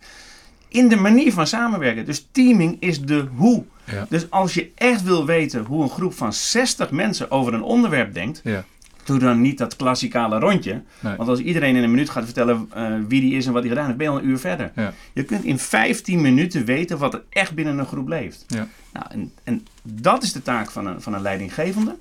In 0.68 0.88
de 0.88 0.96
manier 0.96 1.34
van 1.34 1.48
samenwerken. 1.48 2.06
Dus 2.06 2.28
teaming 2.32 2.78
is 2.80 3.02
de 3.02 3.28
hoe. 3.36 3.64
Ja. 3.84 4.06
Dus 4.10 4.32
als 4.32 4.54
je 4.54 4.72
echt 4.76 5.04
wil 5.04 5.26
weten 5.26 5.64
hoe 5.66 5.84
een 5.84 5.90
groep 5.90 6.14
van 6.14 6.34
60 6.34 6.92
mensen 6.92 7.32
over 7.32 7.54
een 7.54 7.64
onderwerp 7.64 8.14
denkt, 8.14 8.42
Ja. 8.44 8.64
Doe 9.10 9.20
dan 9.20 9.42
niet 9.42 9.58
dat 9.58 9.76
klassikale 9.76 10.40
rondje. 10.40 10.82
Nee. 11.00 11.16
Want 11.16 11.30
als 11.30 11.40
iedereen 11.40 11.76
in 11.76 11.84
een 11.84 11.92
minuut 11.92 12.10
gaat 12.10 12.24
vertellen 12.24 12.70
eh, 12.74 12.94
wie 13.08 13.22
die 13.22 13.36
is 13.36 13.46
en 13.46 13.54
wat 13.54 13.62
hij 13.62 13.70
gedaan 13.70 13.86
heeft, 13.86 13.98
ben 13.98 14.08
je 14.08 14.14
al 14.14 14.20
een 14.20 14.28
uur 14.28 14.40
verder. 14.40 14.72
Ja. 14.76 14.94
Je 15.14 15.24
kunt 15.24 15.44
in 15.44 15.60
15 15.60 16.22
minuten 16.22 16.66
weten 16.66 16.98
wat 16.98 17.14
er 17.14 17.24
echt 17.30 17.54
binnen 17.56 17.78
een 17.78 17.86
groep 17.86 18.08
leeft. 18.08 18.46
Ja. 18.48 18.68
Nou, 18.94 19.06
en, 19.10 19.32
en 19.44 19.66
dat 19.84 20.24
is 20.24 20.34
de 20.34 20.42
taak 20.42 20.72
van 20.72 20.86
een, 20.86 21.02
van 21.02 21.14
een 21.14 21.22
leidinggevende. 21.22 21.96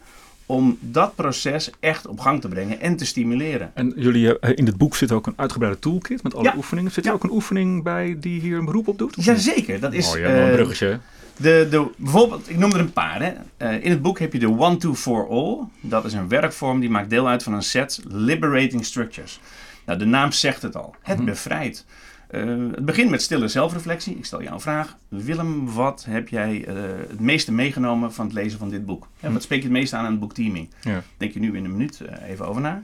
Om 0.49 0.79
dat 0.81 1.15
proces 1.15 1.71
echt 1.81 2.07
op 2.07 2.21
gang 2.21 2.41
te 2.41 2.49
brengen 2.49 2.81
en 2.81 2.97
te 2.97 3.07
stimuleren. 3.07 3.71
En 3.75 3.93
jullie, 3.97 4.39
eh, 4.39 4.53
in 4.57 4.67
het 4.67 4.77
boek 4.77 4.97
zit 4.97 5.13
ook 5.13 5.27
een 5.27 5.33
uitgebreide 5.37 5.79
toolkit 5.79 6.23
met 6.23 6.35
alle 6.35 6.45
Ja. 6.45 6.53
oefeningen. 6.57 6.91
Zit 6.91 7.05
er 7.05 7.11
Ja. 7.11 7.17
ook 7.17 7.25
een 7.25 7.31
oefening 7.31 7.83
bij 7.83 8.17
die 8.21 8.41
hier 8.41 8.59
een 8.59 8.65
beroep 8.65 8.89
op 8.89 8.99
doet? 8.99 9.25
Jazeker, 9.25 9.81
dat 9.81 9.93
is... 9.93 10.07
Mooi? 10.07 10.23
Wel 10.23 10.31
een 10.37 10.49
eh, 10.49 10.53
bruggetje. 10.55 10.99
De, 11.37 11.67
de, 11.71 11.87
bijvoorbeeld, 11.97 12.51
ik 12.51 12.57
noem 12.59 12.73
er 12.73 12.81
een 12.81 12.93
paar. 12.93 13.23
Hè. 13.23 13.33
Eh, 13.57 13.85
in 13.85 13.91
het 13.91 14.03
boek 14.03 14.19
heb 14.19 14.33
je 14.33 14.39
de 14.39 14.49
One, 14.59 14.77
Two, 14.77 14.95
For 14.95 15.29
All. 15.29 15.59
Dat 15.81 16.05
is 16.05 16.13
een 16.13 16.29
werkvorm 16.29 16.81
die 16.81 16.91
maakt 16.91 17.11
deel 17.11 17.29
uit 17.29 17.43
van 17.43 17.53
een 17.53 17.63
set 17.63 18.01
Liberating 18.09 18.85
Structures. 18.85 19.41
Nou, 19.87 19.99
de 19.99 20.05
naam 20.05 20.33
zegt 20.33 20.63
het 20.63 20.77
al. 20.77 20.95
Het 21.03 21.17
Mhm. 21.17 21.27
bevrijdt. 21.27 21.85
Eh, 22.29 22.47
het 22.71 22.85
begint 22.85 23.11
met 23.11 23.23
stille 23.23 23.49
zelfreflectie. 23.49 24.17
Ik 24.17 24.25
stel 24.25 24.43
jou 24.43 24.55
een 24.55 24.61
vraag. 24.61 24.97
Willem, 25.09 25.73
wat 25.73 26.05
heb 26.09 26.29
jij 26.29 26.65
eh, 26.65 26.75
het 27.09 27.21
meeste 27.21 27.53
meegenomen 27.53 28.13
van 28.13 28.25
het 28.25 28.35
lezen 28.35 28.59
van 28.59 28.71
dit 28.71 28.87
boek? 28.87 29.09
Hè, 29.21 29.33
wat 29.33 29.43
spreek 29.43 29.59
je 29.59 29.65
het 29.65 29.77
meeste 29.77 29.97
aan 29.97 30.05
aan 30.05 30.11
het 30.11 30.21
boek 30.21 30.35
Teaming? 30.35 30.69
Ja. 30.81 31.03
Denk 31.17 31.33
je 31.33 31.41
nu 31.41 31.57
in 31.57 31.65
een 31.65 31.71
minuut 31.71 32.01
eh, 32.01 32.29
even 32.29 32.47
over 32.47 32.63
na. 32.63 32.83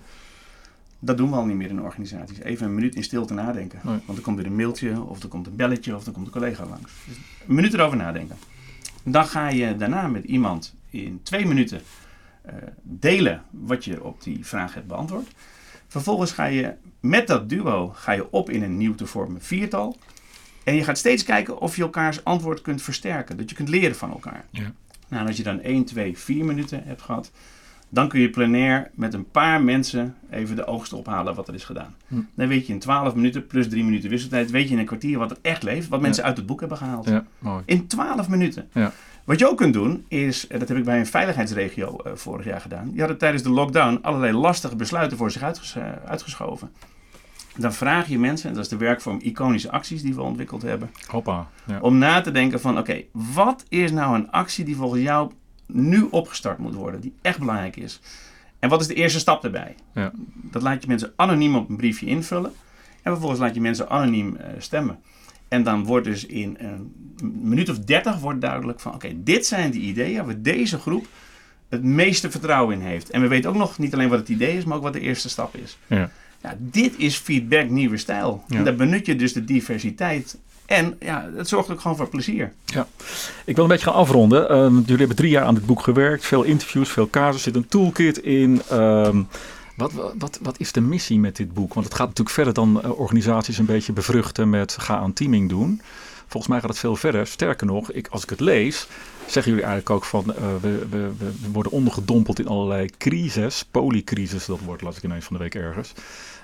Dat 0.99 1.16
doen 1.16 1.30
we 1.30 1.36
al 1.36 1.45
niet 1.45 1.57
meer 1.57 1.68
in 1.68 1.82
organisaties. 1.82 2.38
Even 2.38 2.66
een 2.66 2.74
minuut 2.74 2.95
in 2.95 3.05
stilte 3.05 3.34
nadenken. 3.34 3.80
Nee. 3.82 3.99
Want 4.05 4.18
er 4.18 4.24
komt 4.24 4.36
weer 4.36 4.47
een 4.47 4.57
mailtje, 4.57 5.03
of 5.03 5.22
er 5.22 5.28
komt 5.28 5.47
een 5.47 5.57
belletje, 5.57 5.97
of 5.97 6.07
er 6.07 6.12
komt 6.12 6.26
een 6.26 6.32
collega 6.32 6.66
langs. 6.66 6.92
Dus 7.07 7.16
een 7.49 7.55
minuut 7.55 7.74
erover 7.74 7.97
nadenken. 7.97 8.36
Dan 9.03 9.26
ga 9.26 9.49
je 9.49 9.76
daarna 9.76 10.09
met 10.09 10.24
iemand 10.24 10.74
in 10.90 11.20
twee 11.22 11.47
minuten 11.47 11.80
delen 12.82 13.42
wat 13.51 13.84
je 13.84 14.05
op 14.05 14.22
die 14.22 14.47
vraag 14.47 14.74
hebt 14.74 14.86
beantwoord. 14.86 15.28
Vervolgens 15.95 16.32
ga 16.32 16.45
je 16.45 16.72
met 17.01 17.26
dat 17.26 17.49
duo 17.49 17.92
ga 17.95 18.12
je 18.12 18.30
op 18.30 18.51
in 18.51 18.62
een 18.62 18.76
nieuw 18.76 18.95
te 18.95 19.07
vormen 19.07 19.40
viertal. 19.40 19.97
En 20.64 20.74
je 20.74 20.84
gaat 20.84 20.99
steeds 20.99 21.24
kijken 21.24 21.61
of 21.61 21.76
je 21.76 21.82
elkaars 21.82 22.24
antwoord 22.24 22.62
kunt 22.62 22.82
versterken. 22.82 23.36
Dat 23.36 23.51
je 23.51 23.57
kunt 23.57 23.68
leren 23.68 23.97
van 23.97 24.11
elkaar. 24.11 24.45
Ja. 24.51 24.72
Nou, 25.09 25.26
als 25.26 25.36
je 25.36 25.42
dan 25.42 25.61
1, 25.61 25.84
2, 25.84 26.18
4 26.18 26.45
minuten 26.45 26.82
hebt 26.84 27.03
gehad, 27.03 27.30
dan 27.88 28.09
kun 28.09 28.20
je 28.20 28.30
plenair 28.30 28.90
met 28.95 29.14
een 29.14 29.30
paar 29.30 29.62
mensen 29.62 30.14
even 30.30 30.57
de 30.57 30.66
oogst 30.66 30.92
ophalen 30.92 31.34
wat 31.34 31.49
er 31.49 31.55
is 31.55 31.64
gedaan. 31.64 31.95
Hm. 32.07 32.20
Dan 32.34 32.49
weet 32.49 32.66
je 32.66 32.72
in 32.72 32.78
12 32.78 33.14
minuten 33.14 33.47
plus 33.47 33.68
3 33.68 33.84
minuten 33.84 34.11
wisseltijd, 34.11 34.51
weet 34.51 34.66
je 34.66 34.72
in 34.74 34.78
een 34.78 34.86
kwartier 34.86 35.18
wat 35.18 35.30
er 35.30 35.38
echt 35.42 35.62
leeft, 35.62 35.88
wat 35.88 36.01
mensen 36.01 36.24
uit 36.24 36.36
het 36.36 36.47
boek 36.47 36.61
hebben 36.61 36.78
gehaald. 36.78 37.09
Ja, 37.09 37.24
mooi. 37.38 37.62
In 37.66 37.86
12 37.86 38.28
minuten. 38.28 38.68
Ja. 38.72 38.92
Wat 39.25 39.39
je 39.39 39.49
ook 39.49 39.57
kunt 39.57 39.72
doen 39.72 40.05
is, 40.09 40.47
en 40.47 40.59
dat 40.59 40.68
heb 40.68 40.77
ik 40.77 40.85
bij 40.85 40.99
een 40.99 41.07
veiligheidsregio 41.07 41.97
eh, 41.97 42.12
vorig 42.14 42.45
jaar 42.47 42.61
gedaan. 42.61 42.91
Die 42.91 42.99
hadden 42.99 43.18
tijdens 43.18 43.43
de 43.43 43.51
lockdown 43.51 43.99
allerlei 44.03 44.33
lastige 44.33 44.77
besluiten 44.77 45.16
voor 45.16 45.31
zich 45.31 45.43
uitges- 45.43 45.75
eh, 45.77 45.83
uitgeschoven. 46.07 46.70
Dan 47.57 47.72
vraag 47.72 48.09
je 48.09 48.18
mensen, 48.18 48.49
en 48.49 48.55
dat 48.55 48.64
is 48.64 48.70
de 48.70 48.77
werkvorm 48.77 49.18
iconische 49.22 49.70
acties 49.70 50.03
die 50.03 50.14
we 50.14 50.22
ontwikkeld 50.22 50.62
hebben, 50.62 50.91
Hoppa. 51.07 51.49
Ja. 51.66 51.79
om 51.81 51.99
na 51.99 52.20
te 52.20 52.31
denken 52.31 52.61
van 52.61 52.79
oké, 52.79 53.03
wat 53.12 53.64
is 53.68 53.91
nou 53.91 54.14
een 54.14 54.31
actie 54.31 54.64
die 54.64 54.77
volgens 54.77 55.03
jou 55.03 55.31
nu 55.66 56.07
opgestart 56.11 56.59
moet 56.59 56.75
worden, 56.75 57.01
die 57.01 57.14
echt 57.22 57.39
belangrijk 57.39 57.77
is? 57.77 58.01
En 58.59 58.68
wat 58.68 58.81
is 58.81 58.87
de 58.87 58.95
eerste 58.95 59.18
stap 59.18 59.43
daarbij? 59.43 59.75
Ja. 59.95 60.11
Dat 60.33 60.62
laat 60.62 60.83
je 60.83 60.89
mensen 60.89 61.12
anoniem 61.16 61.57
op 61.57 61.68
een 61.68 61.77
briefje 61.77 62.07
invullen 62.07 62.53
en 63.03 63.11
vervolgens 63.12 63.41
laat 63.41 63.55
je 63.55 63.61
mensen 63.61 63.89
anoniem 63.91 64.37
eh, 64.37 64.47
stemmen. 64.59 64.99
En 65.55 65.63
dan 65.63 65.85
wordt 65.85 66.07
dus 66.07 66.27
in 66.27 66.57
een 66.59 66.93
minuut 67.43 67.71
of 67.71 67.79
dertig 67.79 68.19
wordt 68.19 68.41
duidelijk 68.41 68.81
van 68.81 68.95
oké, 68.95 69.09
dit 69.17 69.47
zijn 69.47 69.71
de 69.71 69.79
ideeën 69.79 70.25
waar 70.25 70.43
deze 70.43 70.79
groep 70.79 71.07
het 71.69 71.83
meeste 71.83 72.31
vertrouwen 72.31 72.75
in 72.75 72.87
heeft. 72.87 73.11
En 73.11 73.21
we 73.21 73.29
weten 73.29 73.51
ook 73.51 73.57
nog 73.57 73.79
niet 73.79 73.95
alleen 73.95 74.09
wat 74.09 74.19
het 74.19 74.29
idee 74.29 74.57
is, 74.57 74.65
maar 74.65 74.77
ook 74.77 74.83
wat 74.83 74.93
de 74.93 75.01
eerste 75.01 75.29
stap 75.29 75.57
is. 75.57 75.79
Ja. 75.87 76.11
Ja, 76.43 76.57
dit 76.59 76.95
is 76.97 77.17
feedback 77.17 77.69
nieuwe 77.69 77.97
stijl. 77.97 78.45
Ja. 78.49 78.59
En 78.59 78.65
daar 78.65 78.75
benut 78.75 79.07
je 79.07 79.17
dus 79.17 79.33
de 79.33 79.45
diversiteit. 79.45 80.39
En 80.67 80.97
ja, 81.01 81.31
het 81.37 81.49
zorgt 81.49 81.71
ook 81.71 81.81
gewoon 81.81 81.97
voor 81.97 82.09
plezier. 82.09 82.53
Ik 83.45 83.55
wil 83.55 83.65
een 83.65 83.71
beetje 83.71 83.87
gaan 83.87 83.95
afronden. 83.95 84.49
Ehm, 84.49 84.75
jullie 84.75 84.97
hebben 84.97 85.17
drie 85.17 85.31
jaar 85.31 85.45
aan 85.45 85.55
dit 85.55 85.67
boek 85.67 85.81
gewerkt. 85.81 86.25
Veel 86.25 86.43
interviews, 86.43 86.89
veel 86.89 87.11
casus. 87.11 87.35
Er 87.35 87.41
zit 87.41 87.55
een 87.55 87.69
toolkit 87.69 88.19
in. 88.19 88.63
Ehm, 88.71 89.23
wat, 89.75 89.93
wat, 90.18 90.39
wat 90.43 90.61
is 90.61 90.72
de 90.72 90.81
missie 90.81 91.18
met 91.18 91.37
dit 91.37 91.55
boek? 91.55 91.75
Want 91.75 91.87
het 91.87 91.95
gaat 91.95 92.07
natuurlijk 92.07 92.37
verder 92.37 92.55
dan 92.55 92.83
eh, 92.83 92.99
organisaties 92.99 93.59
een 93.59 93.64
beetje 93.64 93.93
bevruchten 93.93 94.51
met 94.51 94.77
ga 94.79 94.97
aan 94.97 95.12
teaming 95.12 95.49
doen. 95.49 95.81
Volgens 96.27 96.53
mij 96.53 96.61
gaat 96.61 96.70
het 96.70 96.79
veel 96.79 96.97
verder. 96.97 97.27
Sterker 97.27 97.66
nog, 97.66 97.93
ik, 97.93 98.09
als 98.09 98.22
ik 98.22 98.31
het 98.31 98.41
lees, 98.41 98.87
zeggen 99.27 99.53
jullie 99.53 99.66
eigenlijk 99.66 99.91
ook 99.91 100.05
van 100.05 100.35
eh, 100.35 100.43
we, 100.61 100.87
we, 100.91 101.11
we, 101.18 101.51
worden 101.53 101.72
ondergedompeld 101.72 102.39
in 102.39 102.47
allerlei 102.47 102.91
crises. 102.99 103.64
Polycrisis, 103.70 104.45
dat 104.45 104.61
woord 104.61 104.81
las 104.81 104.97
ik 104.97 105.03
ineens 105.03 105.25
van 105.25 105.37
de 105.37 105.43
week 105.43 105.55
ergens. 105.55 105.93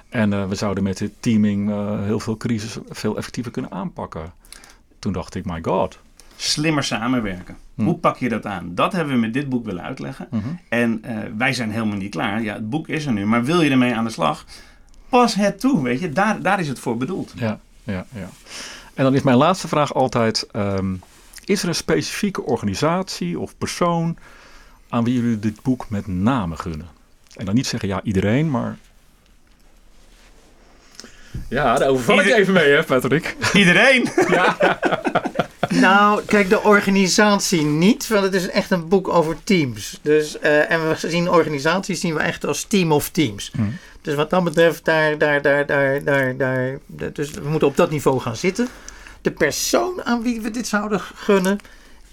En 0.09 0.33
eh, 0.33 0.49
we 0.49 0.55
zouden 0.55 0.83
met 0.83 0.99
dit 0.99 1.13
teaming 1.21 1.69
heel 2.05 2.21
veel 2.21 2.37
crisis 2.37 2.77
veel 2.89 3.17
effectiever 3.17 3.53
kunnen 3.53 3.71
aanpakken. 3.71 4.33
Toen 4.99 5.13
dacht 5.13 5.35
ik, 5.35 5.45
my 5.45 5.59
god. 5.63 5.99
Slimmer 6.43 6.85
samenwerken. 6.85 7.57
Hm. 7.75 7.85
Hoe 7.85 7.95
pak 7.95 8.17
je 8.17 8.29
dat 8.29 8.47
aan? 8.47 8.75
Dat 8.75 8.93
hebben 8.93 9.15
we 9.15 9.21
met 9.21 9.33
dit 9.33 9.49
boek 9.49 9.65
willen 9.65 9.83
uitleggen. 9.83 10.29
Mhm. 10.31 10.49
En 10.69 10.99
eh, 11.03 11.17
wij 11.37 11.53
zijn 11.53 11.71
helemaal 11.71 11.97
niet 11.97 12.11
klaar. 12.11 12.43
Ja, 12.43 12.55
het 12.55 12.71
boek 12.71 12.89
is 12.89 13.07
er 13.07 13.13
nu. 13.13 13.27
Maar 13.27 13.45
wil 13.45 13.63
je 13.63 13.71
ermee 13.71 13.95
aan 13.95 14.05
de 14.05 14.11
slag? 14.11 14.45
Pas 15.09 15.35
het 15.35 15.61
toe, 15.61 15.83
weet 15.83 16.01
je. 16.01 16.11
Daar, 16.11 16.43
daar 16.43 16.61
is 16.61 16.69
het 16.69 16.79
voor 16.79 16.97
bedoeld. 16.97 17.33
Ja, 17.37 17.61
ja, 17.83 18.07
ja. 18.15 18.29
En 18.95 19.05
dan 19.05 19.15
is 19.15 19.23
mijn 19.23 19.37
laatste 19.37 19.69
vraag 19.69 19.95
altijd: 19.95 20.47
ehm, 20.53 20.95
is 21.45 21.63
er 21.63 21.69
een 21.69 21.75
specifieke 21.75 22.43
organisatie 22.43 23.39
of 23.39 23.59
persoon 23.59 24.17
aan 24.89 25.05
wie 25.05 25.15
jullie 25.15 25.39
dit 25.39 25.63
boek 25.63 25.89
met 25.89 26.07
name 26.07 26.57
gunnen? 26.57 26.89
En 27.37 27.45
dan 27.45 27.55
niet 27.55 27.67
zeggen 27.67 27.89
ja, 27.89 28.01
iedereen, 28.03 28.51
maar. 28.51 28.79
Ja, 31.49 31.79
daar 31.79 31.89
overval 31.89 32.21
ik 32.21 32.27
even 32.27 32.53
mee, 32.53 32.71
hè, 32.71 32.83
Patrick? 32.83 33.37
Iedereen? 33.53 34.09
ja. 34.37 34.57
Nou, 35.71 36.23
kijk, 36.25 36.49
de 36.49 36.63
organisatie 36.63 37.63
niet, 37.63 38.09
want 38.09 38.23
het 38.23 38.35
is 38.35 38.49
echt 38.49 38.71
een 38.71 38.89
boek 38.89 39.09
over 39.09 39.37
teams. 39.45 39.99
Dus, 40.03 40.37
uh, 40.43 40.71
en 40.71 40.89
we 40.89 41.09
zien 41.09 41.31
organisaties 41.31 42.01
zien 42.01 42.15
we 42.15 42.21
echt 42.21 42.47
als 42.47 42.65
team 42.65 42.93
of 42.93 43.09
teams. 43.11 43.51
Hmm. 43.57 43.77
Dus 44.03 44.15
wat 44.15 44.31
dat 44.31 44.45
betreft, 44.45 44.85
daar, 44.85 45.19
daar, 45.19 45.43
daar, 45.43 45.67
daar, 45.67 46.05
daar, 46.05 46.37
daar, 46.37 46.79
dus 47.13 47.31
we 47.31 47.49
moeten 47.49 47.69
op 47.69 47.77
dat 47.77 47.91
niveau 47.91 48.21
gaan 48.21 48.37
zitten. 48.37 48.69
De 49.23 49.31
persoon 49.31 50.05
aan 50.05 50.23
wie 50.23 50.41
we 50.41 50.51
dit 50.51 50.67
zouden 50.67 51.01
gunnen, 51.01 51.59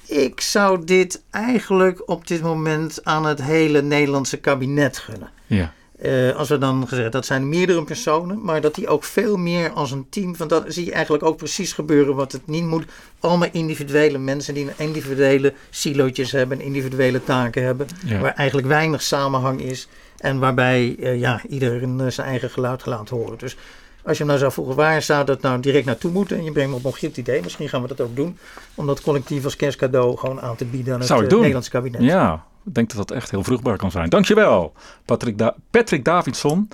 ik 0.05 0.41
zou 0.41 0.84
dit 0.86 1.22
eigenlijk 1.32 2.10
op 2.10 2.28
dit 2.28 2.41
moment 2.41 3.05
aan 3.05 3.26
het 3.26 3.41
hele 3.41 3.82
Nederlandse 3.82 4.38
kabinet 4.38 4.97
gunnen. 4.97 5.30
Ja. 5.47 5.74
Uh, 6.02 6.36
als 6.36 6.50
we 6.50 6.58
dan 6.58 6.88
gezegd, 6.88 7.12
dat 7.12 7.26
zijn 7.26 7.50
meerdere 7.50 7.84
personen, 7.84 8.41
maar 8.41 8.62
dat 8.62 8.76
die 8.76 8.88
ook 8.88 9.04
veel 9.04 9.38
meer 9.38 9.72
als 9.72 9.91
een 9.91 10.08
team, 10.10 10.36
van 10.36 10.48
dat 10.48 10.64
zie 10.68 10.86
je 10.86 10.91
eigenlijk 10.91 11.24
ook 11.24 11.38
precies 11.38 11.74
gebeuren 11.74 12.16
wat 12.16 12.32
het 12.32 12.48
niet 12.48 12.64
moet. 12.64 12.86
Allemaal 13.20 13.50
individuele 13.52 14.18
mensen 14.18 14.54
die 14.54 14.68
individuele 14.78 15.54
silootjes 15.70 16.32
hebben, 16.32 16.62
individuele 16.62 17.24
taken 17.24 17.64
hebben, 17.64 17.88
waar 18.22 18.34
eigenlijk 18.34 18.68
weinig 18.68 19.02
samenhang 19.02 19.62
is 19.62 19.88
en 20.18 20.39
waarbij 20.39 20.95
uh, 21.00 21.20
ja, 21.20 21.41
ieder 21.50 21.82
uh, 21.82 22.08
zijn 22.08 22.28
eigen 22.28 22.50
geluid 22.50 22.86
laat 22.86 23.10
horen. 23.10 23.38
Dus 23.38 23.58
als 24.04 24.18
je 24.18 24.24
hem 24.24 24.28
nou 24.28 24.39
zou 24.39 24.52
vroegen, 24.52 24.76
waar 24.76 25.02
zou 25.02 25.26
dat 25.26 25.41
nou 25.41 25.60
direct 25.60 25.86
naartoe 25.86 26.12
moeten? 26.12 26.38
En 26.38 26.43
je 26.43 26.52
brengt 26.52 26.70
me 26.70 26.76
op 26.76 26.86
een 26.86 26.98
goed 26.98 27.18
idee. 27.18 27.41
Misschien 27.41 27.70
gaan 27.70 27.82
we 27.82 27.88
dat 27.88 28.02
ook 28.02 28.16
doen. 28.16 28.38
Om 28.76 28.88
dat 28.88 29.02
collectief 29.02 29.43
als 29.43 29.56
kerstcadeau 29.56 30.18
gewoon 30.18 30.41
aan 30.41 30.56
te 30.56 30.66
bieden 30.66 30.93
aan 30.93 31.00
het 31.00 31.30
Nederlandse 31.30 31.70
kabinet. 31.70 32.02
Ja, 32.02 32.45
ik 32.68 32.74
denk 32.74 32.88
dat 32.93 33.07
dat 33.07 33.18
echt 33.18 33.32
heel 33.32 33.43
vruchtbaar 33.43 33.78
kan 33.78 33.91
zijn. 33.91 34.09
Dankjewel, 34.09 34.74
Patrick, 35.05 35.38
da 35.38 35.55
Patrick 35.72 36.05
Davidson. 36.05 36.68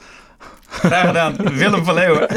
Graag 0.74 1.08
gedaan, 1.08 1.36
Willem 1.54 1.86
van 1.86 1.94
Leeuwen. 1.94 2.28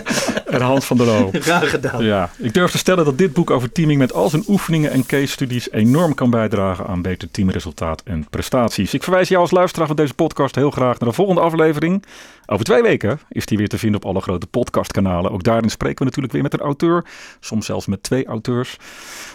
en 0.47 0.61
Hans 0.61 0.85
van 0.85 0.97
der 0.97 1.07
Loo. 1.07 1.31
Graag 1.33 1.71
gedaan. 1.71 2.05
Ja, 2.05 2.31
ik 2.39 2.55
durf 2.55 2.71
te 2.71 2.79
stellen 2.79 3.05
dat 3.05 3.19
dit 3.19 3.33
boek 3.33 3.51
over 3.51 3.73
teaming 3.73 3.99
met 3.99 4.13
al 4.13 4.29
zijn 4.29 4.45
oefeningen 4.49 4.91
en 4.91 5.07
case 5.07 5.27
studies 5.27 5.71
enorm 5.71 6.15
kan 6.15 6.31
bijdragen 6.31 6.87
aan 6.87 7.03
beter 7.03 7.31
teamresultaat 7.31 8.03
en 8.05 8.27
prestaties. 8.31 8.95
Ik 8.95 9.03
verwijs 9.03 9.29
jou 9.29 9.41
als 9.41 9.51
luisteraar 9.51 9.87
van 9.87 9.97
deze 9.97 10.15
podcast 10.15 10.55
heel 10.55 10.71
graag 10.71 10.99
naar 10.99 11.09
de 11.09 11.15
volgende 11.15 11.41
aflevering. 11.41 12.05
Over 12.47 12.65
twee 12.65 12.83
weken 12.83 13.21
is 13.29 13.47
die 13.47 13.59
weer 13.59 13.69
te 13.69 13.79
vinden 13.79 14.01
op 14.01 14.07
alle 14.09 14.21
grote 14.21 14.47
podcastkanalen. 14.47 15.31
Ook 15.31 15.43
daarin 15.43 15.71
spreken 15.71 15.99
we 15.99 16.05
natuurlijk 16.05 16.33
weer 16.33 16.43
met 16.43 16.53
een 16.53 16.61
auteur, 16.61 17.05
soms 17.41 17.67
zelfs 17.67 17.87
met 17.87 18.03
twee 18.03 18.27
auteurs. 18.27 18.77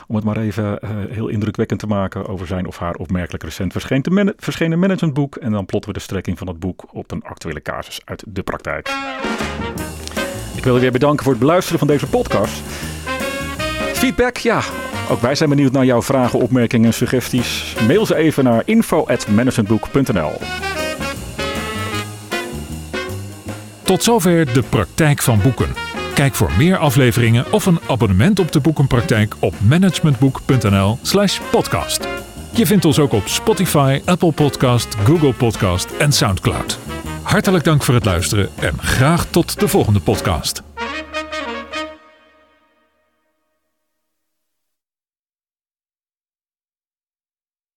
Om 0.08 0.16
het 0.16 0.24
maar 0.24 0.38
even 0.38 0.80
uh, 0.84 0.90
heel 1.10 1.28
indrukwekkend 1.28 1.80
te 1.80 1.88
maken 1.88 2.28
over 2.28 2.48
zijn 2.48 2.68
of 2.68 2.78
haar 2.78 2.96
opmerkelijk 2.96 3.44
recent 3.44 3.72
verschenen, 3.72 4.34
verschenen 4.38 4.80
managementboek. 4.80 5.36
En 5.36 5.52
dan 5.52 5.66
plotten 5.66 5.92
we 5.92 5.98
de 5.98 6.04
strekking 6.04 6.38
van 6.38 6.48
het 6.48 6.60
boek 6.60 6.86
op 6.92 7.12
een 7.12 7.24
actuele 7.24 7.62
casus 7.62 8.02
uit 8.06 8.24
de 8.28 8.44
praktijk. 8.44 8.91
Ik 10.56 10.64
wil 10.64 10.76
je 10.76 10.82
weer 10.82 10.92
bedanken 10.92 11.24
voor 11.24 11.34
het 11.34 11.42
beluisteren 11.42 11.80
van 11.80 11.88
deze 11.88 12.08
podcast. 12.08 12.62
Feedback, 13.94 14.38
ja. 14.38 14.62
Ook 15.10 15.22
wij 15.22 15.36
zijn 15.36 15.50
benieuwd 15.50 15.72
naar 15.72 15.86
jouw 15.86 16.02
vragen, 16.02 16.40
opmerkingen 16.40 16.88
en 16.88 16.94
suggesties. 16.94 17.76
Mail 17.88 18.06
ze 18.06 18.16
even 18.16 18.44
naar 18.44 18.62
info.managementboek.nl 18.66 20.32
Tot 23.84 24.04
zover 24.04 24.54
de 24.54 24.64
praktijk 24.70 25.22
van 25.22 25.42
boeken. 25.42 25.70
Kijk 26.14 26.36
voor 26.36 26.52
meer 26.58 26.78
afleveringen 26.78 27.46
of 27.52 27.66
een 27.66 27.80
abonnement 27.88 28.40
op 28.40 28.52
de 28.52 28.60
boekenpraktijk 28.60 29.36
op 29.40 29.54
managementboek.nl/slash 29.68 31.40
podcast. 31.52 32.08
Je 32.54 32.66
vindt 32.66 32.86
ons 32.86 33.00
ook 33.00 33.14
op 33.14 33.28
Spotify, 33.28 34.02
Apple 34.06 34.32
Podcast, 34.32 34.96
Google 34.96 35.34
Podcast 35.34 35.92
en 36.00 36.12
Soundcloud. 36.12 36.80
Hartelijk 37.22 37.64
dank 37.64 37.84
voor 37.84 37.94
het 37.94 38.06
luisteren 38.06 38.50
en 38.60 38.74
graag 38.78 39.26
tot 39.26 39.60
de 39.60 39.68
volgende 39.68 40.00
podcast. 40.00 40.62